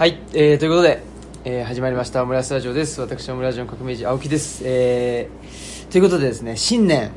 [0.00, 1.02] はい、えー、ということで、
[1.44, 3.02] えー、始まりましたオムライスラジオです。
[3.02, 7.10] 私オムラジオの革命児青木です、えー、ということでですね新年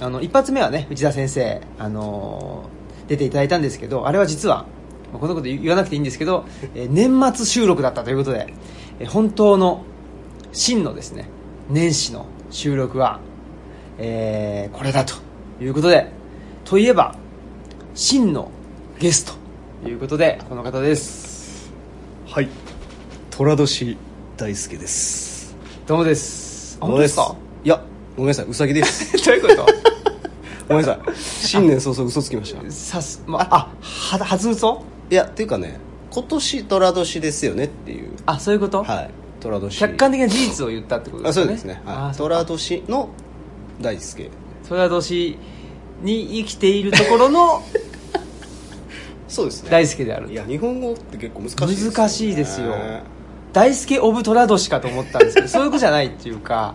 [0.00, 4.66] あの一発目はね内田先生、あのー出ていただいたんですけどあれは実は
[5.12, 6.44] まあこんなこと言わなくていいんですけど、
[6.74, 8.52] えー年末収録だったということで、
[8.98, 9.84] えー本当の
[10.50, 11.28] 真のですね
[11.70, 13.20] 年始の収録は、
[13.98, 15.14] えーこれだと
[15.62, 16.10] いうことで
[16.64, 17.14] といえば
[17.94, 18.50] 真の
[18.98, 19.34] ゲスト
[19.84, 21.33] ということでこの方です。
[22.34, 22.48] はい。
[23.30, 23.96] 寅年
[24.36, 25.54] 大輔です。
[25.86, 26.76] どうもです。
[26.80, 27.36] あどうも本当ですか？
[27.62, 27.84] いや
[28.16, 28.46] ごめんなさい。
[28.46, 29.12] うさぎです。
[29.24, 29.66] どういうこと？
[30.68, 31.14] ごめんなさい。
[31.14, 32.60] 新年早々嘘つきました。
[32.60, 34.82] いさす、まあ、は初嘘？
[35.10, 35.78] やっていうかね
[36.10, 38.10] 今年寅年ですよねっていう。
[38.26, 39.10] あそういうこと、はい。
[39.40, 39.78] 寅年。
[39.78, 41.52] 客観的な事実を言ったってことですよね。
[41.54, 43.10] あそうですね、あはい、寅年の
[43.80, 44.28] 大輔。
[44.66, 45.38] それは年
[46.02, 47.62] に生きているところの
[49.28, 49.70] そうですね。
[49.70, 50.30] 大輔である。
[50.30, 51.96] いや日本語って結構難しいですよね。
[51.96, 52.74] 難しいですよ。
[53.52, 56.74] 大輔オブ寅年かと思ったんですけど そういうことじゃないっていうか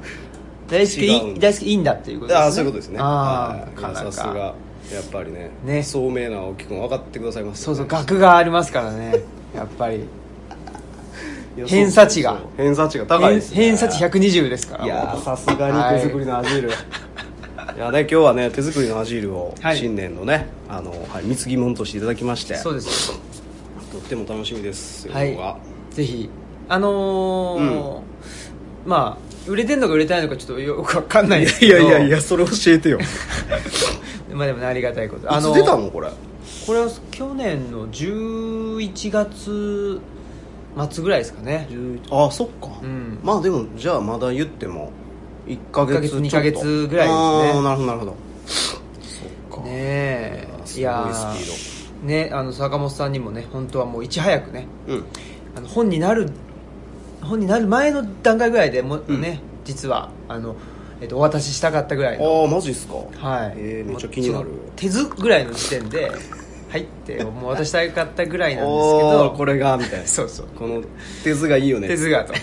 [0.69, 2.45] 大輔い大輔いいんだっていうことですね。
[2.45, 2.99] ああそういうことですね。
[2.99, 3.83] あはい。
[3.83, 4.53] あさすがや
[5.01, 5.83] っぱりねね。
[5.83, 9.15] 聡明な青木君分かってくださいますそうそうが学がありますからね。
[9.55, 10.05] やっぱり。
[11.65, 12.39] 偏差値が。
[12.55, 14.85] 偏差値が高いです、ね、偏差値120ですから。
[14.85, 16.71] いやさすがに手作りのアジール、い、
[17.77, 19.77] やね今日はね手作りのアジールをはい。
[19.77, 22.55] 新年のね、あのはい、貢ぎ物としていただきまして。
[22.55, 23.11] そうです。
[23.91, 25.33] とっても楽しみですよはい。
[25.33, 25.57] 今日は。
[25.91, 26.29] ぜひ。
[26.67, 27.99] あのー
[28.85, 32.21] まあ売れてんのか売れてないのかちょっとよくわかんないですけど。
[32.21, 32.99] それ教えてよ。
[32.99, 33.01] い
[34.33, 35.27] まあでもねありがたいこと。
[35.27, 36.09] つ出たのこれ？
[36.65, 39.99] これは去年の11月
[40.91, 41.67] 末ぐらいですかね。
[42.11, 43.19] ああそっか、うん。
[43.23, 44.91] まあでもじゃあまだ言っても
[45.49, 46.25] 1ヶ月ちょっと。
[46.25, 47.21] 一ヶ月二ヶ月ぐらいですね。
[47.55, 48.15] ああなるほどなるほど。
[48.45, 48.77] そ
[49.57, 49.61] っか。
[49.63, 50.47] ねえ。
[50.77, 51.11] いや
[52.03, 55.05] ねあの坂本さんにもね本当はもういち早くねドうん。
[55.57, 56.29] あの本になる
[57.21, 59.21] 本になる前の段階ぐらいでもううん。
[59.21, 60.55] ね、実はあの、
[61.01, 62.43] えっと、お渡ししたかったぐらいの。
[62.43, 62.93] ああマジっすか？
[62.93, 64.47] はい、えーめっちゃ気になる。
[64.75, 66.11] 手図ぐらいの時点で
[66.69, 70.05] 入 ってもう渡したかったぐらいなんですけおどーこれがみたいな。
[70.07, 70.47] そうそう。
[70.57, 70.81] この
[71.23, 71.87] 手図がいいよね。
[71.87, 72.33] 手図がと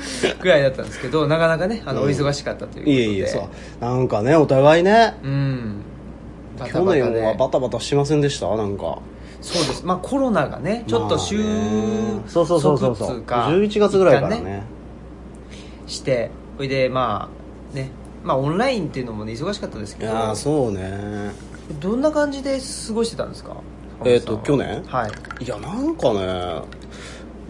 [0.40, 2.08] ぐらいだったんですけどなかなかねあの、うん。
[2.08, 2.92] お忙しかったということで。
[2.92, 3.84] いえいえそう。
[3.84, 5.14] なんかねお互いね。
[5.22, 5.82] うん。
[6.58, 8.54] バタ去バタで年はバタバタしませんでした？
[8.56, 8.98] なんか。
[9.40, 9.84] そうです。
[9.86, 11.44] まあコロナがねちょっと収う
[12.26, 12.96] そうそうそうそう。
[12.96, 14.62] 束っつか11月ぐらいから一旦ね
[15.86, 17.28] してそれでま
[17.72, 17.90] あね。
[18.22, 20.12] まあオンラインっていうのもね忙しかったですいけど。
[20.12, 21.32] やーそうね。
[21.80, 23.56] どんな感じで過ごしてたんですか？
[24.04, 24.82] えーと去年？
[24.86, 25.44] はい。
[25.44, 26.60] いやなんかね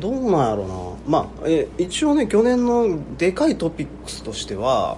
[0.01, 0.75] どうなんやろな。
[1.07, 4.97] まあえ一応ね去年のでかいトピックスとしては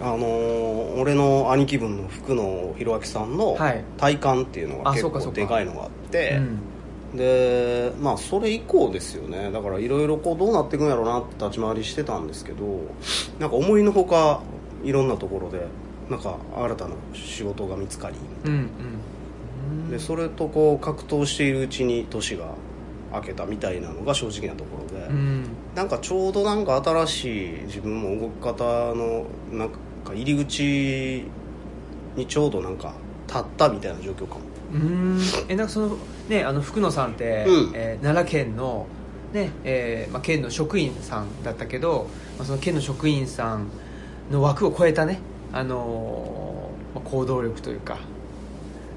[0.00, 3.84] あのー俺の兄貴分の福野博明さんのはい。
[3.98, 5.40] 体感っていうのが結あそうかそうか。
[5.40, 7.16] 構でかいのがあってうん。
[7.16, 9.50] でまあそれ以降ですよね。
[9.52, 12.64] だからいろいろこうどうなっていくんやろうなって立ち回りしてたんですけど
[13.38, 14.40] なんか思いのほか
[14.84, 15.66] いろんなところで
[16.10, 19.90] なんか新たな仕事が見つかりうんうん。
[19.90, 22.46] でそれとこう格闘しているうちに年が
[23.12, 25.44] 明けたみたいなのが正直なところで、うん。
[25.74, 29.76] なんかちょうどなんか新しい自分も動き方のなんか
[30.14, 31.24] 入り口
[32.16, 32.94] にちょうどなんか
[33.26, 34.40] 立ったみたいな状況かも。
[34.72, 35.20] うん。
[35.48, 35.96] えなんかその
[36.28, 37.72] ねあの福野さんって、うん。
[37.74, 38.86] えー奈良県の
[39.32, 42.06] ねえーまあ、県の職員さんだったけど、
[42.36, 43.68] まあ、その県の職員さん
[44.30, 45.20] の枠を超えたね、
[45.54, 47.98] あのーまあ、行動力というか。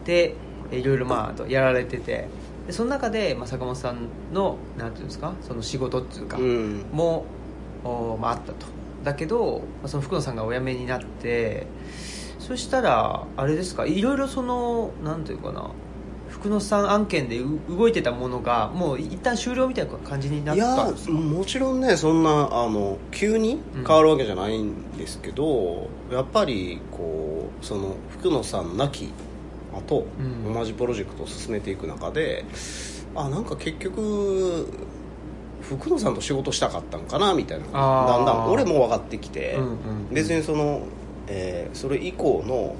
[0.04, 0.36] で
[0.72, 2.28] えーいろいろまあやられてて
[2.68, 6.86] でその中で、まあ、坂本さんのなんていうんですかその仕事っていうか、うん。
[6.92, 7.26] も、
[7.84, 8.66] おまあ、あったと。
[9.03, 11.68] だけど、まあ、その福野さんがお辞めになって
[12.40, 15.70] そしたらあれですかいろいろそのなんていうかな
[16.28, 21.12] 福野さん案件でう動いてたものがもう一旦終了みたいな感じになっいやたんですか？
[21.14, 29.14] もちろんねそんなあの急に変わるわけじゃないんですけど、やっぱりこうその福野さん亡き
[29.75, 30.53] 後、うん。
[30.53, 32.46] 同じプロジェクトを進めていく中で
[33.16, 34.68] あなんか結局
[35.62, 37.66] 福野さんと仕事したかったんかなみたいな。
[37.66, 38.51] だんだん。
[38.51, 39.77] 俺も分かってきて、うんうん
[40.12, 40.83] 別にその、
[41.27, 42.75] えーそれ以降の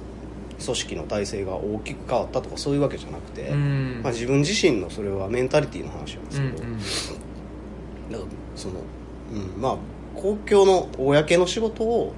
[0.64, 4.02] 組織の体制が大きく変わったとかそういうわけじゃなくて、うん。
[4.04, 6.58] まあ、自分自身のそれはメンタリティーの話なんですうんけ
[8.16, 8.76] ど、だからその、
[9.34, 9.78] うん、まあ
[10.16, 12.14] 公共の公の仕事を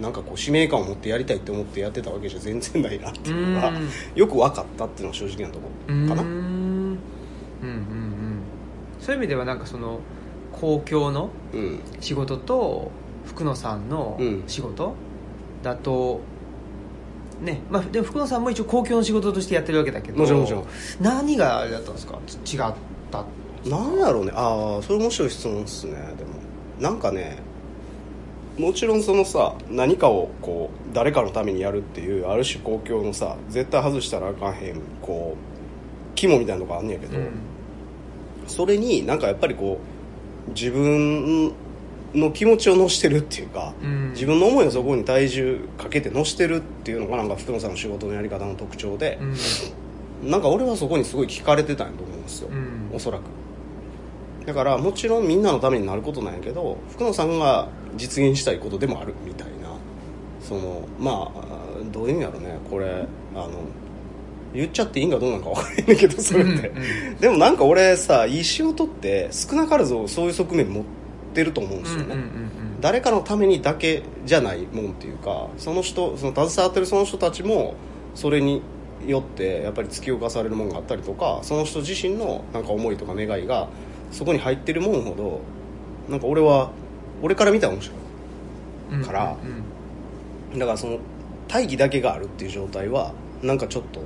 [0.00, 3.88] なんかこう使命感を持ってやりたいって思ってやってたわけじゃ全然ないなっていうのがうん。
[4.14, 6.28] よく分かったっていうのが正直なとこうんろかなうん。
[6.30, 6.98] うんうんうん。
[8.98, 10.00] そういう意味ではなんかその
[10.52, 11.80] 公共のうん。
[12.00, 12.90] 仕事と
[13.26, 14.42] 福野さんのうん。
[14.46, 14.94] 仕事
[15.62, 16.20] だと、
[17.40, 20.66] ねまあ、でも福野さんも一応公共の仕事としてやってるわけだけどもちろんもちろん。
[21.00, 22.18] 何があれだったんですか？
[22.44, 22.72] ち違っ
[23.10, 23.24] た。
[23.68, 24.32] なんやろうね。
[24.34, 25.92] ああそれ面白い質問っすね。
[26.18, 26.30] でも
[26.80, 27.38] なんかね
[28.58, 37.30] もちろんそのさ何かをこう誰かのためにやるっていうある種公共のさ絶対外したらあかんへんこう肝みたいなのがあんねやけど、うん。
[38.46, 39.78] それになんかやっぱりこ
[40.48, 41.52] う自分
[42.14, 44.10] の気持ちを乗してるっていうか、うん。
[44.10, 49.18] 自分の思いをそこに体重かけて乗してるっていうのがなんか福野さんの仕事のやり方の特徴で
[50.22, 50.30] う、ん。
[50.30, 52.90] なんか俺はそこにすごい聞かれてたんやと思うんですよ、うん。
[52.94, 53.22] おそらく。
[54.46, 59.52] だからもちろんみんなのためになることなんやけど福野さんが実現したいことでもあるみたいな。
[60.40, 62.58] そのまあどういうんやろね。
[62.70, 63.50] これあの
[64.52, 67.16] 言っちゃっていいんかどうなんか分からへんねんけどそれって、うん。
[67.16, 70.84] でもなんか俺さいい仕事って少なからずそういう側面持っ
[71.34, 77.76] てると思うんですよね、うんうんうん誰かのためにだけじゃないもんっていうかその人その携わってるその人たちも
[78.16, 78.60] それに
[79.06, 83.68] よってやっぱり突き動かされるものがあったりとかその人自身のなんか思いとか願いが
[84.10, 85.40] そこに入ってるもんほど
[86.10, 86.72] なんか俺は
[87.22, 87.94] 俺から見たら面白
[88.92, 89.36] うんうんから
[90.52, 90.56] うん。
[90.56, 90.98] いだからその
[91.48, 94.00] 大義だけがあるっていう状態はなんかちょっと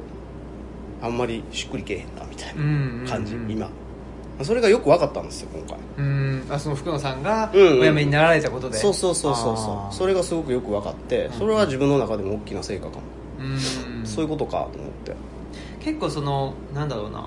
[1.02, 3.44] あんまりしっくりけえへんなみたいうんな感じ、うん。
[3.44, 3.68] うん今。
[4.42, 5.78] それがよく分かったんですよ今回。
[5.98, 7.82] うんあその福野さんがおうんうん。
[7.82, 8.76] 辞めになられたことで。
[8.78, 9.90] そうそうそうそうあそー。
[9.90, 13.02] うそれがすごくよく分かってそれは自分の中でも大きな成果かも、
[13.40, 13.58] うん
[14.06, 15.14] そういうことかと思って。
[15.80, 17.20] 結構そのなんだろうな。
[17.20, 17.26] うん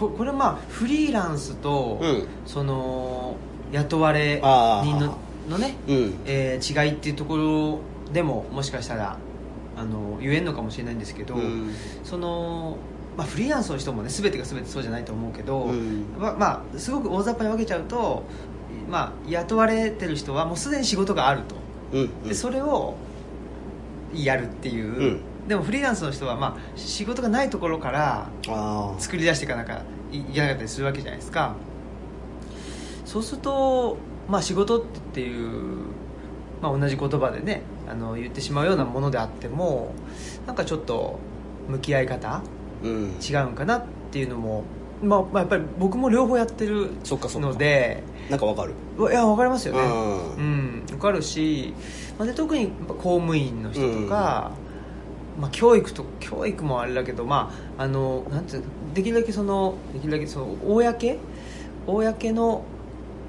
[0.00, 2.26] ここれまあフリーランスと、うん。
[2.46, 3.36] その
[3.70, 5.18] 雇われ人の
[5.48, 6.14] のね、うん。
[6.24, 7.78] えー違いっていうところ
[8.12, 9.18] でももしかしたら
[9.76, 11.74] あの言えんのかもしれないんですけど、うん。
[12.02, 12.78] その、
[13.18, 16.06] まあ、フリーランスの人もね全てが全てそうじゃないと思うけど、うん。
[16.18, 18.22] ままあ、すごく大雑把に分けちゃうと、
[18.90, 21.56] まあ、雇われてる人はもうすでに仕事があると。
[21.92, 22.22] うん。
[22.22, 22.94] でそれを
[24.14, 28.30] やるっていう、うんでもフリーランスの人は、まあ、仕事がないところから
[28.98, 29.82] 作り出していかなきゃ
[30.12, 31.54] いけなかったりするわけじゃないですか。
[33.04, 33.96] そうすると、
[34.28, 35.86] まあ、仕事っていう、
[36.62, 39.92] まあ、同じ言葉でねあの言ってしまうようなものであっても
[40.46, 41.18] なんかちょっと
[41.68, 42.42] 向き合い方
[42.84, 43.16] うん。
[43.20, 44.62] 違うんかなっていうのも、
[45.02, 47.48] まあ、まあやっぱり僕も両方やってるそっかそっか。
[47.48, 48.74] のでなんかわかる。
[49.10, 49.80] いや分かりますよね。
[49.80, 50.34] うん。
[50.36, 50.40] う
[50.82, 50.86] ん。
[50.86, 51.74] 分かるし、
[52.16, 54.52] まあ、で特に公務員の人とか、
[55.40, 60.82] まあ、教育と教育もあれだけど、まあ、あのなんていうのできるだけそのできるだけその公
[61.86, 62.62] 公の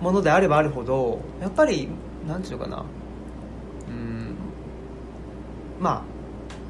[0.01, 1.87] ものであればあるほどやっぱり
[2.27, 2.85] なんていうのかな
[3.87, 4.35] うん
[5.79, 6.03] ま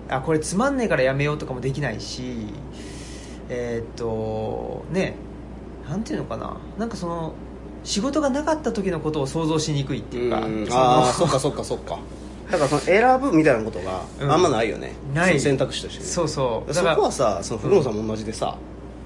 [0.10, 2.48] ああこれつまんねえからやめようとかもできないし
[3.50, 5.16] えーっとね
[5.90, 7.34] なんていうのかななんかその
[7.84, 11.98] 仕事がなかった時のことを想像しにくいっていうか、ああそっかそっかそっか
[12.52, 14.32] だからその選ぶみたいなことがうん。
[14.32, 15.30] あんまないよね、ない。
[15.30, 16.04] その選択肢として。
[16.04, 16.74] ねそうそう。
[16.74, 18.58] そこはさその福野さんも同じでさ、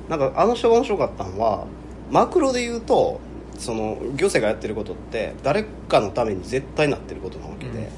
[0.09, 1.65] なんかあの人が面白かったのは
[2.11, 3.19] マクロで言うと
[3.57, 7.89] その行政がやってることって誰かのために絶対なってることなわけで、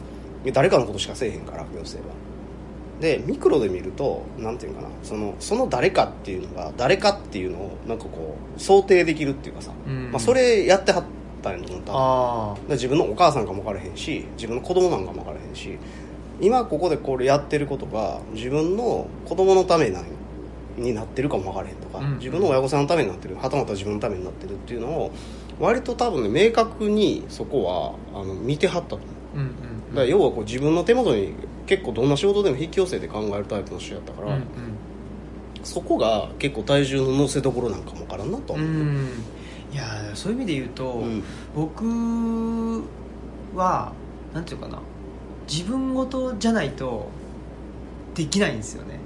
[0.44, 2.16] で誰かのことしかせえへんから行政は。
[3.02, 4.94] でミクロで見るとなんていうのかな。
[5.04, 10.12] そのその誰かっていうのが誰かっていうのをなんかこう想定できるっていうかさ、うん。
[10.12, 11.04] まあ、それやってはっ
[11.50, 15.78] たんやと思ったあで自分のお母さんかも分からへんし自分の子供なんかも分からへんし
[16.40, 20.06] 今ここでこれやってることが自分の子供のためなん
[20.78, 22.18] になってるかも分からへんとか、うん。
[22.20, 25.12] 自分の親御さんのためになってるはたまた自分のためになってるっていうのを
[25.60, 29.38] 割と多分ね明確にそこはあの見てはったと思う。
[29.38, 29.50] うんうん
[29.90, 31.34] だから要はこう自分の手元に
[31.66, 34.44] 結構どんな仕事でも引き寄せて考えるタイプの人やったから、うん
[35.64, 39.10] そこが結構体重の乗せどころなんかも分からんなとうん思う、うん
[39.72, 39.84] いや
[40.14, 41.24] そういう意味で言うと、うん。
[41.56, 41.86] 僕
[43.56, 43.92] は
[44.34, 44.80] なんていうかな
[45.50, 47.10] 自分事じゃないと
[48.16, 49.00] できないんですよね。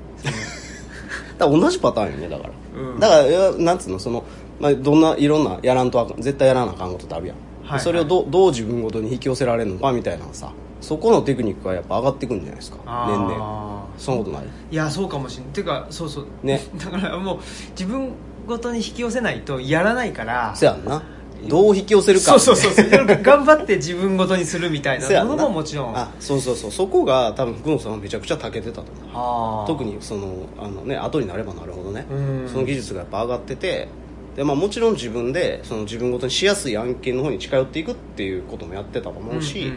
[1.38, 2.54] だ同じパターンよねだから。
[2.82, 3.00] うん。
[3.00, 4.24] だからなんつうのその、
[4.60, 10.52] まあ、どんないろんなやらんとあかん絶対やらなあかんことってあるやん、はいそれをどどう自分ごとに引き寄せられるのかみたいなのさ
[10.82, 13.38] そこのテクニックがやっぱ上がってくるんじゃないですかあ年々。
[13.38, 14.48] 々そんなことない。
[14.72, 16.26] いやそうかもしれないていうかそうそう。
[16.44, 16.62] ね。
[16.76, 17.40] だからもう
[17.72, 18.12] 自分
[18.52, 21.02] ごとに引き寄せないとやらないからせやんな。
[21.48, 23.06] どう引き寄せるかそうそうそうそう。
[23.24, 25.08] 頑張って自分ごとにするみたいな。
[25.26, 25.98] ものももちろん。
[25.98, 26.72] あそうそうそう。
[26.72, 29.68] そこが多分福野さんはめちゃくちゃ長けてたと思う。
[29.68, 30.28] 特にその
[30.60, 32.06] あのね後になればなるほどね。
[32.12, 32.16] う
[32.46, 32.48] ん。
[32.48, 33.88] その技術がやっぱ上がってて
[34.36, 39.74] で、まあ、もちろん自分でその自分ごとにしやすい案件の方に近寄っていくっていうこともやってたと思うし、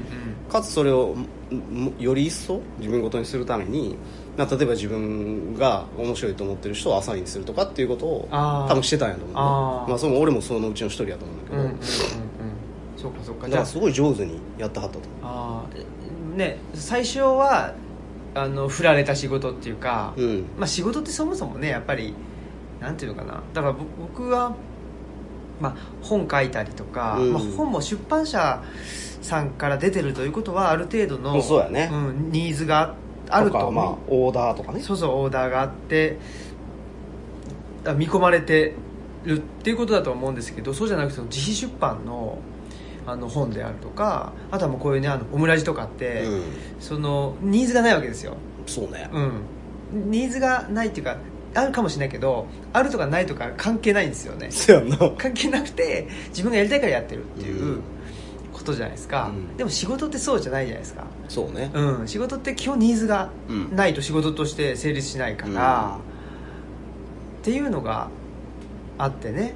[0.50, 1.16] かつそれを
[1.99, 3.97] より一層自分ごとにするために、まあ、
[4.37, 9.41] 例えば自分が面白いと思ってる人をアサインするとかっていうことを多分してたんやと思うね。
[9.41, 9.88] あー。
[9.91, 11.81] まあ、その俺もそのうちの一人やと思うんだけど、うんうんうんうん。
[12.97, 13.47] そうかそうか。
[13.47, 14.99] だからすごい上手にやってはったと。
[14.99, 17.75] 思あーね最初は
[18.35, 20.45] あの振られた仕事っていうか、ううん。
[20.59, 22.14] まあ、仕事ってそもそもねやっぱり
[22.81, 23.43] なんていうのかな。
[23.53, 24.57] だからぼ僕は、
[25.61, 27.33] まあ、本書いたりとか、うん。
[27.33, 28.64] まあ、本も出版社
[29.23, 31.87] さんから出てるということはある程度の、そうやね。
[31.87, 32.95] んニーズがあ
[33.43, 34.81] るとかまあオーダーとかね。
[34.81, 36.19] そうそうオーダーがあって
[37.87, 38.75] あ見込まれて
[39.25, 42.38] るっていうことだと思うんですけどそうじゃなくて自費出版の
[43.07, 46.43] あの本であるとかあとはもうこういうねあのオムラジとかって、うん。
[46.81, 48.37] そのニーズがないわけですよ。
[48.66, 49.11] そうね。
[49.12, 50.11] うん。
[50.11, 51.19] ニーズがないっていうか
[51.54, 54.49] あるかもしれないけどあるとかないとか関係ないんですよね。
[55.19, 57.83] 関係なくて自分がやりたいからやってるっていううん。
[58.54, 59.57] ことじゃないですか、うん。
[59.57, 61.71] でも仕事ってそうじゃないじゃないですかそうね。
[61.75, 62.09] うん。
[62.09, 63.76] 仕事って基本ニーズがうん。
[63.76, 65.99] ないと仕事として成立しないから、
[67.40, 68.09] っていうのが
[68.99, 69.54] あってね。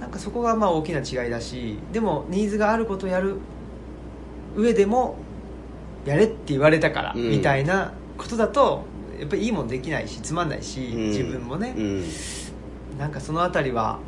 [0.00, 3.36] なんかそこがまあ大きな違いだしでもニーズがあることをやる
[4.54, 5.16] 上でも
[6.04, 7.30] やれって言われたから、うん。
[7.30, 8.84] みたいなことだと
[9.18, 11.06] やっぱりいいもんできないしつまんないし、うん。
[11.08, 12.04] 自分もね、うん。
[12.98, 13.98] なんかそのあたりは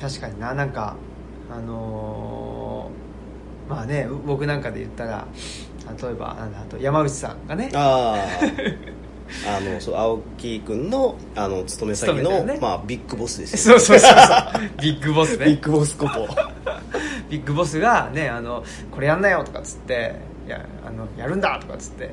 [0.00, 0.54] 確かにな。
[0.54, 0.96] なんか
[1.50, 5.26] あのーまあね僕なんかで言ったら
[6.00, 7.70] 例えばなんだあと山内さんがね。
[7.74, 9.08] ああ
[9.46, 12.58] あのそう青木君のあの勤め先の、ね。
[12.60, 13.78] まあ、ビッグボスですよ。
[13.78, 14.82] そうそうそうそう。
[14.82, 15.46] ビッグボスね。
[15.46, 16.26] ビッグボスこと
[17.28, 20.14] ビッグボスがねあのこれやんなよとかっつって
[20.46, 22.10] いやあのやるんだとかっつって。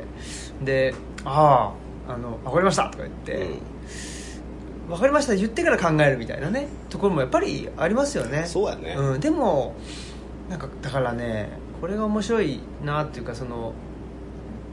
[0.62, 1.72] であ
[2.08, 3.50] ああの分かりましたとか言って、
[4.88, 8.44] 分かりました言ってから考えるみたいなねところもやっぱりありますよね。
[8.46, 8.96] そうやね。
[8.98, 9.74] うん、でも
[10.50, 11.50] なんかだからね
[11.82, 13.74] これが面白いなっていうかその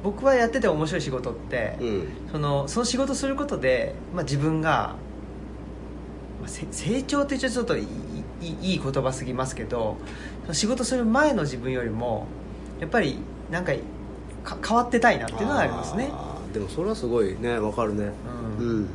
[0.03, 2.09] 僕はやってて面白い仕事って、うん。
[2.33, 4.97] そのその仕事することで、まあ、自分が、
[6.41, 7.87] まあ、せ成長って言っちょっといい
[8.41, 9.97] いい言葉すぎますけど
[10.51, 12.27] 仕事する前の自分よりも
[12.81, 13.19] やっぱり
[13.51, 13.73] なんか
[14.43, 16.11] か変わってたいなっていうのはありますね。
[16.53, 18.11] でもそれはすごいねわかるね。
[18.59, 18.89] ううんん、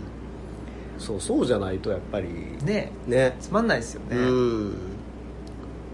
[1.00, 2.28] そうそうじゃないとやっぱり
[2.64, 2.92] ね。
[3.08, 3.38] ね。
[3.40, 4.76] つまんないですよね、うん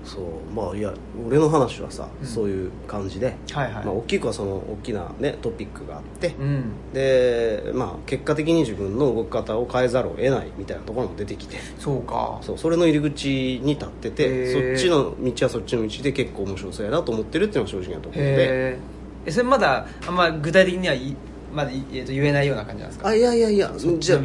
[0.03, 0.93] そうまあいや
[1.25, 2.27] 俺の話はさ、うん。
[2.27, 6.71] そういう感じで、はいはい、まあ、大きくはその大きな、ね、トピックがあって、うん。
[6.93, 11.57] で、まあ、結果的に自分の動き方を変えざるを得ないみたいなところも出てきて。
[11.79, 12.39] そうか。
[12.41, 18.79] そうそれの入り口に立っててそっちの道はそっちの道で結構面白そうやなと思ってるっていうのが正直なところで。
[19.25, 21.15] えそれまだあんま具体的にはい
[21.53, 23.07] まだい、えー、と言えないような感じなんですか？
[23.09, 24.19] あいやいやいやじゃあ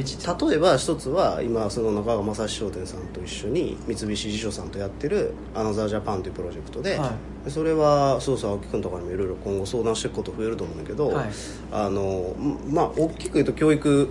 [0.49, 7.13] 例えば一つは今その中川正史商店さんと一緒に三菱地所さんとやってる「アナザージャパンというプロジェクトで、は
[7.49, 11.29] それはそうそう青木君とかにもいろいろ今後相談していくこと増えると思うんだけど、はい。
[11.73, 12.35] あの
[12.69, 14.09] まあ大きく言うと教育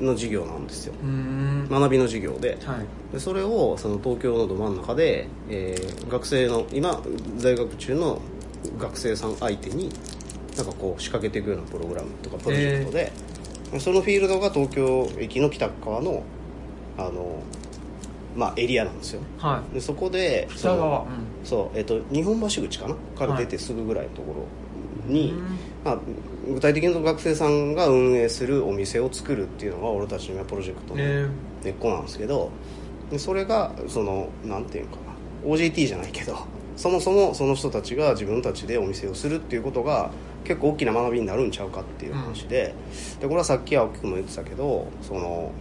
[0.00, 0.94] の授業なんですよ。
[1.70, 2.58] 学びの授業で。
[2.64, 3.12] はい。
[3.12, 7.02] でそれをその東京のど真ん中で、えー学生の今
[7.36, 8.20] 在学中の
[8.78, 9.90] 学生さん相手に
[10.56, 13.12] なんかこう仕掛けていくようなプログラムとかプロジェクトで、
[13.78, 16.22] そのフィールドが東京駅の北側の
[16.98, 17.42] あの、
[18.36, 19.20] まあ、エリアなんですよ。
[19.38, 21.06] はでそこで北側、
[21.44, 24.34] そう、えっと日本橋口かなから出てすぐぐらいのとこ
[25.08, 25.58] ろに、うん。
[25.84, 25.98] まあ、
[26.46, 31.26] 具体的に学生さんが運営するお店を作るっていうのが俺たちのプロジェクトのえ
[31.64, 32.50] 根っこなんですけど
[33.10, 35.10] でそれがそのなんていうのかな。
[35.46, 36.36] OJT じゃないけど
[36.76, 40.10] そもそもその人たちが自分たちでお店をするっていうことが
[40.44, 42.74] 結構大きな学びになるんちゃうかっていう話で,、
[43.20, 45.52] でこれはさっき青木君も言ってたけどその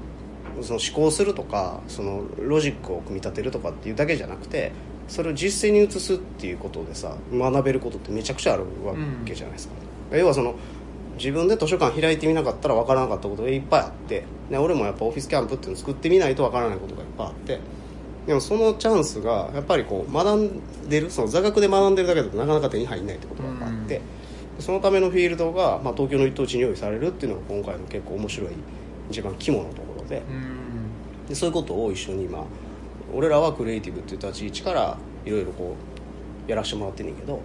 [0.62, 4.72] その思考するとかそのロジックを組み立てるとかっていうだけじゃなくて
[5.08, 8.94] それを実践に移すっていうことでさ学べることってめちゃくちゃあるわ
[9.26, 9.74] けじゃないですか、
[10.18, 10.56] 要はその
[11.18, 17.60] 自分で図書館開いてみなかったら分からなかったことがいっぱいあってで俺もやっぱオフィスキャンプっていうのを作ってみないと分からないことがいっぱいあって
[18.26, 24.02] でもそのチャンスがやっぱりこう学んでるその座学で学んでるだけだとなかなか手に入んないってことがあって、
[24.60, 28.50] そのためのフィールドが、まあ、東京の一等地に用意されるっていうのが今回の結構面白い
[29.10, 30.18] 一番肝のところで。
[30.18, 31.28] うん。
[31.30, 32.44] でそういうことを一緒に今
[33.14, 35.76] 俺らはクリエイティブっていう立ち位置からいろいろこ
[36.48, 37.42] うやらせてもらってんねんけど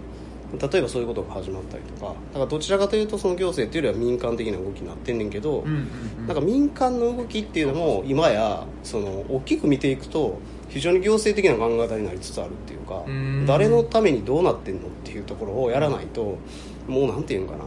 [0.59, 5.87] 例えばそういうことが始まったりとかだからどちらかというとその行政っていうよりは民間的な動きになってんねんけど、うんうん
[6.19, 6.27] うん。
[6.27, 13.45] なんか民間の動きっていうのも今やその大きく見ていくと非常に行政的な考え方になりつつあるっていうかうん。
[13.45, 16.37] 誰のためにどうなってんのっていうところをやらないと
[16.87, 17.65] もうなんていうのかな。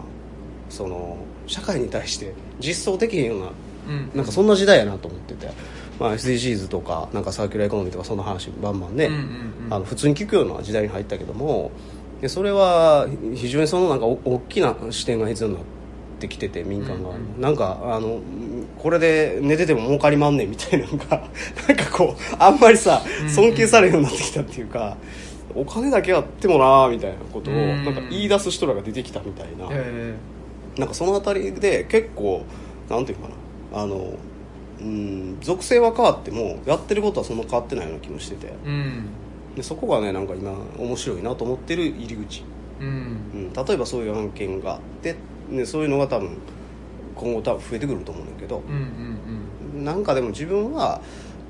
[0.71, 3.47] その社会に対して実装できへんような
[3.89, 4.11] うん。
[4.15, 5.51] なんかそんな時代やなと思ってて、
[5.99, 9.27] まあ、SDGs とかなんかサーキュラーエコノミーとかその話バンバンね、うんうんうん。
[9.71, 11.71] あの普通に聞くような時代に入ったけども
[12.21, 15.65] でそれは非常にそのなんかお大きな視点が必要になっ
[16.21, 17.41] てきてて民間側に、うんうん。
[17.41, 18.21] なんかあの
[18.79, 21.27] これで寝てても儲かりまんねんみたいなのが
[21.67, 23.31] なんかこうあんまりさうん。
[23.31, 24.99] 尊敬されるようになってきたっていうか、
[25.61, 27.85] お金だけあってもなみたいなことをうん。
[27.85, 30.15] なんか言い出す人らが出てきたみたいな、え
[30.77, 32.45] なんかその辺りで結構
[32.89, 33.35] なんていうかな。
[33.83, 34.15] あの
[34.81, 38.53] うん属性は変わってもやってることはそんな変わってないような気もしてて。
[38.65, 39.07] うん。
[39.57, 42.45] でそこがねなんか今面白いなと思ってる入り口、
[42.81, 42.87] うん。
[42.87, 42.91] う
[43.39, 45.17] ん、例えばそういう案件があって、
[45.49, 46.37] ね、そういうのが多分
[47.17, 48.59] 今後多分増えてくると思うんだけど。
[48.59, 49.85] うんうん。
[49.85, 51.01] なんかでも自分は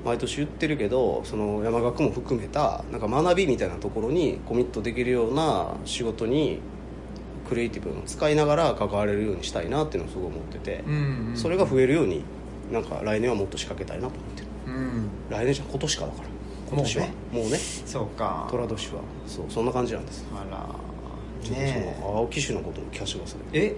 [0.05, 6.59] 毎年言ってるけどその山岳も含めたなんか学びみたいなところにコミットできるような仕事に
[7.49, 11.29] クリエイティブを使いながら関われるようにしたいなっていうのをすごい思っててうん、うん。
[11.29, 12.23] うんそれが増えるように
[12.71, 14.19] なんか来年はもっと仕掛けたいなと。
[14.19, 15.09] 思ってるうん。
[15.29, 16.29] 来年じゃ今年かだから
[16.69, 17.05] 今年は。
[17.05, 17.11] も
[17.47, 17.57] うね。
[17.57, 18.47] そうか。
[18.51, 19.01] 寅年は。
[19.25, 20.25] そうそんな感じなんです。
[20.31, 20.65] あら。
[21.43, 23.75] ちょっとねその青木種のことも聞かせてくださいええ？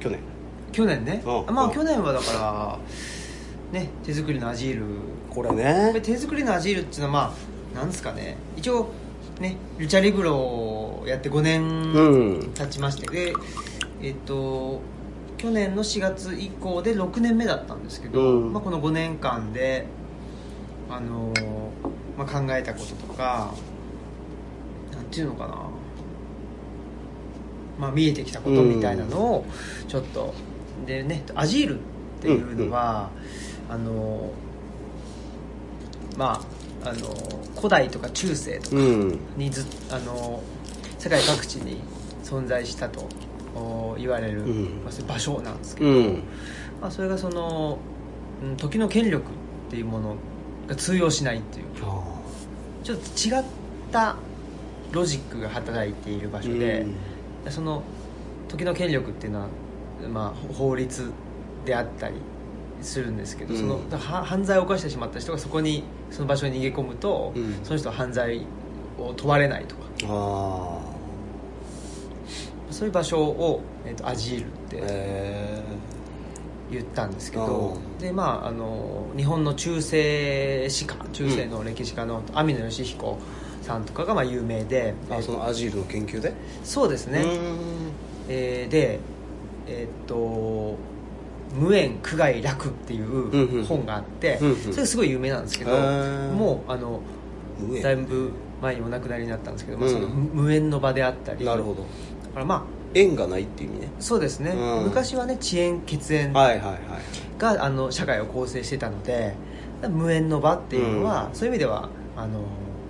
[0.00, 0.20] 去年。
[0.70, 1.22] 去年ね。
[1.24, 1.40] うん。
[1.46, 2.78] うんまあ去年はだから
[3.72, 4.84] ね手作りのアジール。
[5.30, 6.00] これね。
[6.02, 7.34] 手作りのアジールっていうのはま
[7.74, 8.36] あなんですかね。
[8.56, 8.88] 一応
[9.40, 11.62] ねルチャリブロをやって5う年
[12.40, 12.52] ん。
[12.54, 13.32] 経ちまして、で
[14.02, 14.80] えっと
[15.36, 18.52] 去年の4月以降で6年目だったんですけど、うん。
[18.52, 19.86] まあ、この5年間で
[20.90, 21.42] あのー
[22.16, 23.52] まあ、考えたこととか
[24.92, 25.56] なんていうのかな。
[27.78, 29.46] まあ、見えてきたことみたいなのを
[29.86, 30.34] ちょっと。
[30.86, 33.10] でねアジールっていうのは、
[33.70, 34.32] あの
[36.16, 36.42] ま
[36.82, 37.08] ああの
[37.56, 39.18] 古代とか中世とかうん。
[39.36, 40.42] にずあの
[40.98, 41.80] 世界各地に
[42.24, 43.08] 存在したと
[43.54, 44.44] お言われる、
[45.06, 46.22] 場所なんですけど、うん。
[46.80, 47.78] まあ、それがその、
[48.42, 49.24] うん、時の権力
[49.68, 50.16] っていうもの
[50.66, 52.04] が通用しないっていうか
[52.84, 53.44] ちょっと違っ
[53.90, 54.16] た
[54.92, 56.86] ロジックが働いている場所で、
[57.50, 57.82] その
[58.48, 59.48] 時の権力っていうのは、
[60.10, 61.10] まあ、法律
[61.64, 62.14] であったり
[62.80, 63.60] するんですけど、うん。
[63.60, 67.60] そのは犯罪を犯してしまった人がそこにその場所に逃げ込むと、うん。
[67.64, 68.46] その人は犯罪
[68.98, 69.82] を問われないとか。
[70.04, 70.80] あ
[72.70, 75.62] そういう場所を、えー、とアジールっあてへ
[76.70, 77.98] 言ったんですけうどん。
[77.98, 83.18] で、まあ、あの日本の中世史家中世の歴史家の網野義彦
[83.62, 86.34] さんとかがまあ有名で、えあそのアジールの研究で？
[86.62, 87.24] そうですね、
[88.28, 89.00] えーで
[89.66, 90.76] えーっと
[91.54, 94.56] 「無縁苦外楽」っていう本があって、うんうん。
[94.72, 97.00] それすごい有名なんですけど、もうあの
[97.82, 101.82] だいぶ前にお亡くなりになったんですけど、まあ、うんその無縁の場であったりなるほど。
[102.24, 102.62] だからまあ
[102.94, 103.88] 縁がないっていう意味ね。
[104.00, 104.84] そうですね、うん。
[104.84, 106.78] 昔はね遅延血縁はいはいはい。
[107.38, 109.34] があの社会を構成してたので
[109.88, 112.40] 無縁の場っていうのは、そういう意味ではあの、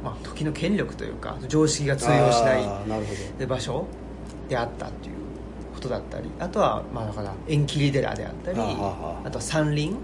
[0.02, 3.84] まあ、時の権力というか常識が通用しない場所
[4.48, 5.16] であったっていう
[5.78, 9.94] ことだったりあとはまあだから縁切り寺であったりはあとは山林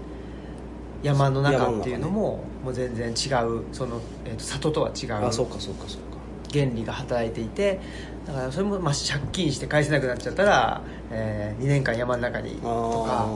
[1.03, 3.11] 山の中っていうのももう全然違
[3.45, 6.15] うその、えーと里とは違うあそうかそうかそうか。
[6.51, 7.81] 原理が働いていて
[8.25, 13.27] だからそれもまあ借金して返せなくなっちゃったら、え2年間山の中にとか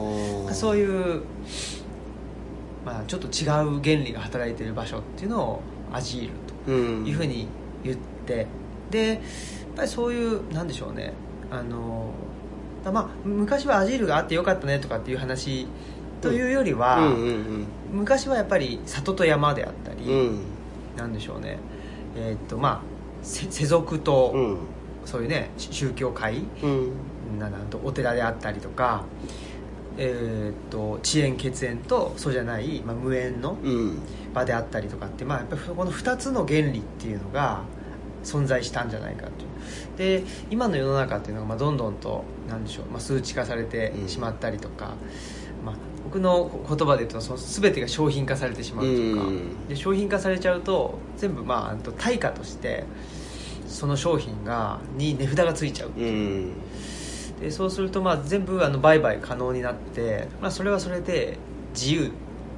[0.50, 1.22] あそういう
[2.86, 3.44] まあ、ちょっと違
[3.78, 7.48] う原理が働いている場所っていうのをアジールとうんいうふうに
[7.84, 8.48] 言って、
[8.90, 9.20] でやっ
[9.76, 11.14] ぱりそういうなんでしょうね。
[11.52, 12.12] あの
[12.84, 15.68] だまあ昔はアジールがあってよかったねとかっていう話
[16.22, 20.20] というよりは、うんうん昔はやっぱり里と山であったり、うん。
[20.20, 20.40] うん
[20.98, 21.58] なんでしょうね。
[22.18, 22.82] えーっとまあ
[23.24, 24.58] せ世俗と、うん。
[25.06, 27.40] そういうねし宗教会うん。
[27.40, 29.04] ななんとお寺であったりとか
[29.98, 34.00] えーっと遅延血縁とそうじゃない、まあ、無縁のうん。
[34.34, 37.62] 場であったりとかって、まあ、やっぱりこの2つの原理っていうのが
[38.24, 39.34] 存在したんじゃないかという
[39.98, 44.94] で今の世の中っていうのがまあどんどんとなんでしょう、まあ、数値化されてしまったりとか、
[45.66, 49.68] まあ、僕の言葉で言うとその全てが商品化されてしまうというか、うん。
[49.68, 52.86] で商品化されちゃうと全部まあ対価として
[53.68, 56.02] その商品がに値札がついちゃうう。
[56.02, 56.54] ん。
[57.40, 61.38] でそうするとまあ全部あの売買可能になって、まあ、それはそれで
[61.74, 62.12] 自由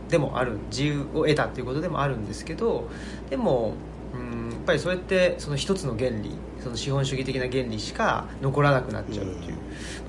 [0.09, 0.57] でもある。
[0.69, 2.89] 自由を得たっていうことでもあるんですけど
[3.29, 3.73] でも
[4.13, 6.31] うんやっぱりそれってその一つの原理
[6.63, 9.55] その資本主義的な原理しか残らなくなっちゃうっていう、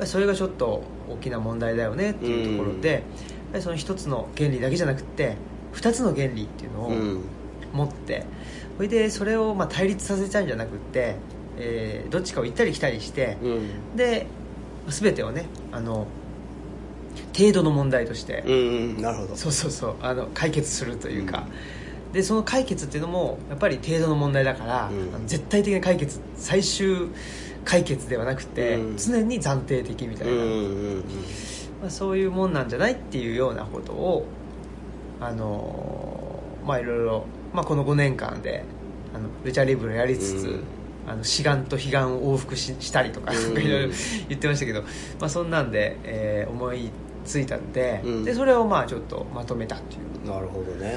[0.01, 0.07] うん。
[0.07, 3.03] それがちょっと大きな問題だよねっていうところで、やっ
[3.53, 5.37] ぱりその一つの原理だけじゃなくって
[5.73, 7.25] 二つの原理っていうのを、うん。
[7.73, 8.27] 持って
[8.77, 11.17] それでそれをまあ対立させちゃうんじゃなくって、
[11.57, 13.97] えーどっちかを行ったり来たりして、うん。
[13.97, 14.27] で
[14.89, 16.07] 全てをねあの
[17.35, 18.55] 程度の問題として、うんう
[18.99, 19.01] ん。
[19.01, 19.37] なるほど。
[19.37, 21.47] そうそうそうあの解決するというか、
[22.13, 25.27] でその解決っていうのもやっぱり程度の問題だから、うん。
[25.27, 27.09] 絶対的な解決最終
[27.65, 28.97] 解決ではなくて、うん。
[28.97, 30.45] 常に暫定的みたいな、うんう
[30.99, 31.05] ん
[31.81, 34.27] まあ、そういうもんなんじゃないっていうようなことを
[35.21, 38.65] あのーまあいろいろ、まあ、この5年間で
[39.13, 40.65] あのルチャリブロやりつつ、うん。
[41.09, 43.89] あの志願と悲願を往復ししたりとかいろいろ
[44.29, 46.91] 言ってましたけど、まあ、そんなんで、えー思い
[47.25, 48.25] ついたんで,、うん。
[48.25, 50.95] でそれをまあちょっとまとめたっていうなるほどね。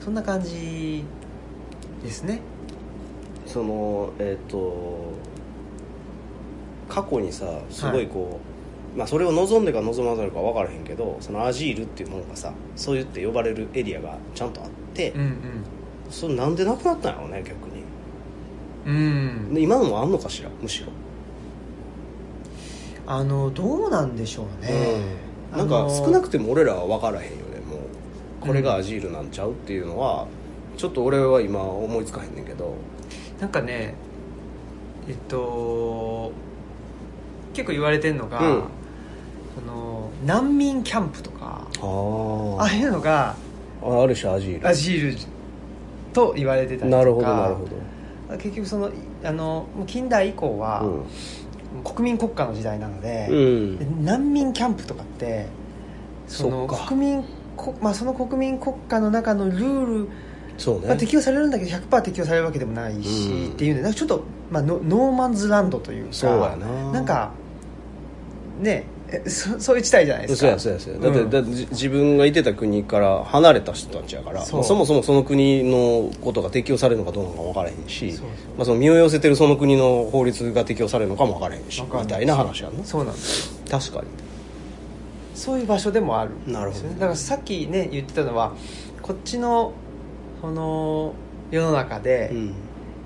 [0.00, 1.04] そんな感じ
[2.02, 2.40] ですね。
[3.46, 5.12] そのえっ、と
[6.88, 8.40] 過去にさすごいこ
[8.94, 15.34] う、まあそれを望んでか望まざるか分からへんけどそのアジールっていうものがさそう言って呼ばれるエリアがちゃんとあって、うん
[16.10, 17.84] それなんでなくなったんやろうね逆に。
[18.86, 19.56] うん。
[19.56, 20.88] 今のもあんのかしらむしろ、
[23.06, 25.00] あのどうなんでしょうね、
[25.52, 25.58] うん。
[25.58, 27.36] なんか少なくてても俺らは分からへんよ
[28.40, 30.26] これがアジールなんちゃうっていうのは
[30.76, 32.74] ちょっと俺は今思いつかへんねんけど。
[33.40, 33.94] なんかね
[35.08, 36.32] えっと
[37.54, 38.62] 結構言われてるのが、うん。
[39.54, 43.34] その難民キャンプとかあああいうのが
[43.82, 44.68] あある種アジール。
[44.68, 45.18] アジール
[46.12, 48.36] と言われてたりとかなるほどなるほど。
[48.38, 48.90] 結局その
[49.24, 50.84] あの近代以降は、
[51.84, 55.46] 国民国家の時代なので、うん、で難民キャンプとかって
[56.26, 57.28] その国民こ、
[57.80, 60.08] まあ、その国民国家の中のルール
[60.60, 63.52] そうね、まあ、適用されるんだけど100%適用されるわけでもないし、うん。
[63.52, 66.92] っていうんでなんかちょっと、まあ、ノノーマンズランドというかそうやな。
[66.92, 67.32] なんか
[68.60, 70.58] ねえそそういう地帯じゃないですか。
[70.58, 71.10] そうやそうやそうや。
[71.10, 71.30] だって,、うん。
[71.30, 78.20] だってじ自分がいてた国から離れた人たちやからそそもそもその国のことが適用されるのかどうなのか分からへんし
[78.58, 82.84] まあ、その身を寄せてるその国の法律が適用されるのかも分からへんしみたいな話やんな。
[82.84, 83.48] そうなんです。
[83.48, 84.29] よ確かに
[85.40, 86.54] そういう場所でもあるんですよね。
[86.54, 86.88] なるほど。
[86.88, 88.52] だからさっきね言ってたのは
[89.00, 89.72] こっちの
[90.42, 91.14] この
[91.50, 92.54] 世の中で、うん。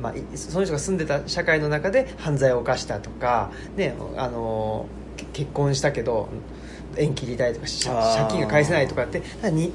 [0.03, 6.29] まあ、いその人が住んでた社会の中で犯罪を犯したとか、ね、あのけ結婚したけど
[6.97, 7.67] 縁切りたいとか
[8.17, 9.23] 借金が返せないとかって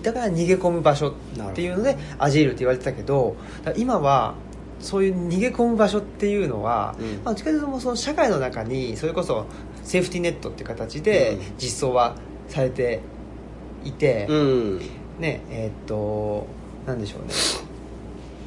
[0.03, 1.13] だから逃げ込む場所っ
[1.55, 3.37] ていうのでアジールって言われてたけど
[3.77, 4.35] 今は
[4.81, 7.05] そういう逃げ込む場所っていうのは、うん。
[7.05, 9.45] まあ、どっちかというとその社会の中にそれこそ
[9.83, 11.57] セーフティーネットっていう形でうん。
[11.57, 12.15] 実装は
[12.49, 12.99] されて
[13.83, 14.79] いて、うん。
[15.19, 16.47] ねえーっと
[16.85, 17.33] なんでしょうね。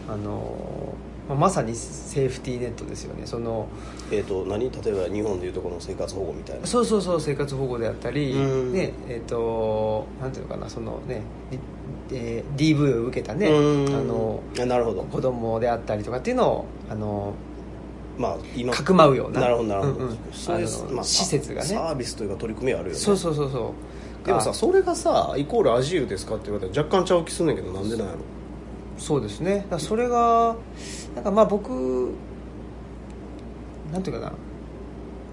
[0.09, 0.95] あの
[1.29, 3.23] まさにセーフティーネットですよね。
[3.27, 3.67] その
[4.11, 4.71] えっ、と何？
[4.71, 6.67] 例えば日本でいうとこの生活保護みたいな。
[6.67, 8.73] そうそうそう生活保護であったり、うん。
[8.73, 11.59] ねえーっとなんていうのかなそのね、り
[12.11, 13.95] えー DV を受けたね、うん。
[13.95, 15.03] あのあなるほど。
[15.05, 17.33] 子供であったりとかっていうのをあの
[18.19, 18.73] まあ今。
[18.73, 19.41] かくまうような。
[19.43, 20.19] なるほどなるほど、うんうん。
[20.33, 21.69] そういうあのまあ、施設がね。
[21.69, 23.01] サービスというか取り組みはあるよね。
[23.01, 23.71] そうそうそうそう
[24.25, 28.19] でもさあそれがさイコールアジールですかって言われたら若干ちゃう気すんねんけどなんでなんやろ。
[28.99, 29.67] そうですね。
[29.69, 30.55] だそれが
[31.15, 32.13] なんかまあ僕
[33.93, 34.37] なんていうかな、ま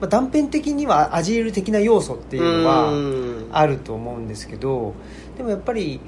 [0.02, 3.50] あ、断片的にはアジール的な要素っていうのはうん。
[3.52, 4.94] あると思うんですけど
[5.36, 6.00] でもやっぱり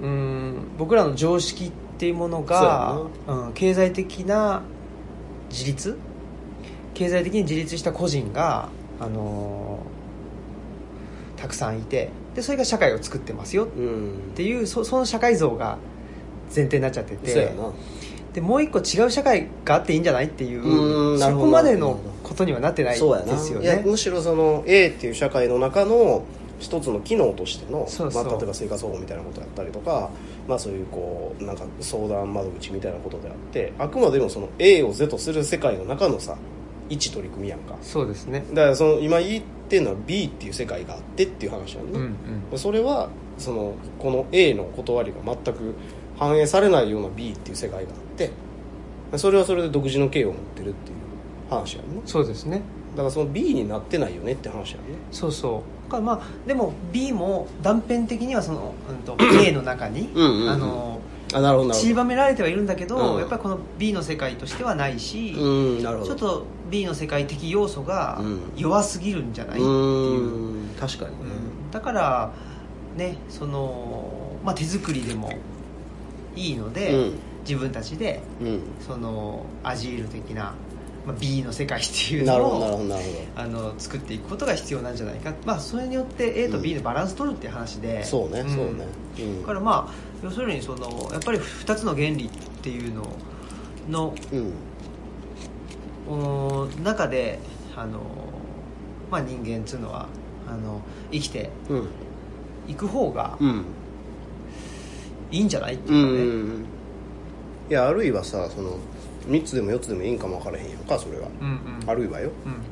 [0.00, 4.62] うん僕らの常識っていうものがうん、経済的な
[5.50, 5.98] 自立？
[6.94, 8.68] 経済的に自立した個人が、
[9.00, 9.95] あのー
[11.36, 13.64] たくさんいてでそれが社会を作ってますよ。
[13.64, 14.32] っうん。
[14.34, 15.78] ていうそその社会像が
[16.54, 17.52] 前提になっちゃってて。
[18.34, 22.98] でもう一個違う社会があっていいんじゃないっていうそこまでのことにはなってないで
[23.38, 23.82] すよね。
[23.86, 26.22] むしろその A っていう社会の中の
[26.58, 28.24] 一つの機能としてのそうそう。
[28.24, 30.10] まあ、例えば生活保護みたいなことやったりとか、
[30.46, 36.36] まあ、そういうこうなんか相談窓口みたいなことであってあくまでもその A を是とする世界の中のさ
[36.88, 37.76] 一取り組みやんか。
[37.82, 38.44] そうですね。
[38.50, 42.16] だからその今言ってるのは B っていう世界があってっていう話やんね、うん
[42.52, 42.58] うん。
[42.58, 45.74] それはそのこの A の断りが全く
[46.18, 48.30] 反映されないような B っていう世界があって
[49.16, 50.96] それはそれで独自の刑を持ってるっていう
[51.50, 52.02] 話やんね。
[52.06, 52.62] そうですね。
[52.92, 54.96] だからその B になってないよねって話やんね。
[55.12, 55.90] そうそう。
[55.90, 60.98] だからまあでも B も断片的にはその、うん、と A の中にうんうんうん
[61.34, 63.18] あなるほどなる散りばめられてはいるんだけど、うん。
[63.18, 66.08] やっぱりこの B の世界としてはないし、ほどうんなるほど。
[66.08, 70.68] ちょっと B の世界的要素がうん弱すぎるんじゃないっていう、うん。
[70.78, 71.10] 確かに。
[71.12, 71.16] ね、
[71.64, 71.70] うん。
[71.70, 72.32] だから
[72.96, 75.32] ねその、まあ、手作りでも
[76.36, 77.12] いいので、うん。
[77.42, 78.60] 自分たちでうん。
[78.86, 80.54] そのアジール的な、
[81.06, 88.86] まあ、B の世界っていうなるのほどなるほをどなるほあの作っていくことが必要なんじゃないか、まあ、それによって A と B のバランス取るっていう話で、どそうね、んそうね、
[89.18, 89.40] うん。
[89.42, 92.28] だからまあ要するにそのやっぱり2つの原理っ
[92.62, 93.06] ていうの
[93.88, 94.52] のうん。
[96.08, 97.40] お中で
[97.74, 98.00] あの、
[99.10, 100.08] まあ、人間っていうのは
[100.48, 101.88] あの生きてうん。
[102.68, 103.64] いく方がうん。
[105.30, 106.66] いいんじゃないってういうかね、ん
[107.68, 108.78] いやあるいはさその
[109.26, 111.90] 3つでも4つでもいいんかも分からへんやんかそれが、うんうん。
[111.90, 112.30] あるいはよ。
[112.46, 112.62] うん。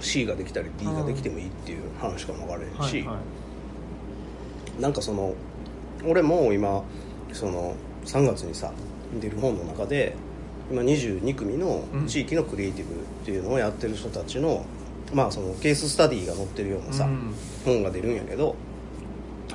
[0.00, 3.20] C ができたり D ができてもいいっていう話かも分からへんし、はいは
[4.78, 4.82] い。
[4.82, 5.34] なんかその
[6.06, 6.82] 俺も今
[7.32, 8.72] その3月にさ
[9.20, 10.14] 出る本の中で
[10.70, 14.64] 今22組のうん地域のクリエイティブっていうのをやってる人たちの
[15.12, 17.34] まあそのケーススタディが載ってるようなさ、うん。
[17.64, 18.56] 本が出るんやけど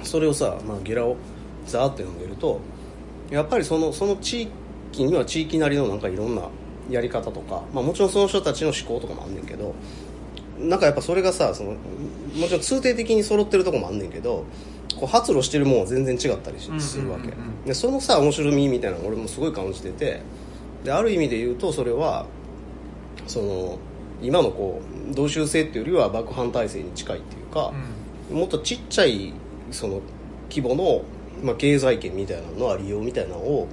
[0.04, 1.18] それをさ、まあ、ゲラを
[1.66, 2.60] ザーって読んでると
[3.30, 4.44] やっぱりそのその地
[4.94, 6.44] 域には地域なりのなんかいろんな
[6.90, 9.74] やり方とか、まあ、もちろんその人たちの思考とかもあんねんけど
[10.60, 11.78] なんかやっぱそれがさそのも
[12.48, 14.46] ちろん通定的に揃ってるとこもあんねんけど
[15.02, 17.34] こう発露してるもんは全然違ったりするわけ。
[17.66, 20.22] でそのさ面白みみたいなの俺もすごい感じてて。
[20.84, 22.26] である意味で言うとそれは
[23.28, 23.78] その
[24.22, 27.72] 今のこう同州制っていうよりは幕藩体制に近いっていうか、
[28.32, 29.34] もっとちっちゃい
[29.72, 30.02] その
[30.50, 31.04] 規模の、
[31.44, 33.68] まあ、経済圏みたいなののありようみたいなのを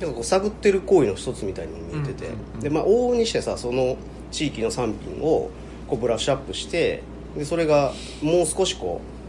[0.00, 2.60] なんかこう探ってる行為の一つみたいにも見えてて、うんうんうん。
[2.60, 3.96] でまあ、往々にしてさその
[4.30, 5.50] 地域の産品を
[5.86, 7.02] こうブラッシュアップして
[7.36, 9.19] でそれがもう少しこう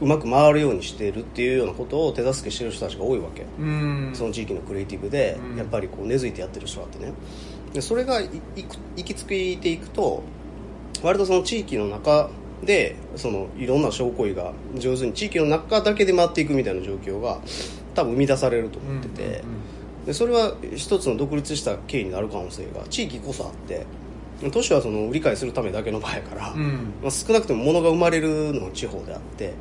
[0.00, 4.10] うまく回るようにしてるっていうようなことを手助けしてる人たちが多いわけ、うん。
[4.14, 5.56] その地域のクリエイティブでうん。
[5.56, 7.12] やっぱりこう根付いてやってる人があってね。
[7.72, 8.24] でそれがい
[8.56, 10.22] いく行き着いていくと
[11.02, 12.30] 割とその地域の中
[12.64, 17.40] でそのいろんな商行為が上手に地域の中だけで回っていくみたいな状況が
[17.94, 19.44] 多分生み出されると思ってて、
[20.06, 23.86] でそれは一つの独立した経緯になる可能性が地域こそあって
[24.52, 26.92] 都市はその理解するためだけの場合やから、うん。
[27.02, 29.54] まあ、少なくとも物が生まれるのは地方であって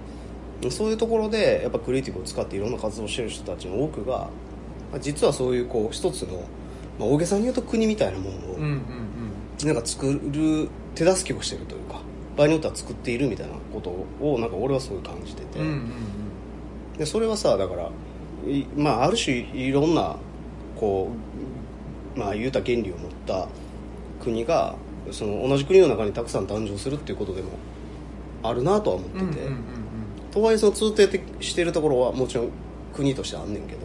[0.70, 4.30] そういうところでやっぱクリエイティブを使っていろんな活動をしてる人たちの多くが
[4.92, 6.44] まあ実はそういうこう一つの、
[7.00, 8.60] まあ、大げさに言うと国みたいなものを
[9.66, 12.02] なんか作る手助けをしてるというか
[12.38, 13.90] 場合によっては作っているみたいなこと
[14.24, 15.60] をなんか俺はすごい感じてて、
[16.98, 17.90] でそれはさだから
[18.50, 20.16] いまあある種いろんな
[20.80, 21.10] こ
[22.16, 23.48] うまあ言うた原理を持った
[24.22, 24.76] 国が
[25.12, 27.50] その同じ国の中にたくさん誕生するっていうことでも
[28.44, 29.44] あるなとは思ってて、うんうんうん
[29.76, 29.81] うん
[30.32, 32.50] とはいえその通底してるところはもちろん
[32.94, 33.82] 国としてあんねんけど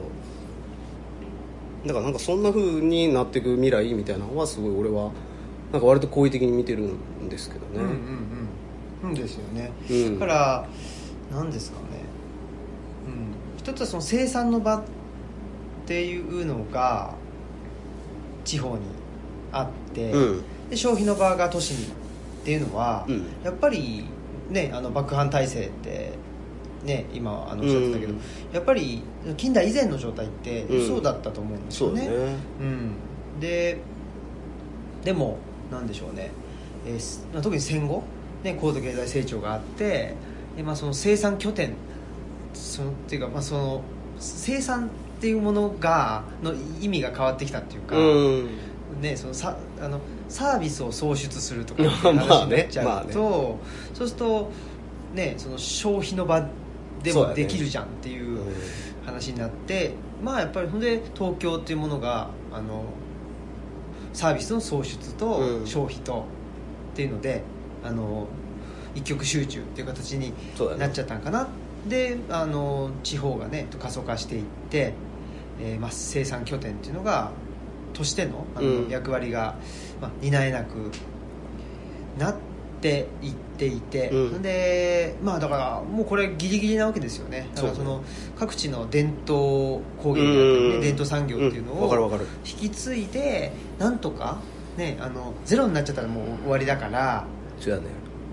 [1.87, 5.13] だからなんかそんな風になっていく未来みたいなのはすごい俺は
[5.73, 7.89] なんか割と好意的に見てるんですけどね、うんうん
[9.03, 9.11] うん。
[9.11, 10.19] うんですよね、うん。
[10.19, 10.69] だから
[11.31, 11.87] 何ですかね、
[13.07, 14.83] うん、一つはその生産の場っ
[15.87, 17.15] ていうのが
[18.45, 18.83] 地方に
[19.53, 20.43] あって、うん。
[20.71, 21.89] で消費の場が都市にっ
[22.45, 23.27] ていうのは、うん。
[23.45, 24.07] やっぱり
[24.51, 26.13] ねあの幕藩体制って
[26.87, 28.21] ね今あのおっしゃってたけど、うん。
[28.53, 29.03] やっぱり
[29.37, 30.87] 近代以前の状態ってうん。
[30.87, 32.37] そうだったと思うんですよね、そうだね。
[32.61, 33.79] うん、で
[35.05, 35.39] でも
[35.71, 36.31] なんでしょうね、
[36.87, 38.03] えー特に戦後、
[38.43, 40.15] ね、高度経済成長があって
[40.57, 41.75] で、まあ、その生産拠点
[42.55, 43.83] そのっていうか、まあ、その
[44.19, 48.49] 生産っていうものがの意味が変わってきたっていうか、うん。
[49.01, 53.13] ね、そのさあのサービスを創出するとかって 話になっちゃうと、まあね。
[53.13, 53.59] そ
[54.05, 54.51] うすると、
[55.15, 56.47] ね、その消費の場
[57.07, 58.39] でもできるじゃんっていう
[59.05, 59.93] 話になって
[60.23, 62.85] まあやっぱりほんで東京っていうものがあの
[64.13, 65.67] サービスの創出とうん。
[65.67, 66.25] 消費と
[66.93, 67.43] っていうので、
[67.85, 68.27] あの
[68.95, 70.33] 一極集中っていう形に
[70.79, 71.49] なっちゃったんかな、
[71.87, 74.95] であの地方がね過疎化していって、
[75.61, 77.31] えーまあ、生産拠点っていうのが
[77.93, 78.89] としてのあの、うん。
[78.89, 79.57] 役割が、
[80.01, 80.91] まあ、担えなく
[82.19, 82.37] なっ
[82.81, 84.43] ていっていて、うん。
[84.43, 87.49] でまあだからもうこれギリギリなわけですよね。
[87.55, 88.03] だからその
[88.39, 90.81] 各地の伝統工芸ねうん。
[90.81, 94.39] 伝統産業っていうのを引き継いでなんとか
[94.77, 97.27] ねあのゼロになっちゃったらもう終わりだから
[97.61, 97.85] そうやね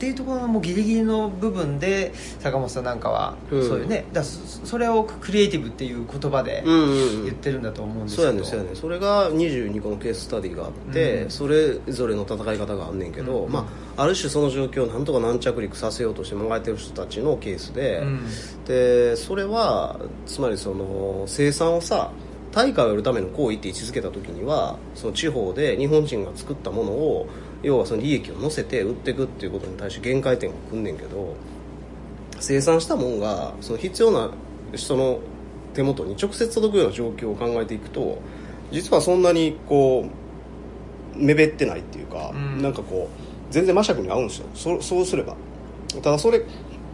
[0.03, 3.67] っていうところのもうギリギリの部分で坂本さんなんかはうん。
[3.67, 7.23] そういうね、だそそれをクリエイティブっていう言葉でうんうんうん。
[7.25, 11.29] 言ってるんだと思うんですそうけど、やねそうやねそれが22個のケーススタディがあって、うん。
[11.31, 13.51] それぞれの戦い方があんねんけど、うん。
[13.51, 18.25] まあ、ある種その状況をなんとか軟着陸させようとしてもえてる人たちのケースで、うん。
[18.65, 22.11] でそれはつまりその生産をさ
[22.53, 27.27] 対価を得るための行為って位置づけた時にはその地方で日本人が作ったものを
[27.63, 31.35] 要はその利益を乗せて売っていくっていうことに対して限界点が来んねんけど
[32.39, 34.31] 生産したもんがその必要な
[34.75, 35.19] 人の
[35.73, 38.19] 手元に直接届くような状況を考えていくと
[38.71, 42.61] 実はそんなにこう目減ってないっていうか、うん。
[42.61, 44.47] なんかこう全然魔尺に合うんですよ。
[44.55, 45.35] そそうすれば。
[46.01, 46.43] ただそれ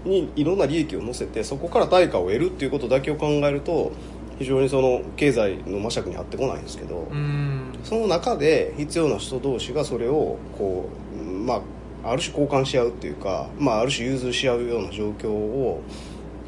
[0.03, 3.93] にいろんな利益を乗せてそこから対価を得るっていうことだけを考えると
[4.39, 7.73] 非常にその経済の魔尺に合ってこないんですけど、うん。
[7.83, 11.61] その中で必要な人同士がそれをこう、ま
[12.03, 15.81] あ、ある種交換し合うっていうか、まあ、ある種融通し合うような状況を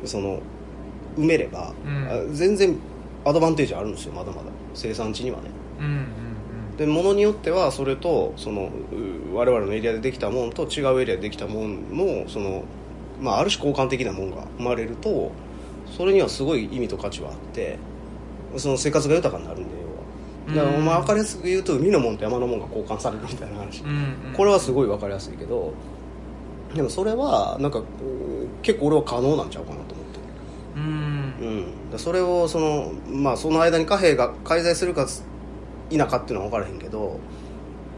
[0.06, 0.40] その
[1.18, 2.08] 埋めれば、うん。
[2.08, 2.78] あ全然
[3.26, 4.44] アドバンテージあるんですよまだまだ。
[4.74, 5.50] 生産地にはね。
[5.80, 6.32] うんうん
[6.78, 8.72] でものによってはそれとその
[9.32, 12.64] う我々のエリアでできたもんと違うエリアでできたもんのその、
[13.22, 15.32] まあ、ある種交換的なもんが生まれると
[15.92, 17.78] それにはすごい意味と価値はあって
[18.58, 19.70] その生活が豊かになるんで
[20.50, 20.64] 要は。
[20.64, 25.74] だからうんまあ分かりやすく言うと海のもんと山のもんが交換されるみたいな話、うんうんこれはすごい分かりやすいけど
[26.74, 27.86] でもそれはなんかうん
[28.62, 30.20] 結構俺は可能なんちゃうかなと思って。
[30.78, 31.22] うん。
[31.92, 35.08] うん、それをその,、まあ、その間に貨幣が介在するか
[35.90, 37.20] 否かっていうのは分からへんけど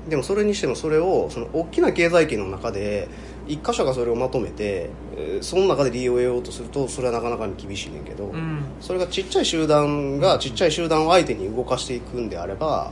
[0.10, 3.08] でもそれにしてもそれをその大きな経済圏の中で
[3.48, 8.64] 一箇所がそれをまとめてえーその中で利用を得ようとするとそれはなかなかに厳しいねんけど、うん。
[8.80, 12.92] それがちっちゃい集団がちっちゃい集団を相手に動かしていくんであれば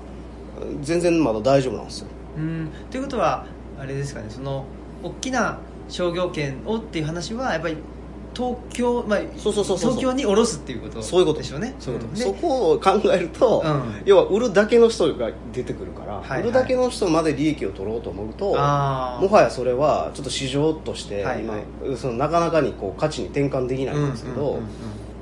[0.81, 2.07] 全然まだ大丈夫なんですよ。
[2.37, 2.69] うん。
[2.89, 3.45] ということは
[3.79, 4.65] あれですかねその
[5.03, 5.59] 大きな
[5.89, 7.77] 商業権をっていう話はやっぱり
[8.33, 11.39] 東京、まあ、そうそうそう東京に下ろすっていうことそういうこと。
[11.39, 11.75] でしょうね。
[11.79, 14.01] そういうこと、そこを考えると、うん。
[14.05, 16.41] 要は売るだけの人が出てくるから、はいはい。
[16.41, 21.63] 売るだけの人まで利益を取ろうと思うともはやそれはちょっと市場としてはい今、はい。
[21.97, 24.65] そのなかなかにこう価値に転換できないんですけど、うんうんうんうん。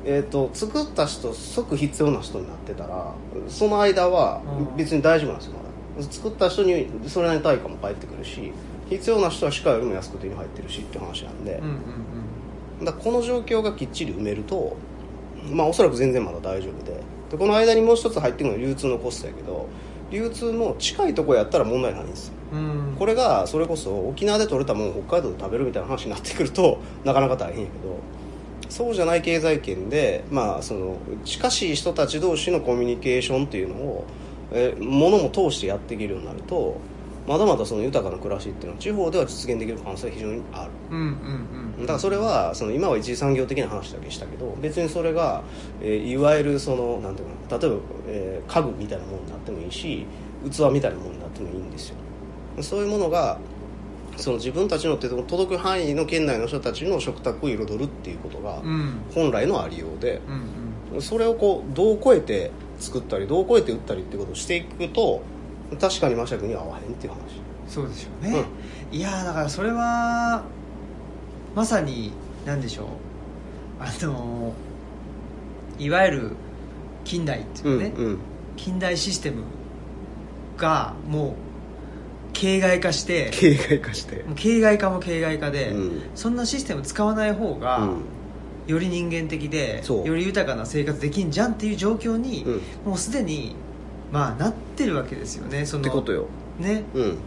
[0.06, 3.14] えー、と作った人即必要な人になってたら
[3.48, 4.78] その間はうん。
[4.78, 6.12] 別に大丈夫なんですよまだ。
[6.12, 8.52] 作った人にそれなりに対価も返ってくるし
[8.90, 11.80] 必要な人は市価よりも安く手に入ってるしって話なんで、うんうんだか
[12.86, 14.76] らこの状況がきっちり埋めると
[15.52, 17.00] まあおそらく全然まだ大丈夫で。
[17.32, 19.68] でこの間にもう一つ入ってくるのは流通のコストやけど
[20.10, 22.34] 流通も近いとこやったら問題ないんですよ。
[22.54, 22.60] うん。
[22.60, 22.64] う
[22.94, 27.96] んこれがそれこそ沖縄で取れたもんを北海道で食べるみたいな話になってくると なかなか大変やけど
[28.68, 34.06] そうじゃない経済圏で、まあ、その近しい人たち同士のコミュニケーションっていうのを、
[34.52, 36.76] えー物も通してやっていけるようになると
[37.30, 40.72] まだまだその豊かな暮らしっていうのは地方では実現できる可能性が非常にある。
[40.90, 41.06] うんうん
[41.78, 41.82] うん。
[41.82, 45.44] だからそれはその今は一次産業的な話だけしたけど別にそれが、
[45.80, 50.08] えーいわゆるそのなんていうかな例えば、えー家具みたいなものになってもいいし
[50.52, 51.96] 器みたいなものになってもいいんですよ。
[52.62, 53.38] そういうものが
[54.18, 59.02] その自分たちの手の届く範囲の県内の人たちの食卓を彩るっていうことがうん。
[59.14, 61.02] 本来のありようでうんうん。
[61.04, 65.22] それをこうどう超えて作ったりどう超えて売ったりっていうことをしていくと
[65.78, 67.20] 確かにマシャクには合わへんっていう話。
[67.68, 68.46] そうですよね、
[68.92, 70.42] いやーだからそれは
[71.56, 72.12] まさに
[72.46, 72.88] 何でしょう。
[73.80, 74.70] あのー
[75.80, 76.32] いわゆる
[77.06, 78.20] 近代っていうかね、うんうん。
[78.58, 79.44] 近代システム
[80.58, 81.34] がもう
[82.34, 84.26] 形骸化して形骸化して。
[84.36, 86.02] 形骸化も形骸化で、うん。
[86.16, 88.02] そんなシステム使わない方が、うん。
[88.68, 92.62] より人間的でより豊かな生活できんじゃんっていう状況に、うん。
[92.86, 93.56] もうすでに
[94.12, 96.26] まあなってるわけですよねそのってことよ。
[96.58, 96.84] ね。
[96.94, 97.18] うん。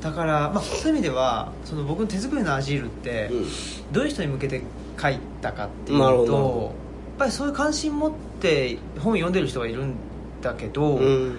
[0.00, 3.46] だから、まあ、そういう意味ではその僕の手作りのアジールって、うん。
[3.92, 4.62] どういう人に向けて
[5.00, 6.74] 書いたかっていうと
[7.08, 9.94] やっぱりそういう関心持って本読んでる人がいるん
[10.42, 11.36] だけど、うん。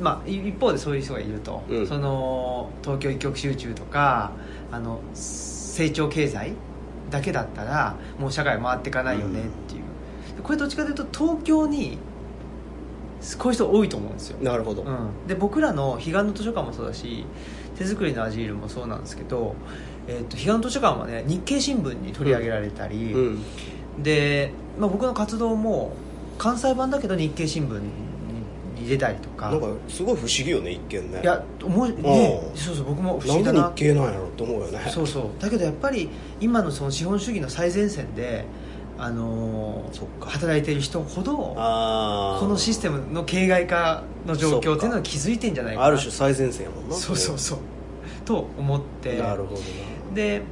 [0.00, 1.86] まあ、い一方でそういう人がいると、うん。
[1.86, 4.32] その東京一極集中とか
[4.70, 6.52] あの成長経済
[7.10, 11.98] だけだったらもう社会回っていかないよねっていう、これどっちかというと東京に
[13.38, 17.24] こういう人多いと思うんですよ、なるほど、うん、で僕らの彼岸の図書館もそうだし
[17.76, 19.54] 手作りのアジールもそうなんですけど、
[20.06, 23.42] えー、と彼岸の図書館はね日経新聞に取り上げられたり、うん。
[24.02, 25.94] で、まあ、僕の活動も
[26.38, 27.80] 関西版だけど日経新聞
[28.74, 29.50] に出たりとか。
[29.50, 31.20] なんかすごい不思議よね一見ね。
[31.22, 32.56] いや思いねうん。
[32.56, 33.68] そうそう僕も不なんで思議だな。
[33.70, 34.80] 日系なんやろって思うよね。
[34.88, 35.42] そうそう。
[35.42, 36.08] だけどやっぱり
[36.40, 38.44] 今のその資本主義の最前線で、
[38.98, 41.54] あの働いてる人ほどこ
[42.48, 45.86] のシステムの形骸化の状況っていうのは気づいてんじゃないかな。
[45.86, 46.94] ある種最前線やもんな。
[46.94, 47.58] そうそうそう。
[48.24, 49.18] と思って。
[49.18, 49.66] なるほどな。
[50.14, 50.42] で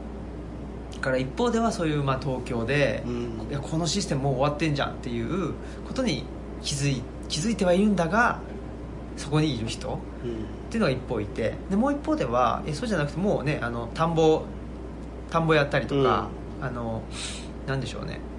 [0.92, 3.46] だから一方ではそういうまあ東京で、うん。
[3.50, 5.54] いやこのシステムもう終わってんじゃんっていう
[5.86, 6.24] ことに
[6.62, 8.40] 気づい気づいてはいるんだが
[9.16, 9.96] そこにいる人うん。
[9.96, 9.98] っ
[10.68, 11.54] ていうのが一方いて。
[11.70, 14.42] でもう一方ではえそうじゃなくてもうねあの田んぼ
[15.30, 16.28] 田んぼやったりとか、
[16.60, 17.02] あの
[17.66, 18.18] なんでしょうね。
[18.28, 18.33] うん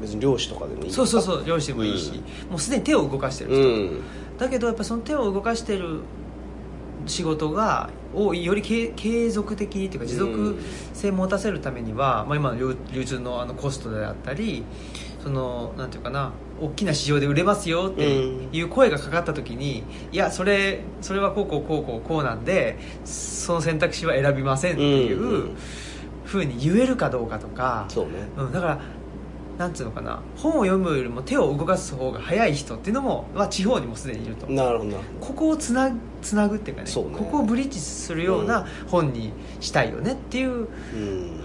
[0.00, 0.90] 別に漁師とかでもいい。
[0.90, 2.12] そうそうそう漁師でもいいし、
[2.50, 4.00] もうすでに手を動かしてるう人、ん。
[4.38, 6.00] だけどやっぱりその手を動かしてる
[7.06, 10.58] 仕事がをより継継続的にっていうか持続
[10.92, 14.64] 性持たせるためには、まあ、今の流流通のあのコストであったり
[15.22, 25.56] そのなんていうかな大きな市場で売れますよっていう声がかかった時に、いやそれそれはこうこうこうこうこうなんでその選択肢は選びませんっていううんうん。
[26.24, 28.12] ふうに言えるかどうかとか、そうね。
[28.36, 28.80] うん、だから
[29.58, 34.46] なんつうのかな本を読むよりも手を動かす方が早い人っていうのも、まあ、地方にもすでにいると。
[34.46, 35.92] なるほどここをつな
[36.22, 36.94] つなぐっていうかねね。
[36.94, 40.68] ここをブリッジするような本にしたいよねっていう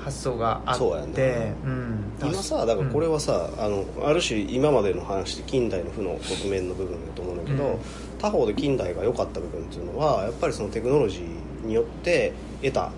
[0.03, 0.79] 発想があって。
[0.79, 2.03] そうやねうん。
[2.21, 7.79] 今さだからこれはさ、あのある種今までの話で近代の負の側面の部分だと思うんだけど、うん。
[8.19, 12.91] 他方で近代が良かった部分っていうのはやっぱりそのテクノロジーによって得た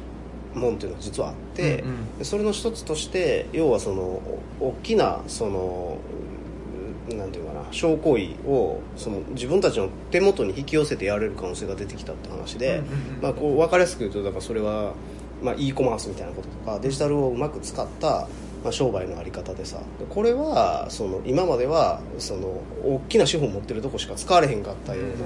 [0.53, 1.83] もんっていうのが実はあって、
[2.19, 5.97] うんそれの一つとして要はそのお大きなその
[7.09, 12.83] なんていうかな小行為をその自分たちの手元に引き寄せてやれる可能性が出てきたって話で、
[13.21, 14.93] まあ、こう分かりやすく言うとだからそれは、
[15.41, 18.27] まあ、e コマースみたいなこととかデジタルをうまく使った、
[18.63, 25.17] まあ、商売のあり方でさこれはその今まではその大きな資本を持ってるとこしか使われへんかったような、うん。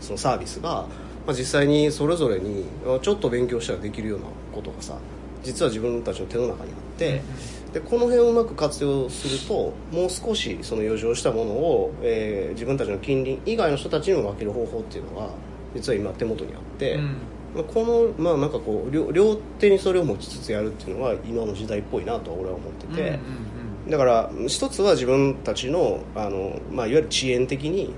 [0.00, 0.86] そのサービスが、
[1.30, 4.98] まあ、実際にそれぞれにあちょっと勉強したらできるようなことがさ
[5.44, 7.22] 実は自分たちの手の中にあって。
[7.72, 15.28] でこの辺をうまく活用するともう少しその余剰したものを、えー自分たちの近隣以外の人たちにも分ける方法っていうのが
[15.72, 17.16] 実は今手元にあって、うん。
[17.54, 23.06] まあ、このまあなんかこう両両手にそれを持ちつつやるっていうのは今の時代っぽいなとは俺は思ってて、うん
[23.86, 23.90] うん。
[23.90, 27.94] だから一つは自分たちのあの、まあ、いわゆる遅延的に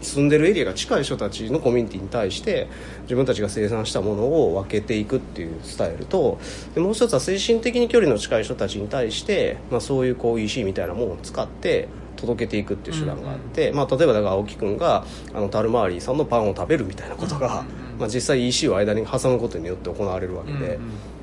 [0.00, 2.68] 住んでるエリアが近い人たちのコミュニティに対して
[3.02, 6.38] 自分たちが生産したものを分けていくっていうスタイルと
[6.74, 17.64] でもう一つは精神的に距離の近い人たちに対して、まあ、そういうこう EC みたいなものを使って届けていくっていう手段があって、まあ、例えばだから青木君があのタルマーリーさんのパンを食べるみたいなことが、
[17.98, 20.74] まあ、実際 EC を間に挟むことによって行われるわけうんで。
[20.76, 21.20] うん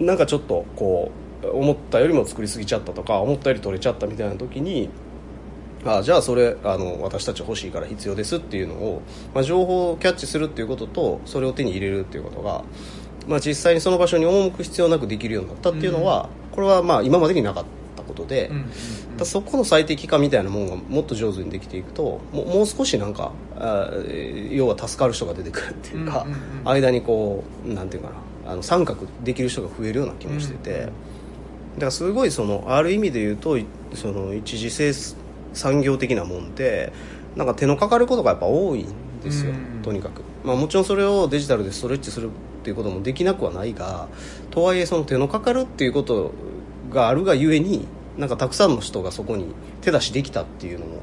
[0.00, 4.90] なんかちょっとこう思ったよりも作りすぎちゃったとか思ったより取れちゃったみたいな時に
[5.86, 9.02] あじゃあそれあの私たち欲しいから必要ですっていうのを、
[9.34, 12.64] まあ、情報をキャッチするっていうこととそれを手に入れるっていうことが、
[13.26, 17.64] まあ、実際にその場所に赴く必要なくできるようになったっていうのは、これはまあ今までになかっ
[17.96, 18.64] たことで、うんうん
[19.16, 26.68] だそこの最適化みたいなものがもっと上手にできていくともうもう少しなんかあー要は助かる人が出てくるっていうか、うんうんうん。
[26.68, 28.10] 間にこうなんていうか
[28.44, 30.92] なあの三角できる人が増えるような気もしてて、うんうん
[31.74, 34.92] だからすごいそのある意味で言うといその一次性
[35.54, 36.92] 産業的なもんで
[37.36, 39.82] なんか手のかかることがやっぱ多いんですよ、うん。
[39.82, 42.30] とにかく、まあ、もちろんそれをデジタルでストレッチするっ
[42.62, 44.08] ていうこともできなくはないが
[44.50, 46.32] とはいえその手のかかるっていうこと
[46.90, 47.86] があるがゆえに
[48.16, 49.46] なんかたくさんの人がそこに
[49.80, 51.02] 手出しできたっていうのも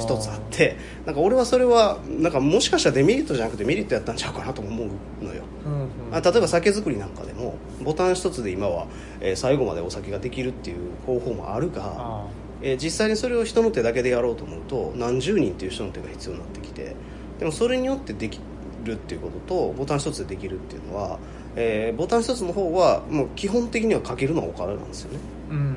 [0.00, 0.76] 一つあって
[1.06, 4.86] なんか俺はそれはなんかもしかしたらデメリットじゃなくてメリットやったんちゃうかなとも思
[5.22, 5.44] うのよ。
[5.64, 5.88] うんうん。
[6.10, 8.88] あ例えば酒造りなんかでもボタン一つで今は、
[9.20, 12.26] えー最後までお酒ができるっていう方法もあるが、あ
[12.62, 16.94] えー実際にそれを人の手だけでやろうと思うと何十人っていう人の手が必要になってきて
[17.38, 18.40] でもそれによってでき
[18.84, 21.18] るっていうこととボタン一つでできるっていうのは、
[21.56, 25.18] えーボタン一つの方はもう基本的にはかけるのはお金なんですよね。
[25.50, 25.76] ーうん。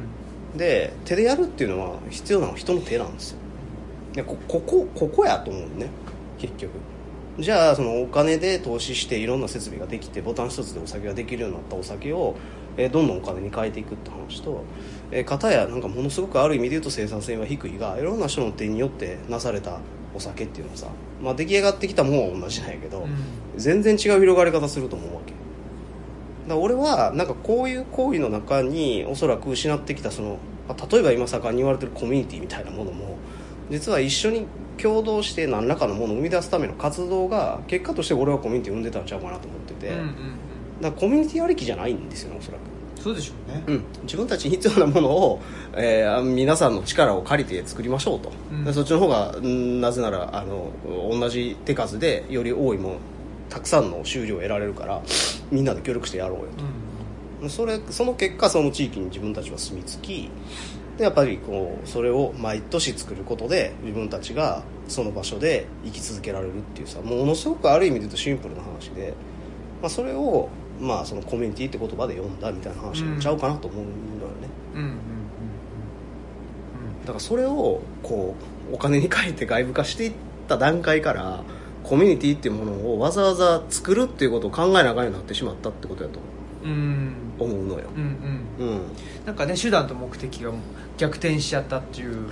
[0.58, 3.38] で手でやるっていうのは必要なのは人の手なんですよ。
[4.14, 5.90] でこここここやと思うね
[6.38, 6.72] 結局
[7.40, 12.36] じゃあそのお金で投資していろんな設備ができてボタン一つでお酒ができるようになったお酒を、
[12.78, 14.64] えーどんどんお金に変えていくって話と、
[15.12, 19.80] えー、片やなんかものすごくある意味で言うと生産性は低いがいろんな人の手によってなされた
[20.16, 20.88] お酒っていうのはさ、
[21.22, 23.10] まあ、出来上がってきたものは同じなんやけど、うん。
[23.58, 25.34] 全然違う広がり方すると思うわけ。
[26.48, 33.18] だ俺はなんかこういう行為の中におそらく失ってきたそのまあ例えば今盛んに言われてるコミュニティみたいなものも
[33.70, 34.46] 実は一緒に
[34.82, 40.08] 共同して何らかのものを生み出すための活動が結果として俺はコミュニティを生んでたんちゃうかなと思ってて、うんうんうん。
[40.82, 42.62] だからコミュニティありきじゃないんですよねおそらく。
[43.02, 43.64] そうでしょうね。
[43.68, 45.42] うん、自分たちに必要なものを、
[45.76, 48.64] えー皆さんの力を借りて作りましょうと、うん。
[48.64, 50.72] でそっちの方がうんなぜならあの
[51.12, 52.96] 同じ手数でより多いもの
[53.50, 55.02] たくさんの収量を得られるから
[55.52, 56.46] みんなで協力してやろうよ
[57.42, 57.50] うん。
[57.50, 60.30] とそれその結果その地域に自分たちは住み着き
[60.98, 69.14] でやっぱりこうそれを毎年作ることで自分たちがその場所で生き続けられるっていうさものすごくある意味で言うとシンプルな話で、
[69.82, 73.92] まあ、それを、まあ、そのコミュニティって言葉で読んだみたいな話になっちゃうかなと思うのよ
[74.42, 74.98] ね、うんうんうん
[77.04, 78.34] だからそれをこ
[78.72, 80.14] うお金に変えて外部化していっ
[80.48, 81.44] た段階から
[81.84, 86.20] コミュニティっていうものをわざわざ作るっていうことを考えなあかんようになってしまったってことやと
[86.64, 86.72] うん。
[86.72, 87.86] うん思うのよ。
[87.96, 88.68] うんうん。
[88.68, 88.82] うん。
[89.26, 90.52] なんかね手段と目的が
[90.98, 92.30] 逆転しちゃったっていう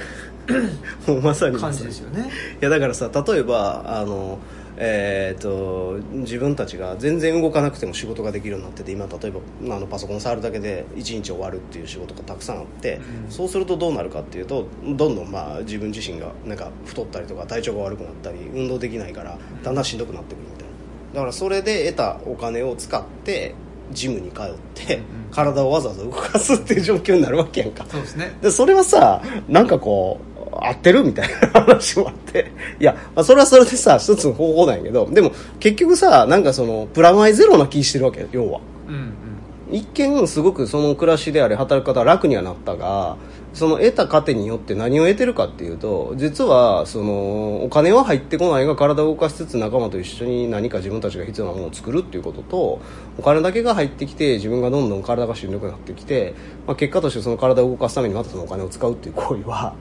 [1.08, 2.30] もうまさに感じですよね。
[2.62, 4.40] いやだからさ例えばあの
[4.84, 13.32] えー、と自分たちが全然動かなくても仕事ができるようになってて今例えばあのパソコン触るだけで1日終わるっていう仕事がたくさんあって、うん。
[13.32, 20.72] そうするとどうなるかっていうとどんどんまあ自分自身がなんか太ったりとか体調が悪くなったり運動できないからだんだんしんどくなってくるみたいな。
[21.14, 23.54] だからそれで得たお金を使って
[23.92, 27.86] ジムに通って、うん体をわざわざ動かすっていう状況になるわけやんか。
[27.90, 28.38] そうですね。
[28.42, 30.20] でそれはさなんかこ
[30.52, 32.52] う合ってるみたいな話もあって。
[32.80, 38.60] いや、まあ、それはそれでさ一つの方法なんやけどでも結局さなんかそのプラマイゼロな気してるわけよ要は。
[38.88, 39.76] うんうん。
[39.76, 43.16] 一見すごくその暮らしであれ働き方は楽にはなったが
[43.54, 52.82] その得た糧によって何を得てるかっていうと実はそのお金は入ってこないが体を動かしつつ仲間と一緒に何か自分たちが必要なものを作るっていうことと
[53.18, 56.34] お金だけが入ってきて自分がどんどん体がしんどくなってきて、
[56.66, 59.76] まあ、結果としてその体を動かすためにまたそのお金を使うっていう行為は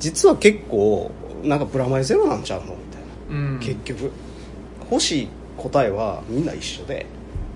[0.00, 1.12] 実は結構
[1.44, 3.60] なんかプラマイゼロなんちゃうのみたいな、うん。
[3.60, 4.10] 結局。
[4.90, 7.06] 欲しい答えはみんな一緒で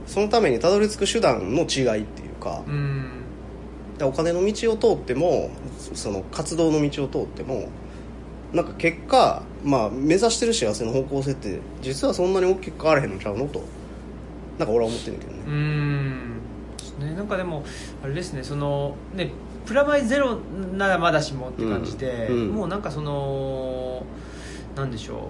[0.06, 3.19] そのためにたどり着く手段の違いっていうか、うん
[4.00, 5.50] でお金の道を通っても
[5.94, 7.68] その活動の道を通っても
[8.50, 13.62] なんか結果、まあ、目指してる幸せの方向性って実はそんなに大きく変わらへんのちゃうのと
[14.58, 15.38] なんか俺は思ってるけどね。
[15.46, 16.40] うーん。
[16.98, 17.14] ね。
[17.14, 17.62] なんかでも
[18.02, 18.42] あれですね。
[18.42, 19.30] そのね
[19.66, 20.36] プラマイゼロ
[20.76, 24.04] ならまだしもって感じで、うんうんもうなんかその
[24.76, 25.28] なんでしょ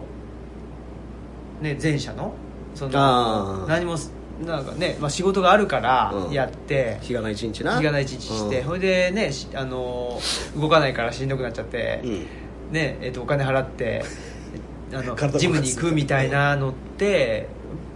[1.61, 1.65] う。
[1.65, 2.33] ね前者の
[2.75, 3.97] その何も
[4.45, 6.33] なんかね、まあ、仕事があるからうん。
[6.33, 7.79] やって、日がない一日な。
[7.79, 8.65] 日がない一日して、うん。
[8.69, 10.19] ほいでねしあの
[10.57, 12.73] 動かないからしんどくなっちゃって、うん。
[12.73, 14.05] ねえっとお金払って
[14.93, 17.49] あのジムに行くみたいなのって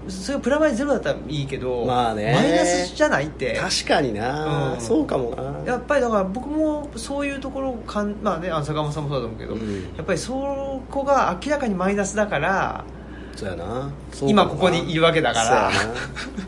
[0.09, 2.35] それがプラマイゼロだったらいいけど、まあね。
[2.35, 3.57] マイナスじゃないって。
[3.57, 4.81] 確かにな、うん。
[4.81, 5.73] そうかもな。
[5.73, 9.83] やっぱりだから僕もそういうところをかんまあね坂本さんもそうだと思うけど、うん。
[9.97, 12.85] やっぱりそこが明らかにマイナスだから
[13.37, 13.91] そうやな。
[14.23, 15.71] 今ここにいるわけだから。
[15.73, 15.95] そうやな。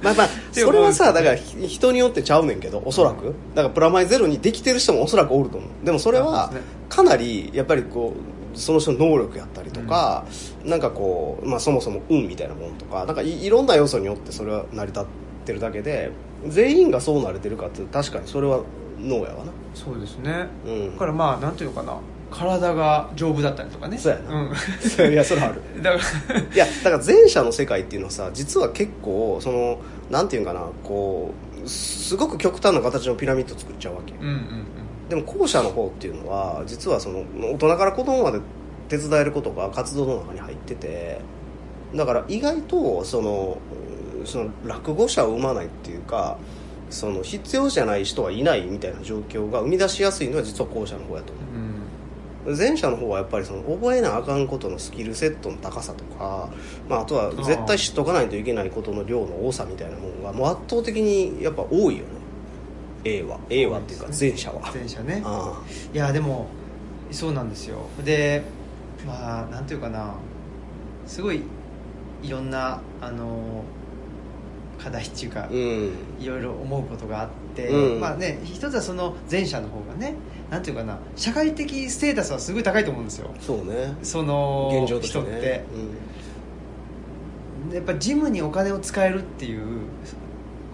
[0.03, 3.35] まあまあ それはさだからひ人によってちゃうねんけどおそらく。
[3.55, 5.71] だからプラマイゼロにできてる人もおそらくおると思う。
[5.85, 6.53] でもそれは
[6.89, 10.25] かなりやっぱりこうその人の能力やったりとか、
[10.65, 15.05] なんかこう、まあ、そもそも運みたいなもんとかなんかいいろんな要素によってそれは成り立っ
[15.45, 16.11] てるだけで
[16.49, 18.61] 全員がそうなれてるかって確かにそれは
[18.99, 19.53] 脳やわな。
[19.75, 20.93] そうですね、うん。
[20.93, 21.99] だからまあなんていうのかな
[22.31, 23.97] 体が丈夫だったりとかね。
[23.99, 25.13] そうやな、ん。
[25.13, 25.63] いやそれはある。
[25.83, 25.99] だか
[26.35, 26.41] ら。
[26.41, 29.79] いやだから前者の世界っていうのはさ実は結構その
[30.11, 31.33] なんていうんかなこ
[31.65, 34.39] うすごく極端な形のピラミッド作っちゃうわけうんうんうん。
[35.09, 38.41] でも後者の方っていうのは実はその大人から子供まで
[38.89, 41.21] 手伝えることが活動の中に入ってて
[41.95, 43.59] だから意外とその
[44.19, 46.37] うんその落語者を生まないっていうか
[46.91, 51.61] その必要じゃない人はいないみたいな状況が生み出しやすいのは実は後者の方やと思う。
[51.61, 51.66] うん
[52.55, 56.51] 前者の方はやっぱりその覚えなあかんことのスキルセットの高さとか、
[56.89, 62.17] まあ、あとは絶対知っとかないといけないことの量の多さみたいなものがもう圧倒的にやっぱ多いよね。
[63.05, 63.39] A は。
[63.51, 64.73] A はっていうか前者は。
[64.75, 65.23] 前者ね。
[65.25, 65.61] あ
[65.93, 66.47] いやでも
[67.11, 67.79] そうなんですよ。
[68.05, 68.43] で
[69.07, 70.15] まあなんていうかな。
[71.07, 71.43] すごい
[72.23, 73.63] いろんなあの
[74.83, 75.91] 課題っていうかあうん。
[76.21, 78.01] いろいろ思うことがあって、うん。
[78.01, 80.15] まあね一つはその前者の方がね
[80.51, 83.31] なんていうかな社会的ステータスはすごい高いと思うんですよ。
[83.41, 83.97] そうね。
[84.03, 85.65] その人って。
[87.73, 89.81] やっぱジムにお金を使えるっていう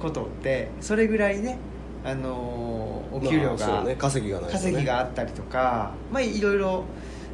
[0.00, 1.56] ことってそれぐらいね
[2.04, 3.96] あのうんお給料まあね。
[3.96, 4.62] 稼ぎがないとね。
[4.62, 6.84] 稼ぎがあったりとか、まあいろいろ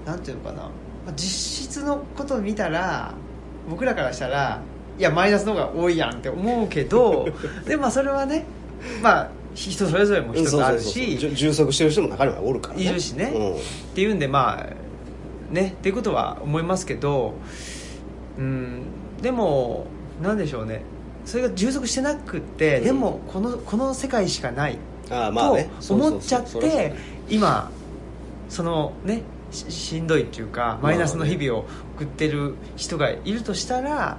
[0.07, 0.71] なんていうのかな、ま
[1.09, 3.15] あ実質のことを見たら
[3.69, 4.61] 僕らからしたら
[4.99, 7.29] いやマイナスの方が多いやんって思うけど
[7.67, 8.45] でもまあそれはね
[9.03, 12.85] まあ人それぞれもうん一つあるし充足してる人も中にはおるからね。
[12.85, 13.33] いるしね。
[13.35, 13.57] うん。
[13.57, 13.59] っ
[13.95, 17.35] ていうんでまあねっていうことは思いますけど
[18.39, 18.83] うん
[19.21, 19.87] でも
[20.23, 20.83] なんでしょうね。
[21.25, 22.85] それが充足してなくって、うん。
[22.85, 24.79] でもこのこの世界しかない
[25.11, 25.71] ああまあね。
[25.87, 26.95] と思っちゃってね。
[27.29, 27.71] 今
[28.49, 31.65] そのねししんどいっていうかマイナスの日々を
[31.97, 34.19] 送ってる人がいるとしたら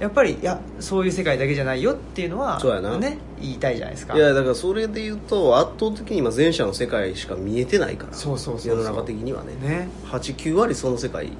[0.00, 2.96] やっぱりいやそういう世界だけじゃないよっていうのはそうやな。
[2.98, 4.16] ね言いたいじゃないですか。
[4.16, 9.54] いやだからそれで言うと圧倒的に今前者の世界しか見えてないからそうそうそう世の中的にはね。
[9.60, 9.88] ね。
[10.06, 11.30] 89割その世界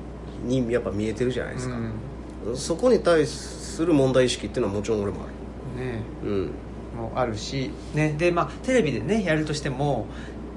[0.45, 1.77] にやっぱ見えてるじゃないですか、
[2.47, 2.57] うん。
[2.57, 6.03] そこに対する問題意識っていうのはもちろん俺もあね。
[6.23, 6.51] るうん。
[6.99, 10.07] もあるし、ね、でまあテレビでねやるとしても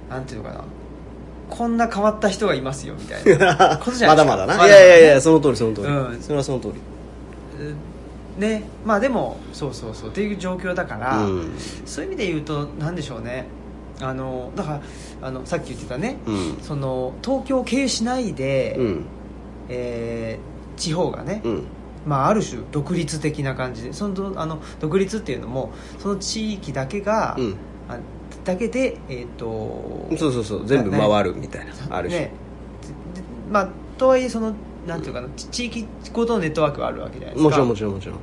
[0.09, 0.63] なんていうのかな。
[1.49, 3.77] こんな変わった人がいますよみたいな。
[3.79, 4.35] ことじゃないですか。
[4.35, 4.67] まだまだな。
[4.67, 6.21] いやいやいやその通りその通り、うん。
[6.21, 6.73] それはその通り
[8.37, 11.51] ねまあでもそうそうそうっていう状況だから、うん。
[11.85, 13.45] そういう意味で言うとなんでしょうね。
[14.01, 14.81] あのだか
[15.21, 16.57] らあのさっき言ってたね、うん。
[16.61, 19.05] その東京を経由しないで、うん。
[19.69, 21.63] えー地方がね、うん。
[22.05, 27.55] まあ、ある種独立的な感じでそのあの独立っていうのもその地域だけが、うん。
[27.87, 27.99] あ
[28.43, 32.31] だけで、えー、とそうそうそう全部回るみたいな、あるし、ね
[33.49, 34.53] まあとはいえその
[34.87, 37.43] なんていうかなち地域ごとのネットワークがあるわけじゃないですか。
[37.43, 38.17] もちろんもちろんもちろん。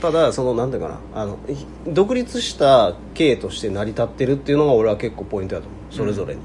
[0.00, 5.94] ただそのなんていうかなあのひ独立した経として成り立ってるっていうのが俺は結構ポイントだと思う。
[5.94, 6.40] それぞれに、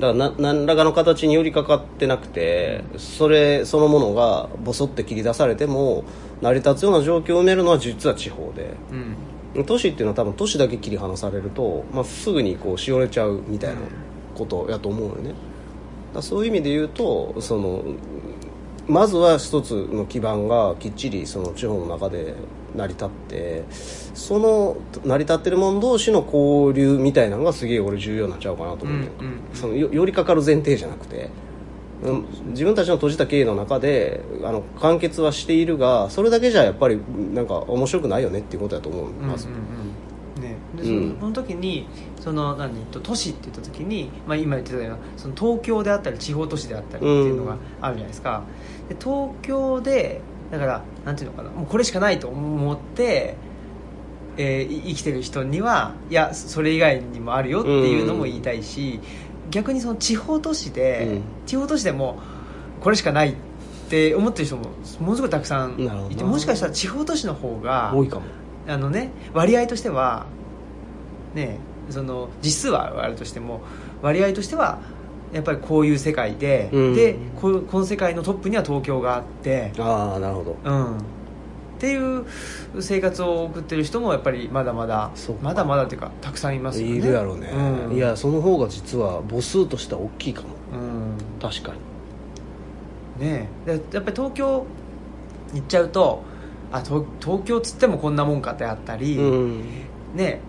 [0.00, 6.04] だからな何らかの形に寄りかかってなくてそれそのものがボソって切り出されても
[6.40, 8.74] 成り立つような状況を埋めるのは実は地方で。
[8.90, 9.16] うん。
[9.66, 13.82] 都市っていうのは多分都市だけ切り離されると、まあ、すぐにこうしおれちゃうみたいな
[14.34, 15.34] ことやと思うよね。
[16.20, 17.82] そういう意味で言うとその
[18.92, 22.34] まずは一つの基盤がきっちりその地方の中で
[22.76, 29.40] 成り立ってその成り立ってる者同士の交流みたいなのがすげえ俺重要になっちゃうかなと思うんだよ、うんうん。
[29.54, 31.30] そのよ寄りかかる前提じゃなくて
[32.02, 37.00] うん自分たちの閉じた経営の中であの完結はしているがそれだけじゃやっぱり
[37.32, 39.62] なんか面白くないよねっていうことだと思います、うんうんう
[40.40, 40.42] ん。
[40.42, 41.16] ね、でうん。
[41.18, 41.86] その時に
[42.22, 48.44] その何と都市って言った時に、まあ、今言ってたようなその東京であったり地方都市であったりっていうのがあるじゃないですか、
[48.88, 50.20] で東京で
[50.52, 53.36] だからなんていうのかなもうこれしかないと思って、
[54.36, 59.00] えーい生きてる人にはいやそれ以外にもあるよっていうのも言いたいし、
[59.50, 61.22] 逆にその地方都市で、うん。
[61.46, 62.20] 地方都市でも
[62.80, 63.34] これしかないっ
[63.90, 64.70] て思ってる人も
[65.00, 68.26] ものすごいたくさんいてもしかしたら地方都市の方が多いかも。
[68.68, 70.26] あのね割合としては
[71.34, 71.58] ね
[71.90, 73.60] その実数はあるとしても
[74.02, 74.80] 割合としては
[75.32, 76.94] やっぱりこういう世界で、うん。
[76.94, 80.56] でこうこの世界のトップには東京があって、ああなるほど。
[80.62, 81.00] うん、っ
[81.78, 82.26] ていう
[82.80, 85.10] 生活を送ってる人もやっぱりまだまだ
[85.40, 86.94] まだまだっていうかたくさんいますよね。
[86.96, 87.96] いるやろうね、うん。
[87.96, 90.48] いやその方が実は母数としては大きいかも。
[90.74, 91.40] うん。
[91.40, 91.72] 確か
[93.18, 93.26] に。
[93.26, 93.78] ねえ。
[93.78, 94.66] でやっぱり東京
[95.54, 96.22] 行っちゃうと
[96.70, 99.64] あ東東京っつってもこんなもんかってあったり、うん。
[100.14, 100.40] ね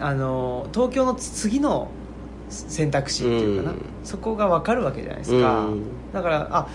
[0.00, 1.88] あの東京の次の
[2.48, 3.82] 選択肢っていうかな、うん。
[4.04, 5.82] そこが分かるわけじゃないですか、うん。
[6.12, 6.68] だからあ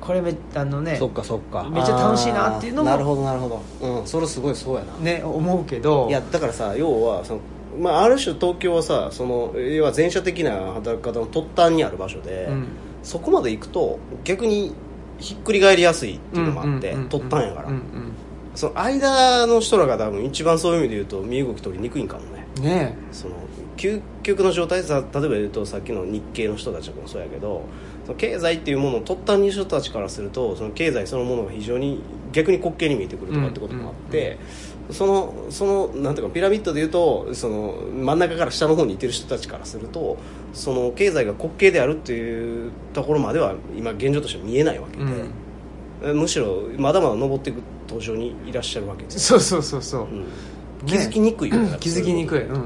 [0.00, 1.68] これめあのねそっかそっか。
[1.70, 3.48] めっちゃ楽しいなっていうのもなるほどなるほ
[3.80, 4.00] ど。
[4.00, 4.96] うんそれすごいそうやな。
[4.98, 6.08] ね思うけど。
[6.08, 7.40] いやだからさ要はその、
[7.80, 12.66] まあ、ある種東京はさその要は前者的な働き方の突端にある場所で、うん。
[13.02, 14.74] そこまで行くと逆に
[15.18, 17.82] ひっくり返りやすいっていうのもあって、突端やから、うん
[18.54, 22.28] その間の人らが多分一番そういう意味で言うと身動き取りにくいんかもね。
[22.34, 23.36] うんねその
[23.76, 27.62] 究極の状態でさ例えば言うとさっきの日系の人たちもそうやけど
[28.04, 34.38] その経済っていうものを突端に人たちからするとその経済そのものが非常に逆に滑稽に見えてくるとかってこともあって、
[34.90, 40.16] そのそのなんていうかピラミッドで言うとその真ん中から下の方にいてる人たちからすると
[40.52, 45.04] その経済が滑稽であるっていうところまでは今現状としては見えないわけで、
[46.02, 46.20] うん。
[46.20, 50.20] むしろまだまだ登っていく途上にいらっしゃるわけですそうそうそうそう、うん。
[50.20, 50.26] ね
[50.86, 52.56] 気づきにくいよね気づきにくい、うん、な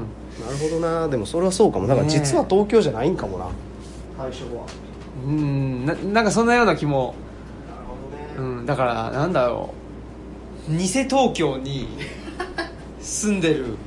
[0.51, 1.07] るほどな。
[1.07, 1.87] でもそれはそうかも。
[1.87, 3.47] だから実は東京じゃないんかもな。
[4.17, 4.65] 最初は。
[5.25, 5.85] うん。
[5.85, 7.15] ななんかそんなような気も、
[7.69, 8.51] なるほどね。
[8.59, 9.73] うん、だからなんだろ
[10.69, 10.71] う。
[10.71, 11.87] 偽東京に
[12.99, 13.77] 住んでる。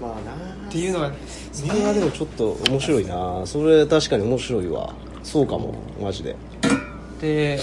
[0.00, 0.32] まあな。
[0.68, 1.12] っていうのが
[1.52, 3.42] それはでもちょっと面白いな。
[3.44, 4.94] それ確かに面白いわ。
[5.22, 5.74] そうかも。
[6.00, 6.32] マジで。
[6.32, 6.36] っ
[7.20, 7.58] て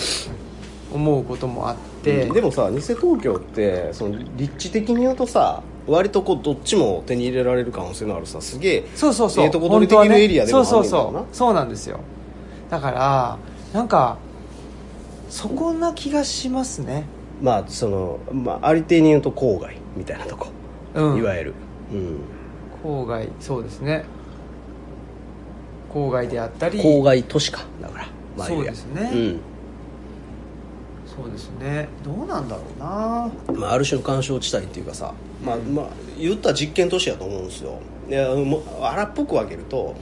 [0.93, 9.45] 思うこともあって、でもさ偽東京ってその立地的に言うとさ割とこうどっちも手に入れられる可能性のあるさすげえそうそうそう。
[9.45, 11.25] ええとこ取りできるエリアでもあんねんそうそうそう。
[11.31, 11.99] そうなんですよ。
[12.69, 13.37] だから
[13.73, 14.17] なんか
[15.29, 17.05] そこな気がしますね。
[17.41, 20.47] まあその、まあ、ありていに言うと郊外みたいなとこ、
[20.93, 21.17] うん。
[21.17, 21.53] いわゆる。
[21.91, 22.19] うん。
[22.83, 24.05] 郊外そうですね。
[25.93, 26.79] 郊外であったり。
[26.79, 27.63] 郊外都市か。
[27.81, 28.07] だから、
[28.37, 29.11] まあそうですね。
[29.13, 29.39] うん
[31.21, 31.87] そうですね。
[32.03, 33.31] どうなんだろうな。
[33.59, 35.13] まあ、ある種の干渉地帯っていうかさ、
[35.43, 35.87] まあまあ、
[36.19, 37.79] 言ったら実験都市やと思うんですよ。
[38.09, 38.19] で
[38.81, 39.95] 荒っぽく分けると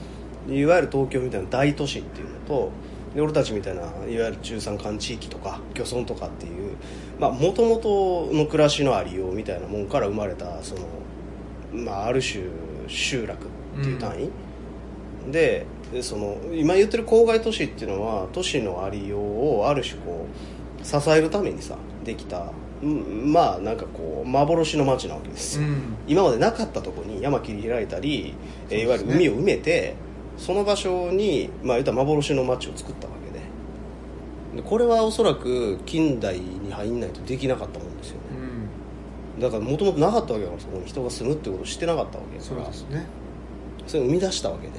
[0.49, 2.71] いわゆる東京みたいな大都市っていうのと
[3.13, 6.75] で俺たちみたいないわゆる中山間地域とか漁村とかっていう
[7.19, 10.81] もともとの暮らしのありようみたいなもんから生まれたその、
[11.73, 12.43] まあ、ある種
[12.87, 13.45] 集落
[13.79, 14.15] っていう単
[15.27, 22.51] 位、ででその今言ってる郊外都市っていうのは都市のありようをある種こう支えるためにさできた
[22.81, 25.95] うんまあなんかこう幻の街なわけですよ、うん。
[26.07, 28.33] 今までなかったところに山切り開いたり、
[28.69, 29.95] えーいわゆる海を埋めて
[30.37, 33.39] その場所に、まあ、言ったら幻の街を作ったわけで。
[34.63, 38.21] でこれはおそらく近代に入んないとできなかったもんですよね。
[39.35, 39.41] うん。
[39.41, 42.67] だからもともとなかったわけだからそこに人が住むってことをしてなかったわけだそから。
[42.67, 43.05] うですね。
[43.85, 44.73] それを生み出したわけで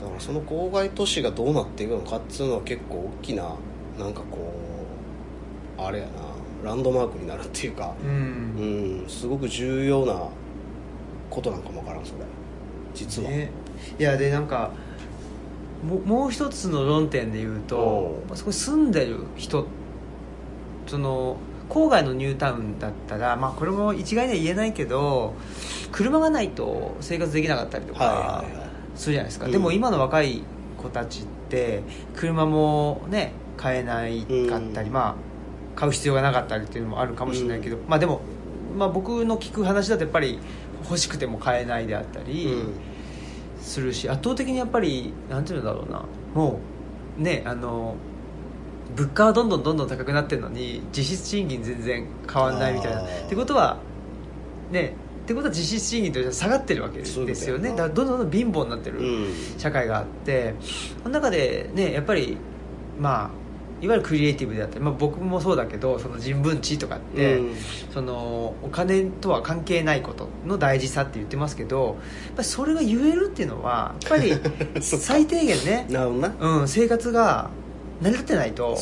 [0.00, 3.54] だからその郊外都市がどうなっていくのかっていうのは結構大きな
[3.98, 4.52] なんかこ
[5.78, 6.12] うあれやな
[6.64, 10.28] ランドマークになるっていうかううんんすごく重要な
[11.28, 12.20] ことなんかもわからんそれ。
[12.94, 13.50] 実は、ね。
[13.98, 14.70] いやでなんか
[15.86, 19.66] ももう一つの論点で言うとそこに住んでる人
[20.86, 21.36] その
[21.68, 25.34] 郊外のニュータウンだったら、まあ、これも一概には言えないけど
[25.92, 29.52] 車がないと生活できなかったりとかはいはいはいするじゃないですか、うん。
[29.52, 30.42] でも今の若い
[30.76, 31.82] 子たちって
[32.16, 34.94] 車もね買えないかったり、うん。
[34.94, 35.14] まあ
[35.76, 38.20] 買う必要がなかったりっていうのもあるかもしれないけど、まあでも、
[38.76, 40.38] まあ、僕の聞く話だとやっぱり
[40.84, 42.72] 欲しくても買えないであったり、うん。
[43.60, 46.04] するし圧倒的にやっぱりなんていうんだろうな。
[46.34, 46.60] も
[47.18, 47.94] うねあの
[48.96, 53.02] 物価はどんどんどんどん高くなってるのに実質賃金全然変わんないみたいな。
[53.02, 53.76] ってことは
[54.72, 54.94] ね
[55.24, 57.18] ってことは実質賃金としては下がってるわけです
[57.48, 57.70] よね。
[57.70, 59.34] だからどんどんどん貧乏になってるうん。
[59.58, 60.54] 社会があって。
[61.02, 62.36] その中でねやっぱり
[62.98, 63.30] まあ
[63.82, 67.56] いわゆるクリエイティブであったり、まあ、僕もそうだけどその人文知とかって、うん。
[67.92, 71.84] そのお金とは関係ないことの大事さって言ってますけど
[72.26, 74.32] やっぱりそれが言えるっていうのはやっぱり
[74.80, 75.86] 最低限ね、
[76.40, 77.50] うん、生活が
[78.00, 78.76] 成り立ってないと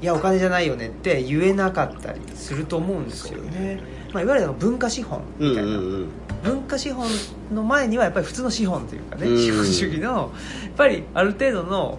[0.00, 3.80] いやお金じゃないよねって言えなかったりすると思うんですよね、
[4.16, 6.08] まあ、いわゆる文化資本みたいな、うんうんうん。
[6.42, 7.06] 文化資本
[7.52, 9.38] の前にはやっぱり普通の資本というかね、うん。
[9.38, 10.30] 資本主義のやっ
[10.74, 11.98] ぱりある程度の、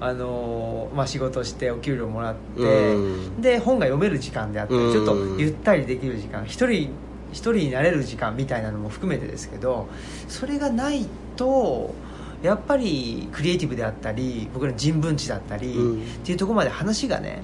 [0.00, 3.42] あのーまあ、仕事してお給料もらって、うん。
[3.42, 4.92] で本が読める時間であったり、うん。
[4.92, 6.88] ちょっとゆったりできる時間一人
[7.32, 9.88] 一人になれる時間みたいなのも含めてですけど
[10.28, 11.06] それがない
[11.36, 11.94] と
[12.42, 16.02] やっぱりクリエイティブであったり僕らの人文知だったり、うん。
[16.02, 17.42] っていうところまで話がね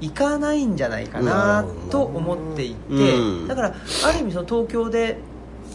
[0.00, 3.48] いかないんじゃないかなと思っていて、うん。
[3.48, 3.74] だから
[4.04, 5.18] ある意味その東京で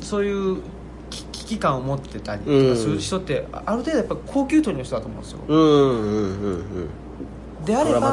[0.01, 0.61] そういう
[1.09, 5.39] き危機感を持ってたりとかする人って、あある程度やっぱ高級取りの人だと思うんですよ、
[7.65, 8.11] であれば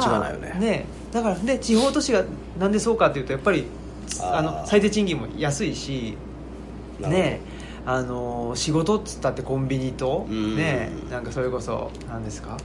[0.58, 0.86] ね。
[1.12, 2.24] だからで地方都市が
[2.58, 3.66] なんでそうかというとやっぱり
[4.22, 6.16] あの最低賃金も安いし
[7.00, 7.40] ね
[7.84, 10.56] あの仕事っつったってコンビニと、うん。
[10.56, 12.56] ねなんかそれこそ何ですか？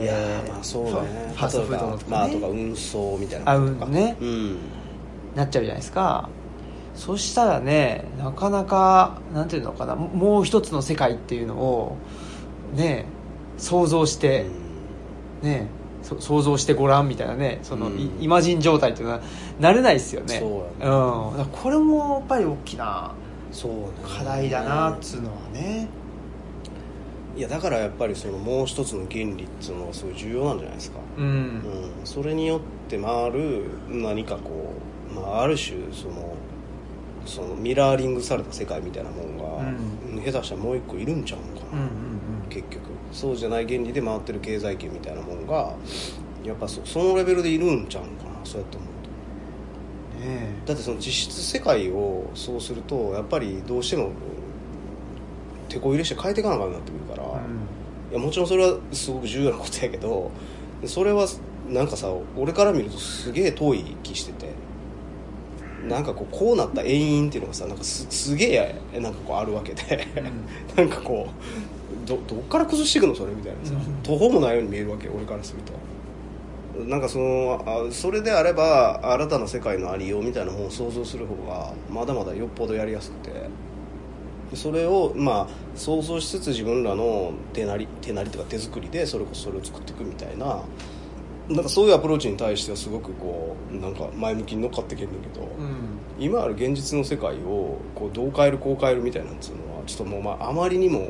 [0.00, 1.32] いやまあそうだね。
[1.36, 3.74] ファストフードのとかね、まあとか運送みたいなあこと。
[3.76, 4.16] かうんね。
[4.20, 4.56] うん。
[5.34, 6.28] なっちゃうじゃないですか。
[6.94, 11.96] そしたらねなかなかなんていうのかなももう一つの世界っていうのを
[12.74, 13.06] ね
[13.56, 14.46] 想像して、
[15.42, 15.68] ね
[16.02, 17.98] そ想像してごらんみたいなねその、うん。
[17.98, 19.20] イイマジン状態っていうのは
[19.60, 20.38] なれないですよね。
[20.40, 20.96] そうやね。
[21.34, 23.14] ん、だからこれもやっぱり大きな
[24.02, 25.88] 課題だなっつうのはね
[27.36, 30.98] いやだからやっぱりそのもう一つの原理っていうのはすごい重要なんじゃないですか。
[31.16, 31.62] うん、うん、
[32.04, 32.60] それによっ
[32.90, 34.74] て回る何かこ
[35.10, 36.34] う、まあ、ある種その
[37.24, 39.44] そのミラーリングされた世界みたいなもんが、
[40.12, 40.22] うん。
[40.22, 41.90] 下手したらもう一個いるんちゃうんかな、うんうん
[42.50, 42.82] 結局。
[43.12, 45.74] そうじゃない原理で回ってる経済圏みたいなもんが
[46.44, 48.30] やっぱそそのレベルでいるんちゃうんかな。
[48.44, 50.26] そうやって思うと。
[50.26, 54.10] うんねだってその実質世界をそうするとやっぱりどうしても
[55.72, 57.40] 手こ入れして変えていかなあかんなってくるから、
[58.10, 60.30] えいやもちろんそれはすごく重要なことやけど
[60.84, 61.26] それは
[61.68, 64.52] なんかさ俺から見るとすげえ遠い気してて
[65.88, 68.52] なんかこうこうなった遠因っていうのがさなんかすすげ
[68.92, 70.06] えなんかこうあるわけで、
[70.76, 74.02] なんかこうどどっから崩していくのそれみたいなさ、うん。
[74.02, 75.72] 途方もないように見えるわけ俺からすると。
[76.84, 83.30] なんかそのあそれであれば新たな世界のありようみたいなものを想像する方がまだまだよっぽどやりやすくて
[84.56, 90.62] それをまあ想像しつつ自分らの手なり手なりとか手作りでそれこそそれを作っていくみたいな
[91.48, 95.98] なんかそういうアプローチに対してはすごくこうなんか前向きに乗っかっていけるんだけど、うん。
[96.18, 101.08] 今ある現実の世界をこうどう変えるこう変えるみたいなんつうのはちょっともうまああまりにも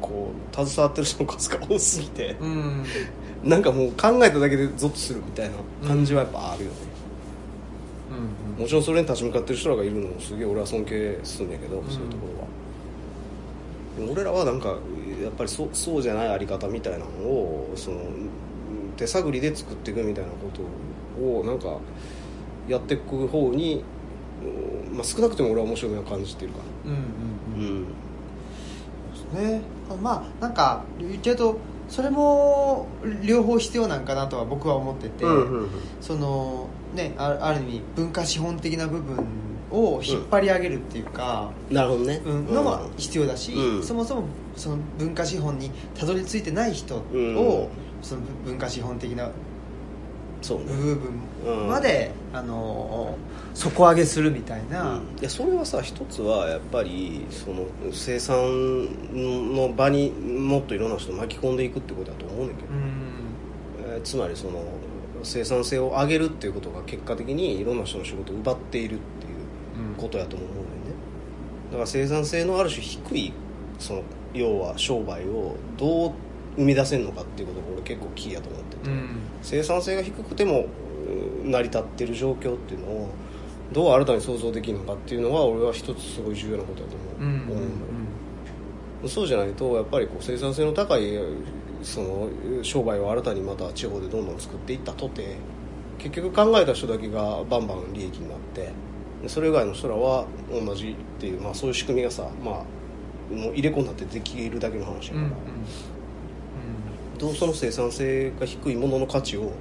[0.00, 2.84] こう携わってる人の数が多すぎてうん。
[3.48, 6.76] なんかもう考えただけでゾッとするみたいな感じはやっぱあるよね、
[8.56, 8.62] うん。
[8.62, 11.84] もちろんそれに立ち向かってる人らがいるのもすげえ俺は尊敬するんだけど、ん。
[11.88, 12.48] そういうところは
[14.10, 14.68] 俺らはなんか
[15.22, 18.00] やっぱりそそうじゃないあり方みたいなのをその
[18.96, 20.50] 手探りで作っていくみたいなこ
[21.16, 21.78] とをなんか
[22.68, 23.84] やっていく方に、
[24.90, 27.84] うんまあ、少なくても俺は面白みを感じてるかうんうん。
[27.84, 29.60] らうんうんね。
[30.02, 32.86] まあなんか言っちゃうとそれも
[33.22, 35.24] 両方必要なんかなとは僕は思ってて、
[36.00, 39.24] そのねあある意味文化資本的な部分
[39.74, 42.54] を引っ張り上げるっていうか、なるほどね、うん。
[42.54, 43.82] のも必要だし、うん。
[43.82, 44.24] そもそも
[44.56, 47.18] その文化資本にたどり着いてない人を、う
[48.02, 48.04] ん。
[48.04, 49.30] その文化資本的な
[50.42, 53.16] そうね、部分まで、あの
[53.54, 55.00] 底上げするみたいな、うん。
[55.18, 58.36] いやそれはさ一つはやっぱりその生産
[59.54, 63.94] の場にもっといろんな人を巻き込んでいくってことだと思うねんだけど、うん。
[63.94, 64.62] えーつまりその
[65.22, 69.23] 生産性を上げるっていうことが結果的にいろんな人の仕事を奪っているっていう
[69.96, 70.62] ことやと思うねんね。
[71.70, 73.32] だから生産性のある種低い
[73.78, 76.12] その要は商売をどう
[76.56, 79.08] 生み出せるのかっていうことが俺結構キーやと思ってて、うん。
[79.42, 80.66] 生産性が低くても
[81.44, 83.08] うん成り立ってる状況っていうのを
[83.72, 87.68] どう新たに想像できるのかっていうのは俺は一つすごい重要なことだと思う,、うんうん思うのよ
[89.08, 91.18] そうじゃないとやっぱりこう生産性の高い
[91.82, 92.28] その
[92.62, 95.36] 商売を新たにまた地方でどんどん作っていったとて
[95.98, 98.72] 結局考えた人だけがバンバン利益になってで
[99.28, 105.34] それ以外の人らは同じっていう、まあ、そういう仕組みがさ、まあ、もう入れ込んだってできるだけの話だから、うんうん
[107.18, 109.52] どうその生産性が低いものの価値を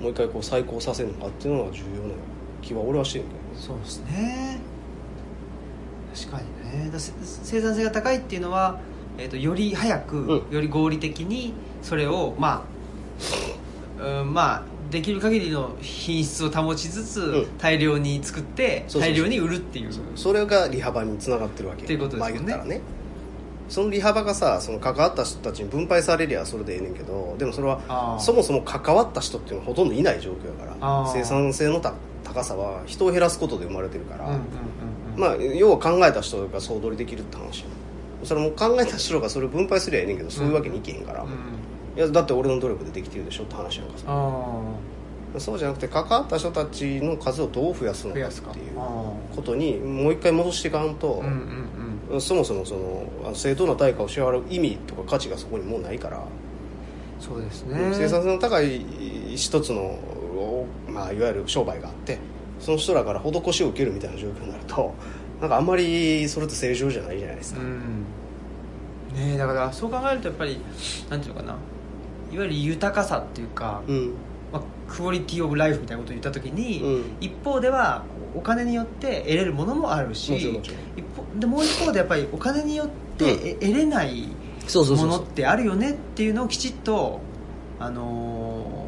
[0.00, 2.14] もう一回こう再考させるのかっていうのが重要な
[2.62, 3.40] 気は俺はしてるけどね。
[3.54, 4.60] そうですね。
[6.14, 6.90] 確かにね。
[6.92, 8.80] 生産性が高いっていうのは、
[9.18, 10.54] えー、とより早く、うん。
[10.54, 12.64] より合理的にそれをま
[13.98, 17.58] あ、うん、まあできる限りの品質を保ちつつ、うん。
[17.58, 19.12] 大量に作ってそうそうそう。
[19.12, 19.90] 大量に売るっていう。
[20.16, 21.84] それが利幅につながってるわけ。
[21.84, 22.40] っていうことですよね。
[22.40, 22.80] まあ言ったらね。
[23.68, 28.18] その利幅がさその関わった人たちに分配されりゃそれでええねんけどでもそれあはー。
[28.18, 30.76] そもそも関わった人っていうのはほとんどいない状況やから。
[30.80, 31.12] あー。
[31.12, 34.42] 生産性のた高さは人を減らすことで生まれてるから、うんうんうん
[35.14, 35.20] うん。
[35.20, 37.68] まあ要は考えた人が総取りできるって話よ
[38.24, 41.30] それも考えた人がそれを分配すりゃええねんけどそういうわけにいけへんから、うん
[41.96, 44.04] いやだって俺の努力でできてるでしょって話やんかさ。
[44.08, 44.62] あ
[45.38, 51.22] そうじゃなくて関わった人たちの数をどう増やすのかっていうあことにもう一回戻していかんと
[52.18, 56.24] そもそもその正当な対価を支払う意味とか価値がそこにもうないから、
[57.20, 57.76] そうですね。
[57.92, 58.84] 生産性の高い
[59.36, 62.18] 一つの、おまあ、いわゆる商売があって
[62.58, 64.92] その人らから施しを受けるみたいな状況になると
[65.40, 68.04] なんかあんまりそれって正常じゃないじゃないですか、うん。
[69.14, 70.60] ねえだからそう考えるとやっぱり
[71.08, 71.56] なんていうのかな
[72.32, 74.14] いわゆる豊かさっていうか、うん。
[74.52, 77.16] まあ、クオリティオブライフみたいなことを言った時に、うん。
[77.20, 78.04] 一方では
[78.34, 80.78] お金によって得れるものもあるしもちろんもちろん。
[80.96, 83.48] 一方でもう一方でやっぱりお金によってうん。
[83.48, 84.28] え得れない
[84.66, 85.26] そうそうものっそう。
[85.26, 87.20] そうてあるよねっていうのをきちっと、
[87.78, 88.79] あのー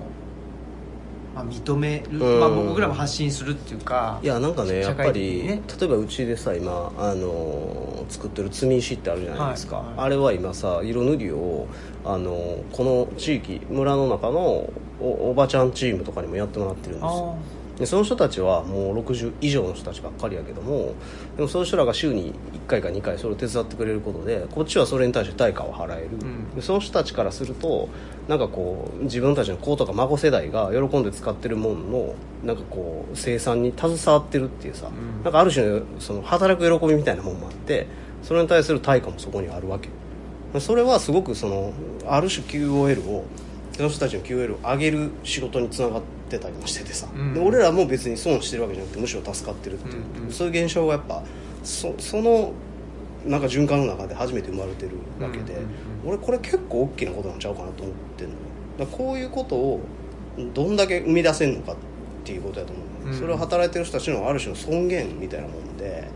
[1.35, 2.41] まあ、認める、うん。
[2.41, 11.67] まあ、僕らも発信するっていうかいやなんかねや社っぱり、例えばうちでさ今、あのー作ってる積み石ってあるじゃないですか、はいはいあれは今さ色塗りを、
[12.05, 14.71] あのーこの地域村の中の
[15.01, 17.37] おおばちゃんチームとかにもやってもらってるんですよ。
[17.39, 20.95] あでその人たちはもう60以上の人たちばっかりやけども
[21.35, 26.55] でもそういう人らが週に1回か2回それを手伝ってくれることでこっちはそれに対して対価を払える、ん。
[26.55, 27.89] でその人たちからすると
[28.29, 32.15] なんかこう自分たちの子とか孫世代が喜んで使ってるもんの
[32.45, 35.25] なんかこう生産に携わってるっていうさ、ん。
[35.25, 37.89] なんかある種のその働く喜びみたいなもんもあって
[38.23, 39.89] それに対する対価もそこにあるわけ。
[40.61, 41.73] それはすごくその
[42.07, 43.25] ある種 QOL を
[43.73, 47.35] その人たちの QOL を上げる仕事につながってたりもしててさ、うん。
[47.35, 51.23] で俺らも別に損してるわけじゃなくてむしろ助かってるっていう、うんうんそういう現象がやっぱ
[51.63, 52.53] そその
[53.27, 55.57] なんか循環の中で初めて生まれてるわけで、
[56.05, 58.39] 俺これ結構大きなことなんちゃうかなと思ってんのよ。
[58.79, 59.81] だこういうことを
[60.55, 61.77] どんだけ生み出せるのかっ
[62.25, 63.15] ていうことやと思う、うん。
[63.15, 66.09] それを働いてる人たちのある種の尊厳みたいなもんで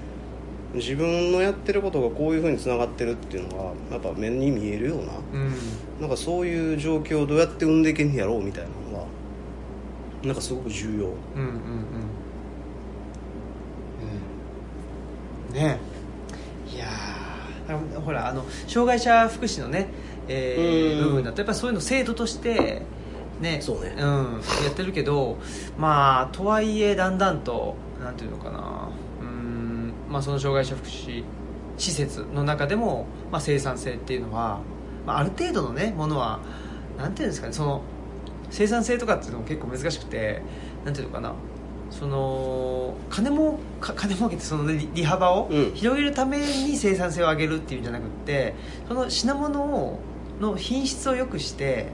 [0.75, 5.53] 自分のやってることがこういうふうにつながってるっていうのがやっぱ目に見えるようなうん。
[6.01, 8.71] なんかそういう状況をどうやって生んでいけんやろうみたいな
[10.23, 10.91] なんかすごく重要。
[10.91, 11.15] うんうんうん。
[15.51, 15.55] うん。
[15.55, 15.79] ね。
[16.69, 16.87] えいや
[18.05, 19.89] ほらあの障害者福祉のね、
[20.29, 21.05] えーうん。
[21.05, 22.83] 部分だとやっぱりそういうの制度として
[23.41, 23.61] ね。
[23.61, 23.95] そうね。
[23.95, 23.99] ん、
[24.65, 25.39] やってるけど
[25.79, 28.89] まあとはいえだんだんとなんていうのかな。
[29.21, 29.93] うん。
[30.11, 31.25] まあその障害者福祉
[31.79, 34.61] 施設の中でも、まあ、生産性っていうのは、
[35.07, 36.41] まあ、ある程度のねものは
[36.99, 37.83] なんていうんですかねその
[38.51, 40.43] 生産性とかっていうのも結構難しくて
[40.85, 41.33] なんていうのかな。
[41.89, 45.73] その金もか金儲けってその、ね、利利幅をうん。
[45.75, 48.55] 広げるために生産性を上げるっていうんじゃなくって
[48.89, 50.01] その品物を
[50.41, 51.87] の品質を良くして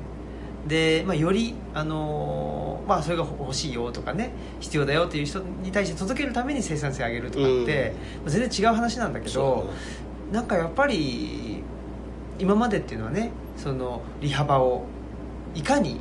[0.66, 4.30] で、まあ、より、あのーまあ、それが欲しいよとかね
[4.60, 9.70] 必要だよっていう人に対して届けるために生産性を上げるとかって、まあ全然違う話なんだけど、
[10.32, 11.62] なんかやっぱり
[12.38, 14.84] 今までっていうのはねその利幅を
[15.54, 16.00] いかに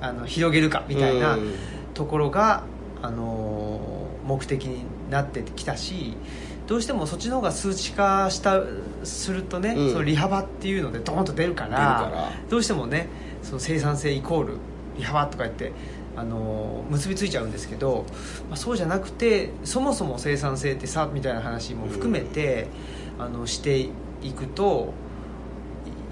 [0.00, 1.54] あの広げるかみたいなうん。
[1.94, 2.62] ところが、
[3.02, 6.14] あのー目的になってきたし
[6.66, 8.62] どうしてもそっちの方が数値化した
[9.02, 9.90] するとね、うん。
[9.90, 13.08] その利幅っていうのでドーンと出るからどうしてもね
[13.42, 14.58] その生産性イコール
[14.98, 15.72] 利幅とか言って、
[16.14, 18.04] あのー結びついちゃうんですけど、
[18.50, 22.66] まあ、そうじゃなくてそもそも生産性ってさみたいな話も含めて、
[23.18, 23.90] あのしてい
[24.36, 24.92] くと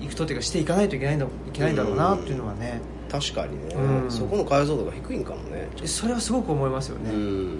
[0.01, 2.81] いくとっていうかしていかないといけないんだいけないんだろうなっていうのはね、
[3.21, 4.11] 確かにね、うん。
[4.11, 5.69] そこの解像度が低いんかもね。
[5.85, 7.59] それはすごく思いますよね、うん。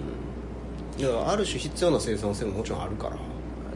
[0.97, 3.17] いやある種必要な生産性ももちろんあるから、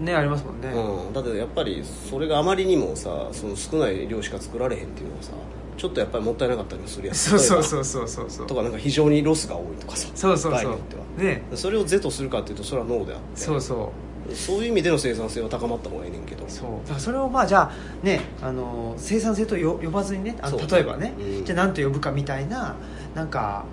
[0.03, 5.31] ねありますもんね、うん、だってやっぱりそれがあまりにもさその少ない量しか作られへんっていうのはさ
[5.77, 7.15] ちょっとやっぱりもったいなかったりもするやん。
[7.15, 8.29] そうそううそうそうそう。
[8.29, 10.09] そうとかなんか非常にロスが多いとかさ。
[10.13, 10.51] そうそうそう。
[10.51, 11.03] 場合によっては。
[11.17, 11.43] ね。
[11.55, 13.25] それを是とするかっていうとそれはノーであって。
[13.33, 13.89] そうそう
[14.33, 16.45] そういう意味での生産性は高まった方がいいねんけど。
[16.47, 16.69] そう。
[16.83, 21.45] だからそれをまあじゃあねあの生産性とよ呼ばずにねあのそう例えばね、うん。
[21.45, 22.75] じゃあ何と呼ぶかみたいな
[23.15, 23.65] なんか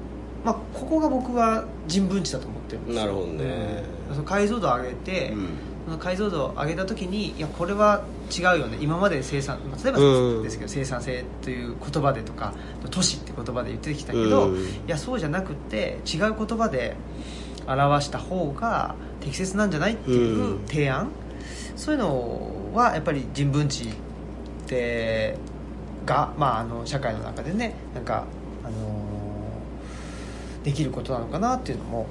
[0.45, 3.01] まあここが僕は人文知だと思ってるんですよ。
[3.03, 3.85] なるほどね。
[4.09, 4.15] うん。
[4.15, 5.49] その解像度を上げて、うん。
[5.87, 8.79] その解像度を上げた時にいやこれは違うよね。
[8.81, 10.43] 今まで生産まあ例えばうん。
[10.43, 12.53] ですけど、生産性という言葉でとか
[12.91, 14.63] 都市って言葉で言ってきたけど、うん。
[14.63, 16.97] いやそうじゃなくて違う言葉で
[17.69, 21.11] 表した方が適切なんじゃないっていう提案。
[21.77, 23.93] そういうのはやっぱり人文知っ
[24.67, 25.37] て
[26.05, 28.25] が、まあ、あの社会の中でねなんか、
[28.65, 32.07] あのーできることなのかなっていうのも。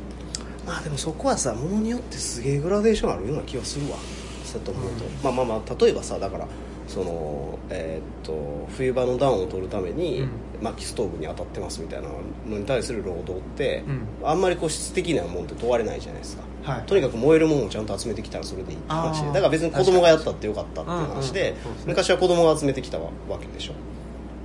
[0.65, 3.97] まあでもそこはさものによってすげえグラデーションあるような気がするわ。
[4.43, 5.11] そうやと思うと、うん。
[5.23, 6.47] まあまあまあ例えばさだから
[6.87, 10.29] そのえーっと冬場の暖を取るために、うん
[10.61, 14.27] 薪ストーブに当たってますみたいなのに対する労働って、うん。
[14.27, 16.43] あんまりこう質的なもんって問われないじゃないですか。
[16.63, 16.83] はい。
[16.83, 21.55] とにかく燃えるものをちゃんと集めてきたらそれでいいって話でだから別に子供がやったってよかったっていう話で
[21.85, 23.73] 昔は子供が集めてきたわけでしょ。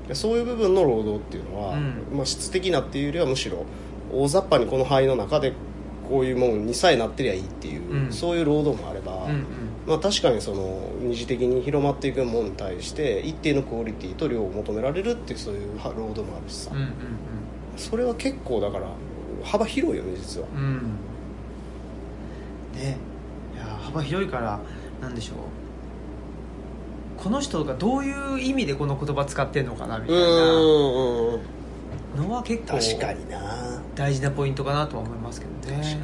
[0.08, 2.06] でそういう部分の労働っていうのは、うん。
[2.12, 3.64] まあ、質的なっていうよりはむしろ
[4.12, 5.52] 大雑把にこの範囲の中で
[6.08, 8.12] こういうものにさえなってりゃいいっていう、うん。
[8.12, 9.46] そういう労働もあれば、うんうん
[9.87, 16.89] まあ、確かにその二次的に広まっていくものに対して一定のクオリティと量を求められるっていうそういう労働もあるしさ、うんうん
[17.74, 18.87] それは結構だから
[19.43, 20.47] 幅広いよね実は。
[20.55, 20.62] うん。
[20.62, 20.99] うん
[22.78, 22.99] ね。
[23.55, 24.61] いや幅広いから
[25.01, 25.37] なんでしょう。
[27.16, 30.22] この人がどういう意味でこの言葉使ってんのかなみたいな。
[30.22, 31.41] うん
[32.16, 33.80] のは結構確かにな。
[33.95, 35.99] 大事なポイントかなとは思いますけどね。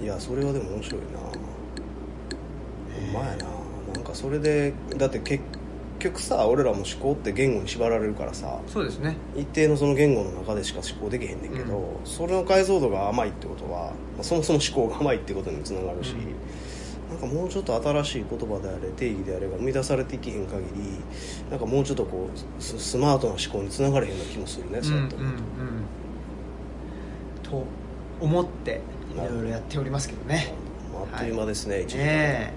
[0.00, 1.06] いやそれはでも面白いな
[3.12, 3.44] ほんまやな。
[3.94, 5.44] なんかそれでだって結
[5.98, 8.58] 局さ俺らも思考って言語に縛られるからさ。
[8.66, 9.16] そうですね。
[9.36, 16.14] 一定のその言語の中でしか思考できへんねんけど、それの解像度が甘いってことは、まあそもそも思考が甘いってことにもつながるし、
[17.10, 20.98] なんかもうちょっと新しい言葉であれ定義であれが生み出されていけへん限り
[21.50, 25.28] なんかもうちょっとこうススマートな思考につながれへんような気もするね、そうやって思うと。
[25.28, 25.82] うんうんうん。
[27.42, 27.66] と
[28.20, 28.80] 思って
[29.14, 30.54] いろいろやっておりますけどね
[30.94, 32.52] あっという間ですね、一時間ね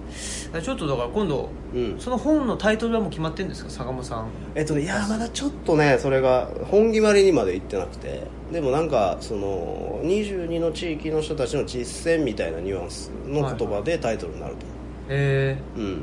[0.54, 0.62] え。
[0.62, 2.00] ちょっとだから今度うん。
[2.00, 3.70] その本のタイトルはもう決まってるんですか？
[3.70, 4.28] 坂本さん。
[4.56, 8.28] えっとねいやまだちょっとねそれが本決まりにまで行ってなくて。
[8.52, 14.66] でもなんかその22の地域の人たちの実践みたいなニュアンスの言葉でタイトルになると。
[15.10, 16.02] え思う、うん。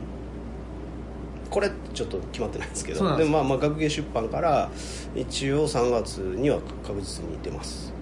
[1.49, 3.17] これちょっと決まってないんですけど。
[3.17, 4.71] でもまあまあ学芸出版から
[5.15, 7.93] 一応3月には確実に出ます。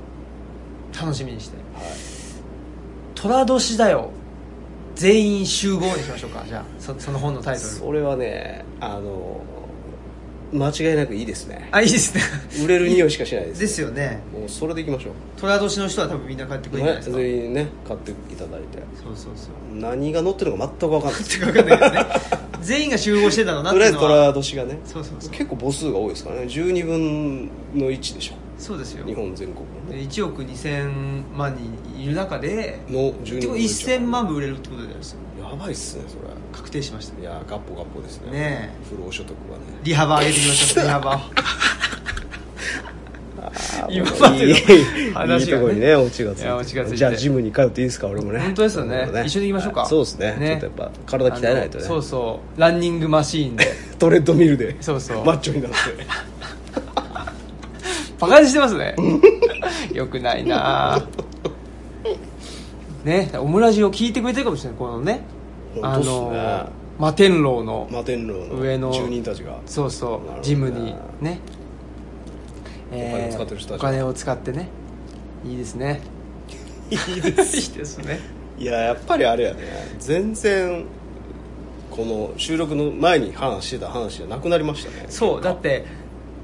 [0.92, 1.56] ー、楽しみにして。
[1.74, 2.09] はい
[3.20, 4.10] 寅年だよ。
[4.94, 6.42] 全員集合にしましょうか。
[6.46, 7.68] じゃあそその本のタイトル。
[7.68, 9.42] それはねあの
[10.52, 11.68] 間違いなくいいですね。
[11.70, 12.22] あいいですね。
[12.64, 14.20] 売れる匂いしかしないです、ですよね。
[14.32, 15.12] もうそれでいきましょう。
[15.38, 18.78] 寅年の人は多分みんな帰ってくるんじゃないねですか、全員ね買っていただいて。
[19.02, 19.78] そうそうそう。
[19.78, 21.22] 何が載ってるのか全く分かんない。
[21.22, 22.40] です分かんないですね。
[22.62, 24.78] 全員が集合してたのなっとりあえずていうのは虎年がね。
[24.84, 25.30] そうそうそう。
[25.30, 26.42] 結構母数が多いですからね。
[26.42, 27.44] 12分
[27.74, 28.34] の1でしょ。
[28.58, 29.06] そうですよ。
[29.06, 29.64] 日本全国の
[29.94, 36.22] 1億2000万人いる中での12結構分の1 1000万部売れるってことですよやばいっすねそれ。
[36.52, 37.20] 確定しました。
[37.20, 38.30] いやガッポガッポですね。
[38.30, 39.64] ね不労所得はね。
[39.82, 41.16] 利幅上げてきました利幅。
[41.16, 41.20] を
[43.90, 44.54] 今までのいい
[45.12, 45.38] 話がね。
[45.38, 46.42] いいとこにねオチがつい
[46.90, 46.96] て。
[46.96, 48.40] じゃあジムに通っていいですか俺もね。
[48.40, 49.08] 本当ですよね。
[49.24, 49.86] 一緒に行きましょうか。
[49.86, 50.36] そうですね。
[50.38, 50.58] ね。
[50.60, 51.84] ちょっとやっぱ体鍛えないとね。
[51.84, 52.60] そうそう。
[52.60, 53.66] ランニングマシーンで。
[53.98, 54.76] トレッドミルで。
[54.80, 55.24] そうそう。
[55.24, 55.76] マッチョになって
[58.20, 58.94] バカにしてますね。
[59.92, 61.02] よくないな。
[63.04, 64.78] ねオムラジを聞いてくれてるかもしれない。
[64.78, 65.22] このね
[65.74, 66.14] 本当っすね。
[66.14, 66.68] の
[66.98, 69.58] 摩天楼の摩天楼の上の住人たちが。
[69.64, 71.40] そうそうジムにね。
[72.92, 74.68] お金を使ってる人たちお金を使ってね。
[75.46, 76.02] いいですね。
[76.90, 77.56] いいです。
[77.56, 78.20] いいですね。
[78.58, 79.60] いややっぱりあれやね。
[79.98, 80.84] 全然
[81.90, 85.06] この収録の前に話してた話じゃなくなりましたね。
[85.08, 85.86] そうだって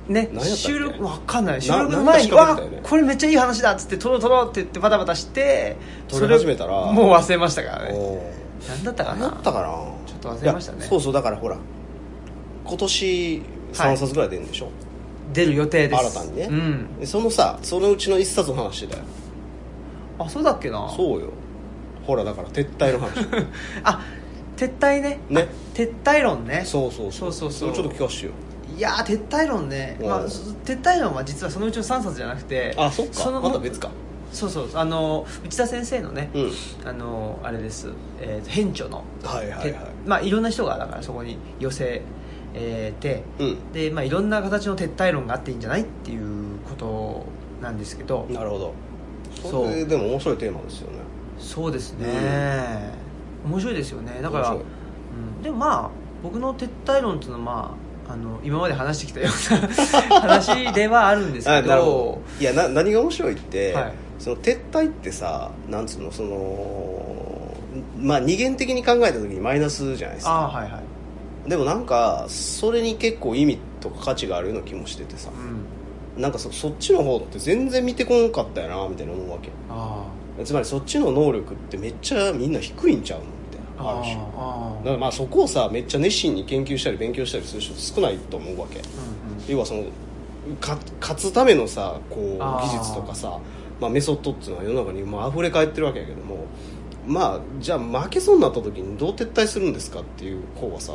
[0.08, 1.62] ね収録わかんない。
[1.62, 2.80] 収な録の前にわね。
[2.82, 5.76] これめっちゃいい話だっつって撮ろう撮ろうって言ってバタバタして
[6.08, 6.92] 撮り始めたら。
[6.92, 8.32] もう忘れましたからね。
[8.68, 9.18] 何だったかな？
[9.18, 9.68] 何やったかな？
[10.06, 10.84] ちょっと忘れましたね。
[10.84, 11.56] そうそうだからほら
[12.64, 13.42] 今年
[13.72, 14.70] 3冊ぐらい出るんでしょ、
[15.32, 16.18] 出る予定です。
[16.18, 16.48] 新たにね。
[16.50, 16.98] うん。
[17.00, 19.04] でそのさそのうちの1冊の話してたよ。
[20.18, 20.88] あそうだっけな？
[20.96, 21.30] そうよ。
[22.06, 23.26] ほらだから撤退の話。
[23.82, 24.04] あ
[24.56, 25.18] 撤退ね。
[25.28, 25.42] ね。
[25.42, 26.62] あ撤退論ね。
[26.64, 27.32] そうそうそう。
[27.32, 28.32] そうそうちょっと聞かせてよ
[28.76, 33.30] いやー撤退論ね、うんまあ、そ撤退論は実はそのうちの3冊じゃなくてあそっか。
[33.30, 33.90] のまた別か。
[34.32, 34.70] そうそう。
[34.74, 36.50] あの内田先生のね、うん。
[36.84, 39.72] あのあれです、えーと編著の、はいはいはい。
[39.72, 42.02] てまあ、いろんな人がだからそこに寄せ
[42.54, 43.72] えーて、うん。
[43.72, 47.26] で、まあ、いろんな形の撤退論があっていいんじゃないっていうこと
[47.62, 48.26] なんですけど。
[48.30, 48.74] なるほど。
[49.42, 50.98] それでも面白いテーマですよね。
[51.38, 52.90] そうですね、
[53.44, 54.20] 面白いですよね。
[54.22, 55.90] だから、うん、でもまあ
[56.22, 61.68] 僕の撤退論っていうのはまああの今まで話してきたような 話ではあるんですけど。
[61.68, 62.22] ど。
[62.40, 63.92] いやな何が面白いって、はい。
[64.18, 67.54] その撤退ってさなんつうのその
[67.98, 70.32] まあ二元的に考えた時にマイナスじゃないですか。
[70.32, 70.80] ああはいは
[71.46, 75.30] い、でもなんかそれに結構意味とか価値があるような気もしててさ。
[76.16, 79.50] うん、なんかそそっちの方って全然見てこんかったよなみたいな思うわけ。
[79.68, 80.04] あ
[80.44, 83.26] つまりそっちの能力ってめっちゃみんな低いんちゃうの？
[83.78, 88.80] あるしあだからまあそこをさめっちゃ熱心に研究したり勉強したりする人少ないと思うわけ。
[89.48, 89.84] 要はその
[90.60, 93.38] か勝つためのさこう技術とかさ
[93.80, 96.46] まあ、メソッドっていうのは世の中にもう溢れ返ってるわけやけども
[97.06, 100.94] まあじゃあ負けそうになった時にどう撤退するんですかっていう方はさ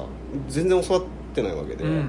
[0.49, 1.03] 全然教わっ
[1.33, 1.99] てないわけで、うんうんう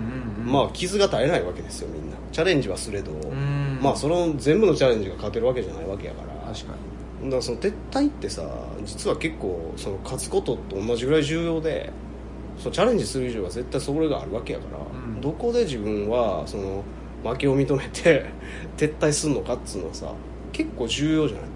[0.49, 0.53] ん。
[0.53, 2.17] まあ傷が絶えないわけですよみんな。
[2.33, 3.79] チャレンジはすれど、ん。
[3.81, 6.53] まあその全部のチャレンジが勝てるわけじゃないわけやから。
[6.53, 6.75] 確か
[7.25, 8.43] だからその撤退ってさ
[8.85, 11.93] 実は結構その勝つことと同じぐらい重要で
[12.59, 15.21] そのチャレンジする以上は絶対それがあるわけやから、うん。
[15.21, 16.85] どこで自分はその
[17.25, 18.27] 負けを認めて
[18.77, 20.13] 撤退するのかっつうのはさ
[20.53, 21.51] 結構重要じゃない、に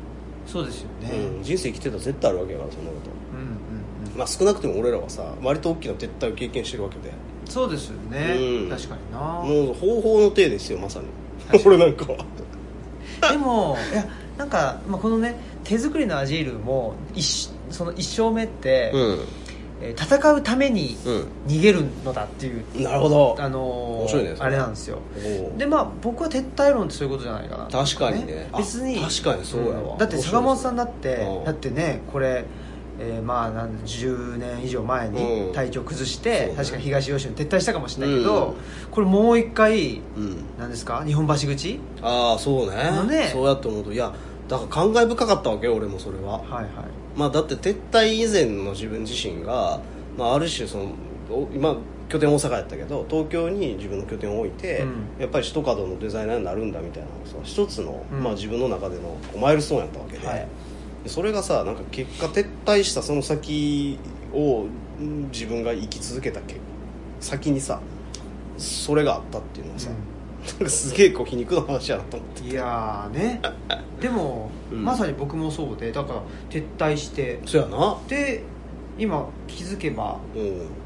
[0.47, 1.11] そうですよね。
[1.11, 3.11] うん、人生生きてたら絶対あるわけやからそんなこと。
[3.33, 4.19] うんうんうん。
[4.19, 7.13] まあ少なくとも俺らはさ割と大きな撤退を経験してるわけで。
[7.45, 8.37] そうですよね。
[8.39, 8.71] うん。
[8.71, 9.19] 確かにな。
[9.19, 11.07] もう方法の体ですよまさに。
[11.67, 12.19] 俺なんかは。
[13.33, 14.07] でもいや
[14.39, 18.99] なんか、まあ、このね手作りのアジールも一その一生目って、う
[19.83, 20.97] えー戦うためにん。
[21.47, 23.37] 逃げるのだっていう、うんなるほど。
[23.39, 24.99] あのー面白いねあれなんですよ。
[25.59, 27.67] でまあ僕は撤退論ってそういうことじゃないかな。
[27.67, 28.49] 確かにね。
[28.53, 29.97] あ別に確かにそうやわ。
[29.97, 29.99] ん。
[29.99, 32.45] だって坂本さんだってうんだってねこれ
[32.99, 35.15] えーまあなん10年以上前うん。
[35.49, 38.91] に体調崩して、ね確か東吉野に撤退したかもしれないけど、うん。
[38.91, 40.45] これもう一回うん。
[40.59, 41.05] 何ですか？
[41.05, 41.81] 日本橋口？
[42.03, 43.29] ああそうね。
[43.33, 44.15] そうやって思うといや
[44.49, 46.39] だから感慨深かったわけよ俺もそれは。
[46.39, 46.71] はいはい。
[47.17, 49.81] まあだって撤退以前の自分自身が、
[50.17, 50.91] まあ、ある種その
[51.31, 51.77] お今
[52.09, 55.21] 拠点大阪やったけど東京に自分の拠点を置いて、うん。
[55.21, 57.09] やっぱり首都角のデザイナーになるんだみたいな
[57.43, 58.23] 一つの、うん。
[58.23, 60.37] まあ、自分の中でのマイルストーンやったわけで,、はい。
[60.39, 60.47] で
[61.09, 63.99] それがさなんか結果撤退したその先
[64.33, 64.67] を
[65.01, 66.57] うん自分が生き続けたけ
[67.21, 67.81] 先にさ
[68.59, 73.41] それがあったっていうのはさ、なんかすげえこう皮肉の話やなと思っていやーね。
[74.01, 74.85] でも、うん。
[74.85, 77.41] まさに僕もそうでだから撤退して。
[77.45, 77.99] そうやな。
[78.09, 78.43] で
[78.99, 80.43] 今気づけば、うん。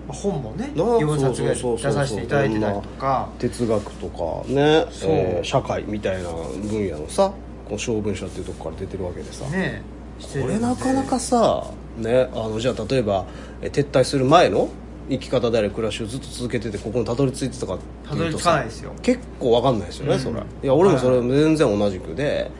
[0.08, 3.28] まあ、本もねなあ4冊ぐらい出させていただいてたりとか。
[3.38, 7.32] 哲学とかね、えー社会みたいな分野のさ
[7.66, 9.82] この小文社っていうとこから出てるわけでさ、ね
[10.20, 11.66] してるこれなかなかさ
[11.96, 13.26] ねあのじゃあ例えば
[13.62, 14.68] えー撤退する前の
[15.08, 18.64] 生き方である暮らしをずっと続けててここにたどり着いてたかってたどり着いうとさ
[19.02, 20.20] 結構わかんないですよね、うん。
[20.20, 22.50] それいや俺もそれはい全然同じくで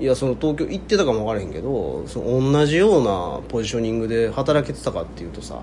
[0.00, 5.60] いやその東京行ってたかも分からへんけどその同じようなポジショニングで働けてたかっていうとさ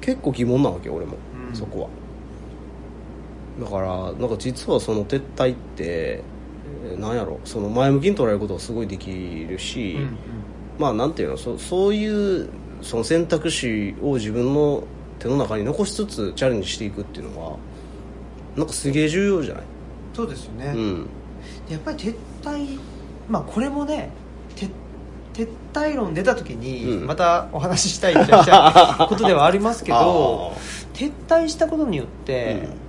[0.00, 1.16] 結構疑問なわけよ俺も、
[1.50, 1.54] うん。
[1.54, 1.88] そこは。
[3.64, 6.22] だからなんか実はその撤退って
[6.88, 7.40] えーなんやろ。
[7.44, 9.10] その前向きに捉えることがすごいでき
[9.48, 10.18] るし、うんうん
[10.78, 12.48] まあなんていうのそそういう
[12.82, 14.84] その選択肢を自分の
[15.18, 17.56] 手の中に残しつつチャレンジしていくっていうのは
[18.56, 19.64] なんかすげえ重要じゃない？
[20.14, 21.06] そうですよね、うん。
[21.68, 22.78] やっぱり撤退
[23.28, 24.10] まあこれもね
[24.54, 24.68] 撤
[25.34, 27.06] 撤退論出た時にうん。
[27.06, 30.58] またお話ししたいみたいなことではありますけど あ
[30.94, 32.85] 撤退したことによって、うん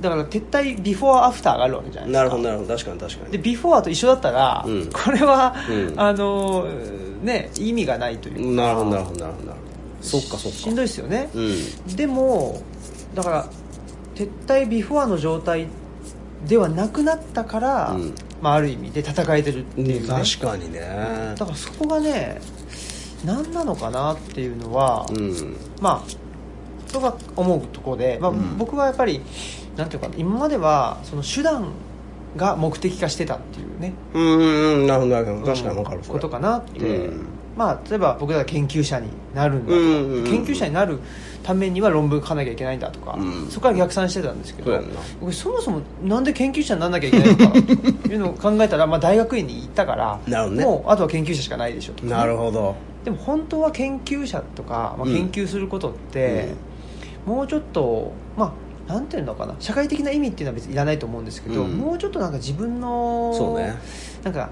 [0.00, 2.18] だから撤退ビフォーアフターがあるわけじゃないですか。
[2.18, 2.74] なるほどなるほど。
[2.76, 3.32] 確かに確かに。
[3.32, 4.90] でビフォーと一緒だったら、うん。
[4.92, 6.00] これは、うん。
[6.00, 6.66] あの
[7.22, 8.62] ね意味がないというか。
[8.62, 9.54] なるほどなるほどなるほど。
[10.00, 10.58] そっかそっか。
[10.58, 11.96] しんどいですよね、うん。
[11.96, 12.62] でも
[13.14, 13.48] だから
[14.14, 15.66] 撤退ビフォーの状態
[16.46, 18.14] ではなくなったから、うん。
[18.40, 20.08] まあ、ある意味で戦えてるっていう、ね。
[20.08, 20.80] 確かにね。
[21.36, 22.40] だからそこがね
[23.24, 25.56] 何なのかなっていうのは、うん。
[25.80, 26.10] まあ
[26.92, 28.56] 僕が思うところで、まあうん。
[28.56, 29.20] 僕はやっぱり
[29.78, 31.72] なんていうかな今まではその手段
[32.36, 33.92] が目的化してたっていうね。
[34.12, 35.46] うんうんうんなるほどなるほど。
[35.46, 36.12] 確かに分かるそれ。
[36.14, 37.26] ことかなって、うん。
[37.56, 40.12] まあ例えば僕らが研究者になるんだとか、うんうん。
[40.12, 40.98] うん研究者になる
[41.42, 43.48] ためには論文書かなきゃいけないんだとか、うん。
[43.48, 44.82] そこから逆算してたんですけど
[45.32, 49.94] そもそもなんで研究者にならなきゃいけないのかっていうのを考えたら、まあ、大学院に行ったか
[50.26, 50.64] らね。
[50.64, 51.92] もうあとは研究者しかないでしょ。
[51.92, 52.74] となるほど。
[53.04, 55.14] でも本当は研究者とか、まあ、うん。
[55.14, 56.48] 研究することって、
[57.24, 59.54] もうちょっとまあなんていうのかな？
[59.60, 61.76] 社会的な意味っていうのは別にいらないと思うんですけど、うん。
[61.76, 63.74] もうちょっとなんか自分のそうね。
[64.24, 64.48] なんか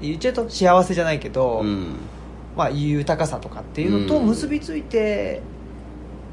[0.00, 1.96] 言っちゃうと幸せじゃないけど、うん。
[2.56, 5.42] まあ、豊かさとかっていうのと結びついて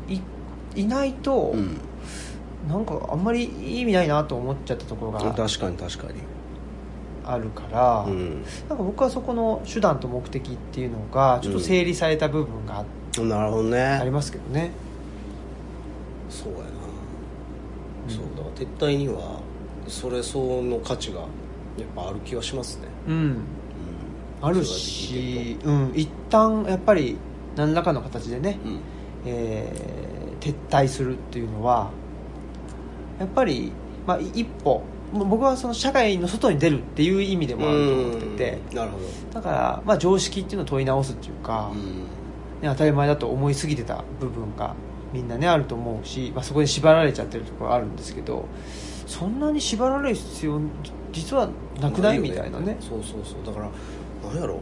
[0.08, 0.20] い
[0.80, 1.78] いないと、うん。
[2.68, 3.46] なんかあんまり
[3.80, 6.22] 意味ないなと思っちゃったところが確かに確かに。
[7.26, 8.44] あるから、うん。
[8.70, 12.86] なんか僕はそこの手段と目的っていうのがちょっと整理された部分が
[13.18, 13.82] あ,、なるほどね。
[13.82, 14.72] ありますけどね。
[16.30, 16.60] そうや
[18.58, 19.40] 撤退には
[19.88, 21.28] それ相応の価値がやっ
[21.96, 22.88] ぱある気はしますね。
[23.08, 23.38] うん。
[24.42, 27.18] あるし、うん、一旦やっぱり
[27.56, 28.80] 何らかの形でね、うん。
[29.26, 31.90] えー撤退するっていうのは
[33.20, 33.72] やっぱり、
[34.06, 38.60] まあ、い一歩僕はその社会の外に出るっていう意味でもあると思ってて。
[38.72, 38.76] うん。
[38.76, 39.06] なるほど。
[39.34, 42.04] だから、まあ、常識っていうのを問い直すっていうか、うん。
[42.04, 42.04] ね、
[42.64, 44.76] 当たり前だと思いすぎてた部分が
[45.14, 48.46] みんなねあると思うし、まあ、そこで縛られちゃってるところあるんですけど
[49.06, 50.60] そんなに縛られる必要
[51.12, 52.78] 実はなくないみたいなね。
[52.82, 53.46] そうそうそう。
[53.46, 53.70] だから
[54.30, 54.60] なんやろ。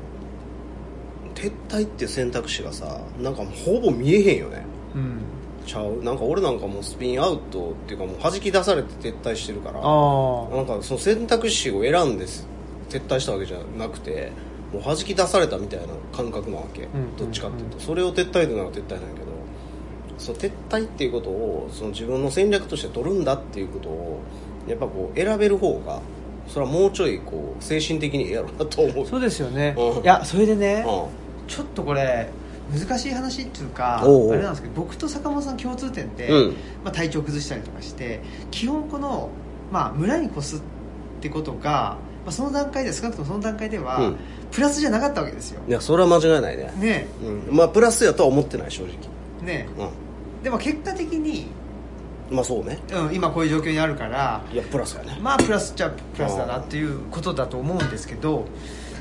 [1.33, 4.63] 撤退っていう選択肢がさなんかもうほぼ見えへんよね。
[4.95, 5.19] うん。
[5.65, 6.03] ちゃう？
[6.03, 12.47] なんか俺なんかもうスピンアウトっていうかもう弾き出されて撤退してるからああなんかその選択肢を選んです
[12.89, 14.31] 撤退したわけじゃなくて
[14.71, 19.25] もう弾き出されたみたいな感覚なわけ、んどっちかっていうと、うんそれを撤退というのは撤退なんやけど
[20.17, 24.19] そう撤退っていうことをその自分の戦略として取るんだっていうことを
[24.67, 26.01] やっぱこう選べる方が
[26.47, 29.07] それはもうちょいこう精神的にええやろなと思う。
[29.07, 30.03] そうですよね、うん。
[30.03, 32.29] いやそれでね、うちょっとこれ
[32.71, 36.55] 難しい話っていうかあれなんですけど僕と坂本さん共通点で、うん。
[36.83, 38.21] まあ、体調崩したりとかして
[38.51, 39.29] 基本この、
[39.71, 40.61] まあ、村に越すっ
[41.21, 44.15] てことが、まあ、その段階で少なくともその段階では、うん。
[44.51, 45.61] プラスじゃなかったわけですよ。
[45.65, 46.73] んいやそれは間違いないね。
[46.77, 47.07] ね。
[47.49, 47.55] うん。
[47.57, 48.93] まあプラスやとは思ってない正直。
[49.43, 49.69] えね。
[49.77, 50.04] うえ
[50.45, 51.47] でも結果的に、
[52.31, 52.77] んまあそうね。
[52.93, 55.17] うん、今こういう状況にあるからいやプラスやね。
[55.19, 58.45] まあプラスっちゃプラスだなっていうことだと思うんですけど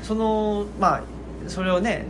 [0.01, 1.03] そのまあ
[1.47, 2.07] それをね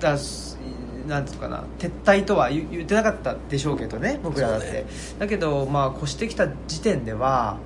[0.00, 0.58] だす
[1.06, 4.86] なんていうのかな撤退とは言言ってなかったでしょうけどね僕らだって、そうね。
[5.18, 7.56] だけどまあ越してきた時点では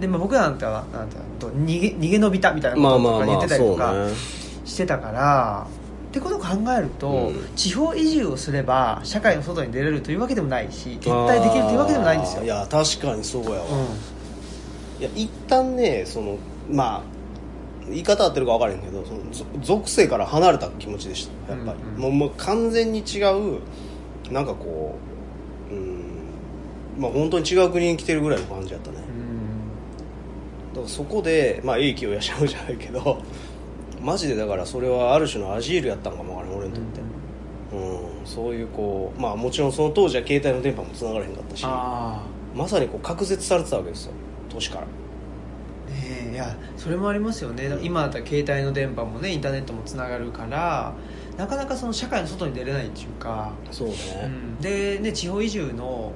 [0.00, 1.18] で、まあ、僕らなんてはなんてい
[1.50, 3.94] うの逃げ逃げ延びたみたいなこととか言ってたりとか
[4.64, 5.66] してたから、
[6.12, 6.46] ってことを考
[6.78, 7.48] えると、うん。
[7.56, 12.44] 地方移住をすれば社会の外に出れるというわけでもないし撤退できるというわけでもないんですよ。
[12.44, 16.36] いや確かにそうやわ、ういや一旦ねその
[16.70, 17.02] まあ
[17.88, 23.22] 言い方合ってるか分からへんけどそのぞ属性から離れた気持ちでしたやっぱり、うんうんもうもう完全に違
[23.56, 23.60] う
[24.30, 24.98] なんかこ
[25.70, 26.02] ううん
[26.98, 28.98] まあ本当に違う国に来てるぐらいの感じやったね。
[28.98, 30.74] んうん。
[30.74, 33.22] だからそこでまあ英気を養うじゃないけど
[34.02, 37.06] マジでだからそれはある種のアジールやったんかもわからん俺にとって、うん
[38.26, 41.62] そういうこうまあもちろんその当時は携帯の電波も繋がらへんかったし。
[41.66, 42.22] あ
[42.54, 44.12] まさにこう隔絶されてたわけですよ。
[44.50, 44.82] 都市から。
[44.82, 44.84] あ
[45.90, 47.78] ねえいやそれもありますよね。
[47.82, 50.92] 今だったら携帯の電波もねインターネットもつながるから
[51.38, 54.60] なかなかその社会の外に出れないっていうか、そうね、うん。
[54.60, 56.12] でね地方移住の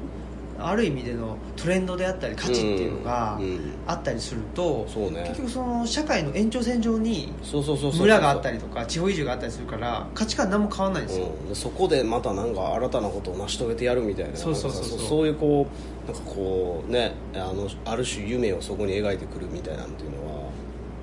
[0.58, 5.24] ある意味でのトレンドであったり価値っていうのがうんうんあったりすると、そうね。
[5.28, 14.36] 結局その社会の延長線上にそうそうそうそう村があったりとか地方移住があったりするから価値観何も変わらないんですよ、うん、でそこでまたなんか新たなことを成し遂げてやるみたいな。
[14.36, 14.98] そうそうそうそう。
[14.98, 15.66] そういうこ
[16.08, 20.50] うなんかこうねあのある種夢をそこに描いてくるみたいなんていうのは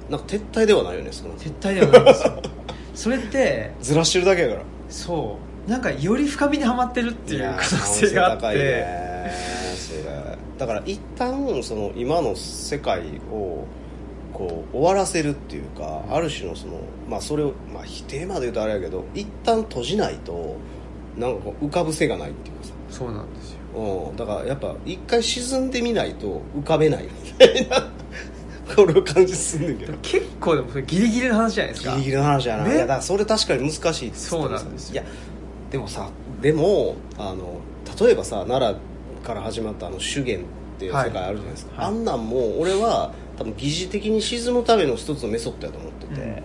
[0.10, 2.42] なんか撤退ではないよね少なくとも撤退ではないんですよ。
[2.96, 4.62] それってずらしてるだけやから。
[4.90, 5.70] そう。
[5.70, 8.42] なんかより深みにはまってるっていうや可能性があって。
[8.42, 9.34] 可能性高いね
[9.76, 10.04] それ
[10.58, 13.66] だから一旦その今の世界を
[14.34, 16.80] こう終わらせるっていうかある種のその
[17.10, 20.58] まあそれを、まあ、否定まで言うとあれやけど一旦閉じないと
[21.18, 22.74] なんかこう浮かぶ瀬がないっていうかさ。
[22.90, 23.60] そうなんですよ。
[24.10, 27.90] うん、だからやっぱ一回沈んでみないと浮かべないみたいな
[28.76, 29.94] これを感じすんねんけど。
[30.02, 31.92] 結構でもそれギリギリの話じゃないですか。
[31.92, 32.72] ギリギリの話やな、ね。
[32.72, 34.94] いやだからそれ確かに難しいそうなんですよ。
[34.94, 35.04] いや
[35.72, 36.10] でもさ
[36.42, 37.60] でもあの
[38.00, 38.80] 例えばさ奈良
[39.24, 40.44] から始まったあの修験っ
[40.78, 41.92] ていう世界あるじゃないですか、はい。
[41.92, 46.44] はいあんなんも俺は多分疑似的に沈むための一つのメソッドやと思ってて、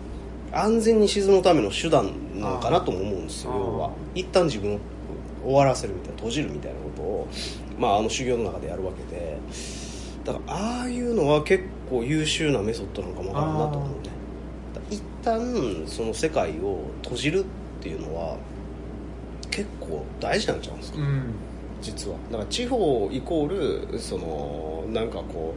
[0.52, 2.10] 安全に沈むための手段
[2.40, 3.52] なのかなとも思うんですよ。
[3.54, 3.90] 要は。
[4.14, 4.78] 一旦自分を
[5.44, 7.28] 終わらせるみたいな閉じるみたいなことを、
[7.78, 9.38] まあ、あの修行の中でやるわけで。
[10.24, 14.18] だからああいうのは結構優秀なメソッドなのかもわからんなと思うね。
[14.90, 17.44] 一旦その世界を閉じるっ
[17.82, 18.36] ていうのは
[19.50, 21.34] 結構大事なんちゃうんですか、うん
[21.80, 22.16] 実は。
[22.30, 25.54] だから地方イコールそのなんかこ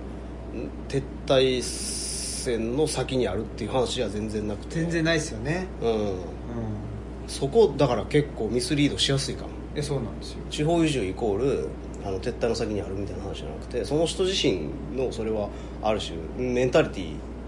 [0.54, 4.82] う撤退線の先にあるっていう話じゃ全然なくて。
[4.82, 5.68] 全然ないですよね。
[5.82, 5.90] うん。
[5.90, 6.16] うん。
[7.28, 9.50] そこだから結構ミスリードしやすいかも。
[9.76, 10.40] えそうなんですよ。
[10.50, 11.70] 地方移住イコール
[12.04, 15.50] あの撤退の先にあるみたいな話じゃなくてその人自身のそれは
[15.84, 17.02] ある種メンタリテ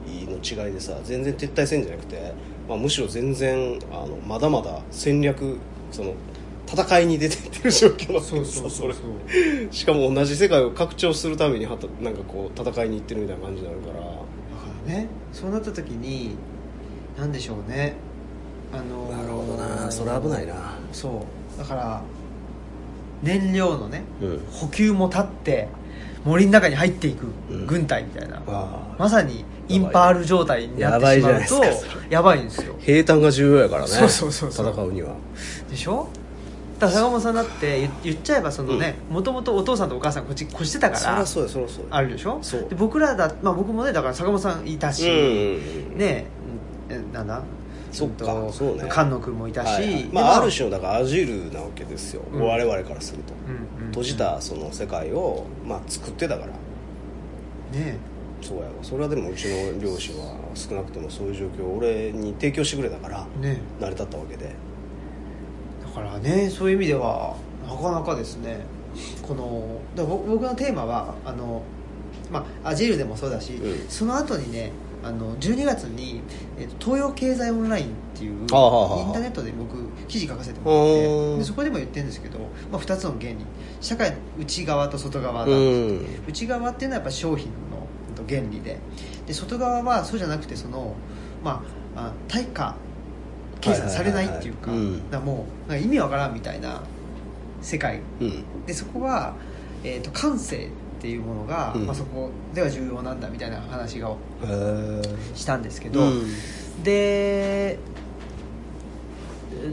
[0.08, 2.34] ィの違いでさ全然撤退せんじゃなくて、
[2.68, 5.58] まあ、むしろ全然あのまだまだ戦略
[5.92, 6.14] その
[6.68, 8.94] 戦いに出てってる状況なんだけどさそれ。
[9.72, 13.94] しかも同じ世界を拡張するためにはたなんかこう戦いに行ってるみたいな感じになるから。
[13.96, 14.14] だか
[14.88, 16.36] らねそうなった時に
[17.18, 17.96] 何でしょうね。
[18.74, 21.26] あのーなそ
[21.56, 21.60] う。
[21.60, 22.02] だから
[23.22, 24.42] 燃料のねうん。
[24.52, 25.68] 補給も立って
[26.26, 27.68] 森の中に入っていくうん。
[27.68, 32.76] 軍隊みたいな、あまさにインパール状態になってしまうとやばいじゃないですかやばいんですよ。
[32.80, 33.88] 平坦が重要やからね。
[33.90, 34.72] そうそうそうそう。
[34.74, 35.16] 戦うには。
[35.70, 36.08] でしょ？
[36.86, 42.40] だから坂本さんだって言言っちゃえばそのねもともとお父さんとお母さんこっち越してたからそりゃそうやそりゃそうやあるでしょ？
[42.42, 42.68] そう。
[42.70, 45.04] で僕らだ、まあ、僕もねだから坂本さんいたし、
[45.96, 46.26] ね
[46.90, 47.42] えなんだ？
[47.92, 48.90] そっかそうね。
[48.90, 50.04] 菅野君もいたし、はいはい。
[50.04, 52.42] でまあ、ある種のだからアジールなわけですよ、うん。
[52.42, 56.48] 我々からすると、うんうん閉じたその世界を、まあ、作ってたから。
[57.80, 57.98] ね
[58.42, 58.72] そうやわ。
[58.82, 64.46] それはでもうちの両親は少なくともそういう状況を俺に提供してくれたからね成り立ったわけで。
[64.46, 64.52] だ
[65.94, 67.36] からねそういう意味では
[67.68, 68.60] なかなかですね
[69.22, 71.62] この僕僕のテーマはあの、
[72.32, 73.88] まあ、アジールでもそうだし、うん。
[73.90, 74.72] その後にね
[75.04, 76.22] あの12月に、
[76.58, 79.76] えっと東洋経済オンラインっていうインタあはあはあーネットで僕
[80.08, 81.40] 記事書かせてもらっうてん。
[81.40, 82.40] でそこでも言ってるんですけど、
[82.72, 83.38] まあ、2つの原理。
[83.82, 86.30] 社会の内側と外側なんうですん。
[86.30, 88.78] 内側っていうのはやっぱ商品の原理で。
[89.28, 90.96] で外側はそうじゃなくてその、
[91.44, 91.64] ま
[91.96, 92.76] あ、あ対価
[93.64, 95.12] 計算されないっていうかはいはいはいはいうん。
[95.12, 96.82] だからもう意味わからんみたいな
[97.62, 98.02] 世界。
[98.20, 98.66] うん。
[98.66, 99.36] でそこは、
[99.84, 100.70] えー、と感性っ
[101.02, 101.86] ていうものが、うん。
[101.86, 104.16] まあ、そこでは重要なんだみたいな話がへ
[104.46, 105.02] え
[105.36, 106.84] したんですけど、うん。
[106.84, 107.80] で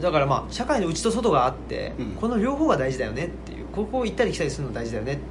[0.01, 2.05] だからまあ社会の内と外があって、うん。
[2.11, 5.21] この両方が大事だよねっていうここを行ったり来たりするの大事だよねって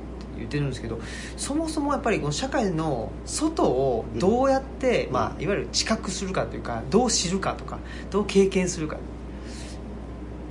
[0.41, 0.99] 言ってるんですけど
[1.37, 7.79] そもそもやっぱりこの社会の外をどうやって、うんまあ、いわゆる知覚するかというかどう知るかとか
[8.11, 8.97] どう経験するか。
[8.97, 8.99] っ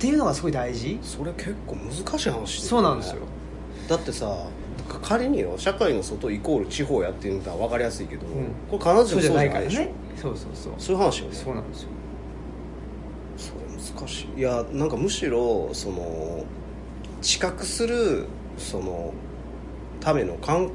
[0.00, 0.98] ていうのがすごい大事。
[1.02, 2.68] それ結構難しい話ね。
[2.68, 3.20] そうなんですよ。
[3.86, 4.34] だってさ
[5.02, 8.78] 仮によ社会の外イコール地方やっていうのは分かりやすいけど、うん。
[8.78, 9.78] これ必ずしそうじゃもそうじゃないでしょ。
[9.80, 9.94] ないからね。
[10.16, 10.72] そうそうそう。
[10.78, 11.34] そういう話よね。
[11.34, 11.88] そうなんですよ。
[13.36, 14.40] それ難しい。
[14.40, 16.44] いやなんかむしろその
[17.20, 18.26] 知覚する
[18.56, 19.12] その
[20.00, 20.70] ための感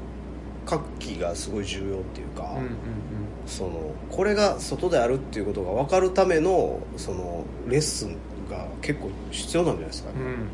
[0.64, 2.70] 覚器がすごい重要っていうか、うんうん
[3.46, 8.16] そのこれが外であるっていうことが分かるためのそのレッスン
[8.50, 10.48] が結構必要なんじゃないですか、うんうん。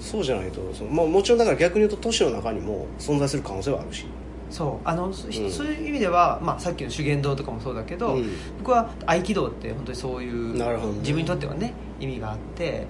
[0.00, 4.06] そうじゃないとその、まあ、もちろんだから逆に言うと都市の中にも存在する可能性はあるし、
[4.50, 4.88] そう。
[4.88, 5.32] あの、そん。
[5.50, 8.30] そういう意味では、まあ、さっきの修験道とかもそうだけど、うん。
[8.58, 10.64] 僕は合気道って本当にそういうね。
[11.00, 12.86] 自分にとってはね意味があって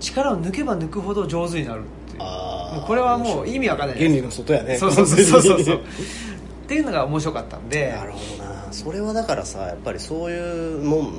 [0.00, 1.82] 力を抜けば抜くほど上手になる。
[1.82, 2.22] っていう。
[2.22, 3.98] もうこれはもう意味わかんない。
[3.98, 4.76] 原理の外やね。
[4.76, 5.76] そうそうそうそうそう。
[6.64, 7.92] っていうのが面白かったんで。
[7.92, 8.52] なるほどな。
[8.72, 11.12] それはだからさやっぱりそういうもん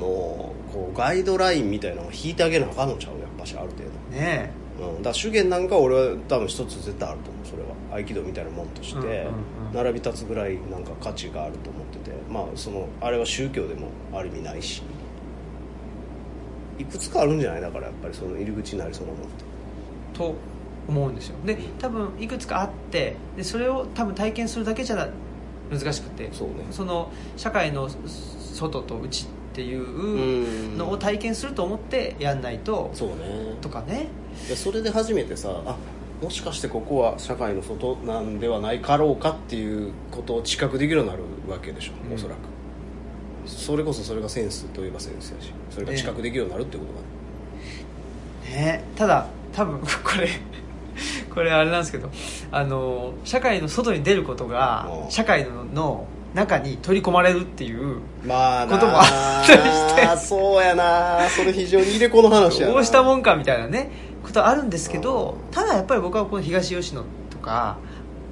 [0.72, 3.20] こうガイドラインみたいなのを引いてあげなあかんのちゃう？
[3.20, 4.50] やっぱしある程ね
[4.80, 7.46] 度、うん、だから手芸なんか俺は多分一つ絶対あると思う。
[7.46, 9.28] それは合気道みたいなもんとして、
[9.72, 12.16] 並び立つぐらいなんか価値があると思ってて。
[12.28, 14.82] まあそのあれは宗教でもある意味ないし。
[16.76, 17.60] いくつかあるんじゃない？
[17.60, 19.44] だからやっぱりその入り口になりそうなもんって。
[20.14, 20.34] と
[20.88, 21.36] 思うんですよ。
[21.44, 25.08] で多分いくつかあってでそれを多分体験するだけじゃ
[25.70, 26.54] 難しくてそうね。
[26.70, 27.88] その社会の
[28.54, 30.78] 外と内っていううん。
[30.78, 33.14] のを体験すると思ってやんないとそうね。
[33.60, 34.08] とかね。
[34.48, 35.76] でそれで初めてさあ
[36.22, 42.14] もしかしてここは社会の外なんではないかろうかっていうことを知覚できるようになるわけでしょ、うん。
[42.14, 42.38] おそらく。
[43.46, 48.64] それこそそれがセンスといえばセンスやしそれが知覚できるようになるってことがね。
[48.78, 48.84] ね。
[48.96, 49.86] ただ多分こ
[50.18, 50.28] れ
[51.34, 52.10] これあれなんですけど
[52.52, 55.10] あの社会の外に出ることがうん。
[55.10, 62.74] 社会のの中に取り込まれるっていうまあなこともあったりしてそうやなそれ非常に入れ子の話やな。
[62.74, 63.90] どうしたもんかみたいなね
[64.24, 67.78] ことあるんですけどただやっぱり僕はこの東吉野とか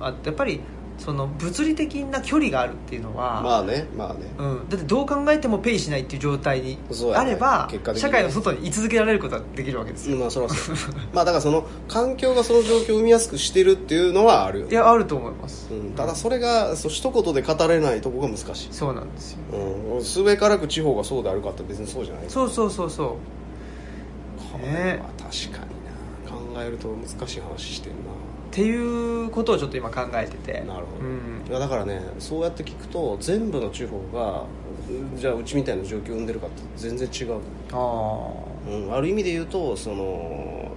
[0.01, 0.61] あやっぱり
[0.99, 4.21] その物理的な距離があるっていうのは、まあねまあね。
[4.39, 6.79] うん、だってどう考えてもペイしないっていう状態に
[7.15, 10.77] あれば、結果的に社会の外に居続けられることはできるわけですよ、まあそらそう。
[11.13, 14.67] まあだからその環境がその状況を生みやすくしてるっていうのはあるよ。
[14.67, 18.69] ね、いやあると思います、うん、ただそれがそう一言で語れないとこが難しい。
[18.71, 19.39] そうなんですよ。
[19.95, 22.25] うん、すべからく地方がそうであるかって別にそうじゃない。
[22.29, 23.09] そうそうそうそう。
[24.53, 25.93] これは確かにな。
[26.31, 27.97] 考えると難しい話してる
[28.53, 30.61] っていうことをちょっと今考えてて。
[30.61, 31.43] ななるほど、うん。
[31.49, 34.43] いやだからねそうやって聞くと全部の地方が
[35.15, 37.41] うじゃあうちみたいな状況を生んでるかって全然違う、
[37.73, 38.31] あ
[38.69, 40.71] うん、ある意味で言うとその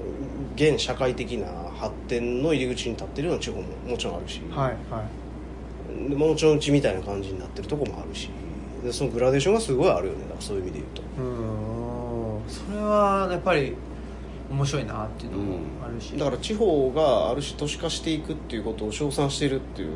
[0.55, 5.03] 現社会的な発展の入り口に立ってるような地方ももちろんあるし、あはいは
[6.07, 6.09] い。
[6.09, 8.29] でもちろんうちみたいな感じになってるとこもあるし。
[8.83, 10.19] でそのグラデーションがすごいあるよね。
[10.21, 11.01] だからそういう意味で言うと。
[11.21, 12.41] うん。
[12.47, 13.75] それはやっぱり
[14.49, 19.89] 面白いなっていうのもあるし、だから地方がある種都市化していくっていうことを称賛しているっていう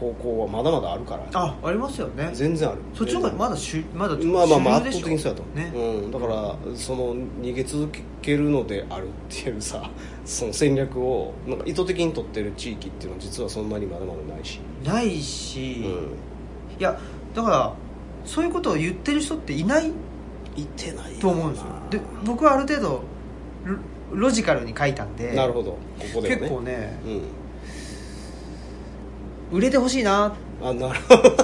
[0.00, 1.26] 方向はまだまだあるから。
[1.32, 2.30] あありますよね。
[2.32, 2.78] 全然ある。
[2.94, 5.42] そっちの方がまだしゅまだまあまあまあ圧倒的にそうやと。
[5.42, 7.90] 思う、ね、うん、だからその逃げ続
[8.20, 9.90] けるのであるっていうさ
[10.24, 15.92] その戦略をなんか意図的に取ってる地域っていうのは実はそんなにまだまだないし、ないし、うん、
[16.78, 16.98] いや
[17.34, 17.72] だから
[18.24, 19.92] そういうことを言ってる人っていない
[20.56, 21.66] いてないと思うんですよ。
[21.90, 23.02] で僕はある程度
[23.66, 23.76] ロ
[24.12, 25.72] ロジカルに書いたんでなるほど。
[25.72, 25.78] こ
[26.14, 26.36] こでもね。
[26.36, 26.98] 結構ね
[29.52, 29.58] うん。
[29.58, 30.34] 売れてほしいな。
[30.62, 31.36] あなるほど。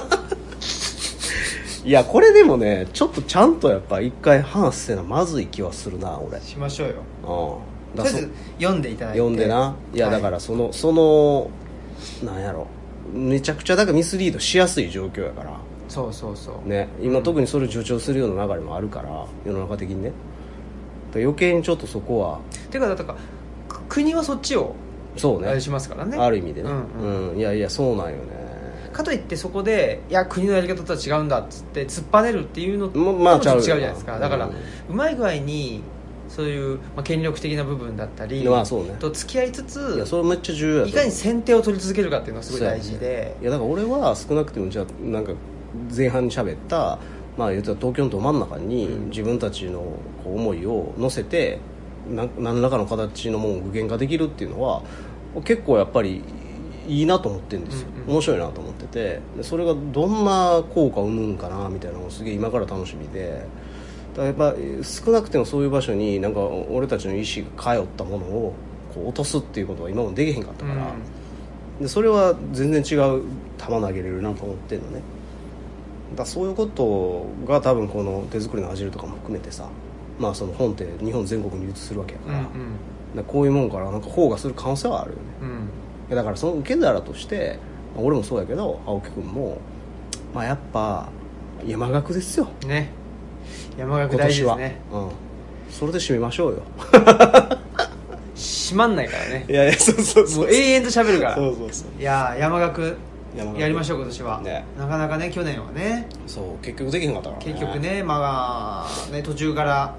[1.85, 6.39] いやこれでもねちょっとちゃんとやっぱ一回話せなまずい気はするな俺。
[6.39, 6.95] しましょうよ。
[7.23, 9.19] うんとりあえず読んでいただいて。
[9.19, 9.75] 読んでな。
[9.93, 10.15] いやはい。
[10.15, 11.51] だからその、その
[12.23, 12.67] なんやろ。
[13.13, 15.59] めちゃくちゃだからミスリードしやすい状況やから。
[15.89, 16.67] そうそうそう。
[16.67, 16.87] ね。
[17.01, 20.11] 今特にそれを助長するような流れもあるから世の中的にね
[21.19, 22.39] 余計にちょっとそこは。
[22.71, 23.15] てかだから
[23.67, 24.75] く国はそっちを
[25.17, 25.47] そうね。
[25.47, 26.17] あれしますからね。
[26.17, 26.69] ある意味でね。
[26.69, 27.35] ううん。
[27.35, 28.43] ん、いやいやそうなんよね。
[28.91, 34.19] かといってそこでいや国のやり方とは違うんだっつって突っぱねるっていうのとままあもちょっと違うじゃないですか。
[34.19, 34.53] だから、う
[34.89, 35.81] うんまい具合に
[36.29, 38.95] そういう、まあ、権力的な部分だったり、まあそうね。
[38.99, 45.33] と付き合いつついやそれめっちゃ重要いかに先手を取り続けるかっていうのがすごい大事で、いやだから俺は少なくてもじゃあなんか
[45.95, 46.99] 前半に喋った
[47.37, 49.79] まあ言ったら東京のど真ん中に自分たちの
[50.23, 51.59] こう思いを乗せて
[52.09, 54.83] な何らかの形のものを具現化できるっていうのは
[55.45, 56.21] 結構やっぱり
[56.87, 58.09] いいなと思ってるんですよ、うんうん。
[58.15, 59.21] 面白いなと思ってて。
[59.37, 63.45] でそれがどんな効果を生むんかなみたいなのがすげえ今から楽しみで。
[64.15, 64.53] だやっぱ
[64.83, 68.53] 少なくてもそういう場所になんか俺たちの意思が通ったものを
[68.93, 70.93] こう落とすっていうことは今までできへんかったから、
[71.81, 73.23] でそれは全然違う
[73.57, 75.01] 球投げれるなと思ってるのね
[76.15, 79.67] だそういうことが多分この手作りのアジルとかも含めてさ
[80.19, 83.23] まあその本って日本全国に流通するわけやから,、うんうん。
[83.25, 85.23] こういうもんからなんか保護する可能性はあるよね。
[86.09, 86.15] うん。
[86.15, 87.59] だからその受け皿として
[87.95, 89.59] まあ俺もそうやけど青木君も
[90.33, 91.09] まあやっぱ
[91.65, 92.47] 山岳ですよ。
[92.67, 92.89] ね。
[93.77, 94.81] 山岳大事ですね。
[94.91, 95.09] うん、
[95.69, 96.61] それで締めましょうよ。
[98.35, 99.45] 閉まんないからね。
[99.47, 101.35] いやいやそうそうもう永遠と喋るから。
[101.35, 102.01] そうそうそう。
[102.01, 102.95] いや山岳
[103.35, 104.65] やりましょう今年は、ね。
[104.77, 106.07] なかなかね去年はね。
[106.27, 107.51] そう結局できへんかったからね。
[107.53, 109.95] 結局ねまあね途中から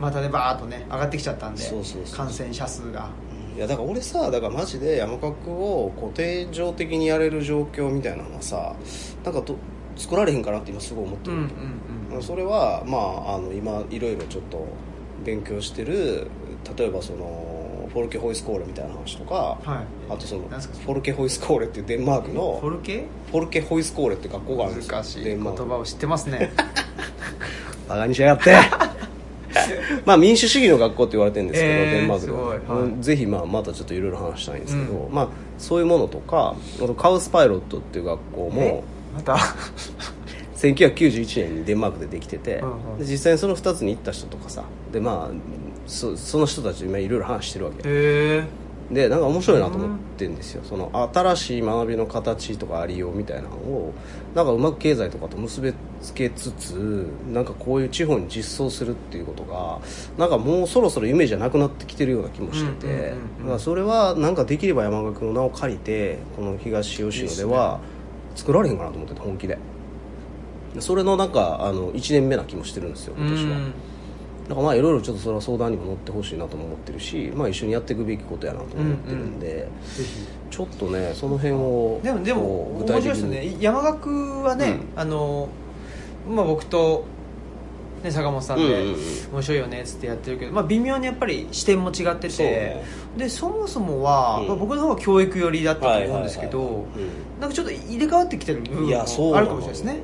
[0.00, 3.08] またねバーッとね上がってきちゃったんでそうそうそう感染者数が。
[3.56, 8.74] いやだから俺さだからマジで山岳を固定上的にやれる状況みたいなのはさ
[9.24, 9.56] なんかと
[9.96, 11.38] 作られへんかなって今すごい思ってる、うん
[12.10, 12.22] うんうん。
[12.22, 14.66] それはまああの今いろいろちょっと
[15.24, 16.26] 勉強してる
[16.76, 17.53] 例えばその
[17.94, 20.12] フォルケホイスコーレみたいな話とか、はい。
[20.12, 23.04] あとそのフォルケホイスコーレっていうデンマークのフォルケ？
[23.30, 24.92] フォルケホイスコーレって学校があるんですよ。
[24.96, 26.52] 難しい言葉を知ってますね。
[27.88, 28.54] バカにしやがって。
[30.04, 33.02] まあ民主主義の学校って言われてるんですけど、えーデンマークでは、い。
[33.02, 38.56] ぜひまあまたちょっといろいろ話したいんですけど、うまあそういうものとかあとカウスパイロットっていう学校え？
[38.56, 38.84] も
[39.14, 39.36] また？
[40.56, 42.98] 1991年にデンマークでできてて、うんうん。
[42.98, 47.78] で実際にその2つに行った人とかさでまあそその人たちと今いろいろ話してるわけ。
[47.78, 48.44] へえ。
[48.90, 53.94] でなんか面白いなと思ってるんですよ、その新しい学びの形とかありようみたいなのを
[54.34, 59.80] なんかうまく経済とかと結びつけつつなんかこういう地方に実装するっていうことが
[60.18, 63.14] なんかもうそろそろ夢じゃなくなってきてるような気もしてて、
[63.58, 67.80] それはなんかできれば山岳の名を借りてこの東吉野では
[68.34, 69.58] 作られへんかなと思ってて本気で。
[70.74, 73.56] でそれのなんかあの1年目な気もしてるんですよ今年は。
[74.48, 79.68] だからまあいろいろちょっとそれは相談にも乗ってほしいなとも思ってるし、まあ、一緒にやっていくべきことやなとも思ってるんで、ぜ
[80.50, 83.56] ちょっとねその辺をひでもでもこう面白いですよね。
[83.58, 85.48] 山岳はね、うあの
[86.28, 87.04] まあ僕と、
[88.02, 88.98] ね、坂本さんで、うんうんうん。
[89.32, 92.84] 面白いよねっつってやってるけど、まあ、微妙にやっぱり視点も違ってて、
[93.14, 94.48] そでそもそもは、うん。
[94.48, 96.86] まあ、僕の方が教育寄りだったとはい思うんですけど、
[97.40, 100.00] なんかちょっと入れ替わってきてる部分もあるかもしれないですね。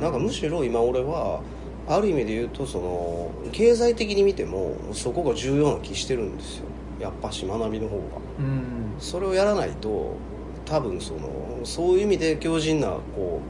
[0.00, 1.40] なんかむしろ今俺は
[1.86, 6.64] ある意味で言うとその経済的に見てもそこが重要な気してるんですよ。
[7.00, 8.02] やっぱし学びの方が。
[8.38, 8.94] うん。
[8.98, 10.16] それをやらないと
[10.64, 13.40] 多分そのそういう意味で強靭なこ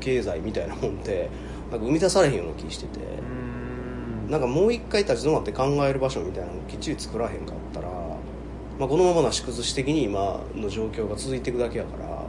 [0.00, 1.30] う経済みたいなもんって
[1.70, 4.30] なんか生み出されへんような気してて、うん。
[4.30, 7.88] なんかもう一回立ち止まって考える場所みたいなのをきっちり作らへんかったら、
[8.80, 12.19] まあ、このままなし崩し的に今の状況が続いていくだけやから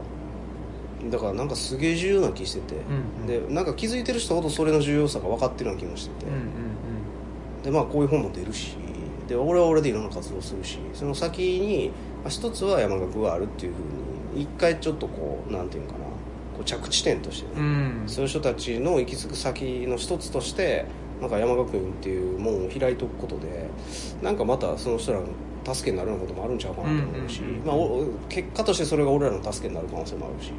[1.10, 8.76] だからなんかすげえ重要な気してて、うんでなんか気づいてる人ほどそれの重要さが分かってるような気もしてて、うんうんでまあこういう本も出るし。
[9.28, 10.78] で俺は俺でいろんな活動するし。
[10.94, 11.92] その先に、
[12.22, 13.76] まあ、一つは山岳があるっていうふ
[14.36, 16.06] うに一回ちょっとこうなんていうのかな。
[16.06, 16.12] こ
[16.62, 18.02] う着地点としてね、うん。
[18.02, 20.86] うんそういう人たちの行き着く先の一つとして
[21.22, 23.70] なんか山学院っていう門を開いておくことで
[24.22, 25.28] なんかまたその人らの
[25.74, 27.66] 助けになるようなこともあるんちゃうかなと思うし、うんうんうん。
[27.66, 30.52] まあ、お結果としてそれが俺らの助けになる可能性もあるし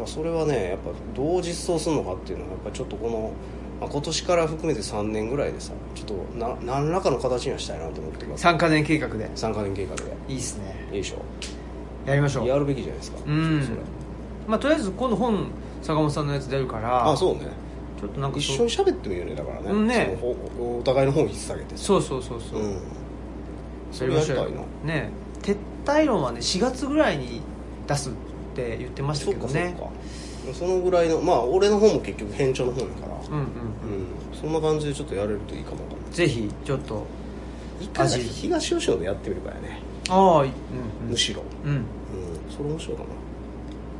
[0.00, 3.32] だからそれはねやっぱどう実装するのかっていうのはやっぱちょっとこの、
[3.80, 8.46] まあ、今年から含めて3年ぐらいでさちょっとな何らかの形にはしたいなと思ってます。
[8.46, 9.28] 3カ年計画で。
[9.28, 10.02] 3カ年計画で。
[10.28, 10.88] いいっすね。
[10.90, 11.22] いいでしょ。
[12.06, 12.46] やりましょう。
[12.46, 13.78] やるべきじゃないですかうん。
[14.48, 15.50] まあとりあえず今度本
[15.82, 17.48] 坂本さんのやつ出るからあそうね。
[18.00, 20.18] ちょっとなんか一緒に喋ってもいいよねだからね,、うんね。
[20.22, 21.84] おお互いの本引っ提げてさ。
[21.84, 22.80] そうそうそうそう、うん。
[23.92, 24.44] そやりましょうよ。
[24.44, 24.94] れやりたいな。
[24.94, 25.10] ね
[25.42, 27.42] 撤退論はね4月ぐらいに
[27.86, 28.10] 出す。
[28.10, 29.74] って言ってましたけどね。
[29.76, 29.88] そう
[30.52, 33.10] かそのぐらいのまあ俺の方も結局編著の方だから。
[33.28, 33.48] うんうんうん。
[34.32, 37.06] そんな感じでちょっとやれるといいかもわかぜひちょっと
[37.80, 38.20] いかが味。
[38.20, 39.80] 東吉野でやってみるからね。
[40.08, 40.52] ああうんうん。
[41.10, 41.42] むしろ。
[41.64, 41.70] うん。
[41.70, 41.84] うん。
[42.50, 43.08] それ面白いかな。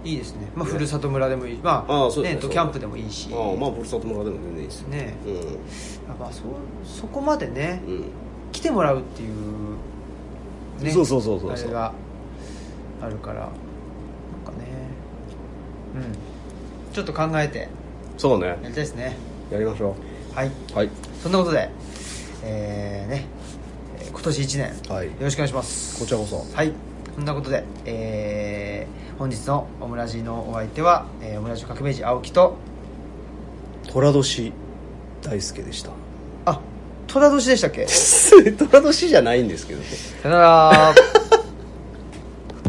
[0.03, 0.51] いいですね。
[0.55, 1.59] まあねふるさと村でもいい。
[1.63, 2.41] まあああそうねね。
[2.41, 3.29] キャンプでもいいし。
[3.33, 4.89] ああまあふるさと村でも全然いいですよ。
[4.89, 5.15] ね。
[5.27, 5.35] うん。
[5.35, 5.47] やっ
[6.19, 6.43] ぱそ
[6.85, 8.05] そこまでねうん。
[8.51, 9.33] 来てもらうっていう
[10.83, 11.69] ねそうそうそうそうそう。
[11.69, 11.93] あれが
[13.03, 13.49] あるから
[15.95, 16.93] うん。
[16.93, 17.69] ちょっと考えて。
[18.19, 18.47] そうね。
[18.49, 19.17] やりたいですね。
[19.51, 19.95] やりましょ
[20.35, 20.91] はい、うはい。
[21.23, 21.69] そんなことで
[22.45, 23.27] えー、ね
[23.99, 24.95] えー今年1年。
[24.95, 25.07] はい。
[25.07, 25.99] よろしくお願いします。
[26.01, 26.45] こちらこそ。
[26.55, 26.73] はい。
[27.15, 32.57] そんなことで、えー、本日のオムラジのお相手は、えー、オムラジ革命児青木と
[33.93, 34.53] 寅年
[35.23, 35.91] 大輔でした。
[36.47, 36.61] あ
[37.09, 37.87] 寅年でしたっけ？
[37.89, 39.87] 寅年じゃないんですけどね。
[40.23, 40.95] さよなら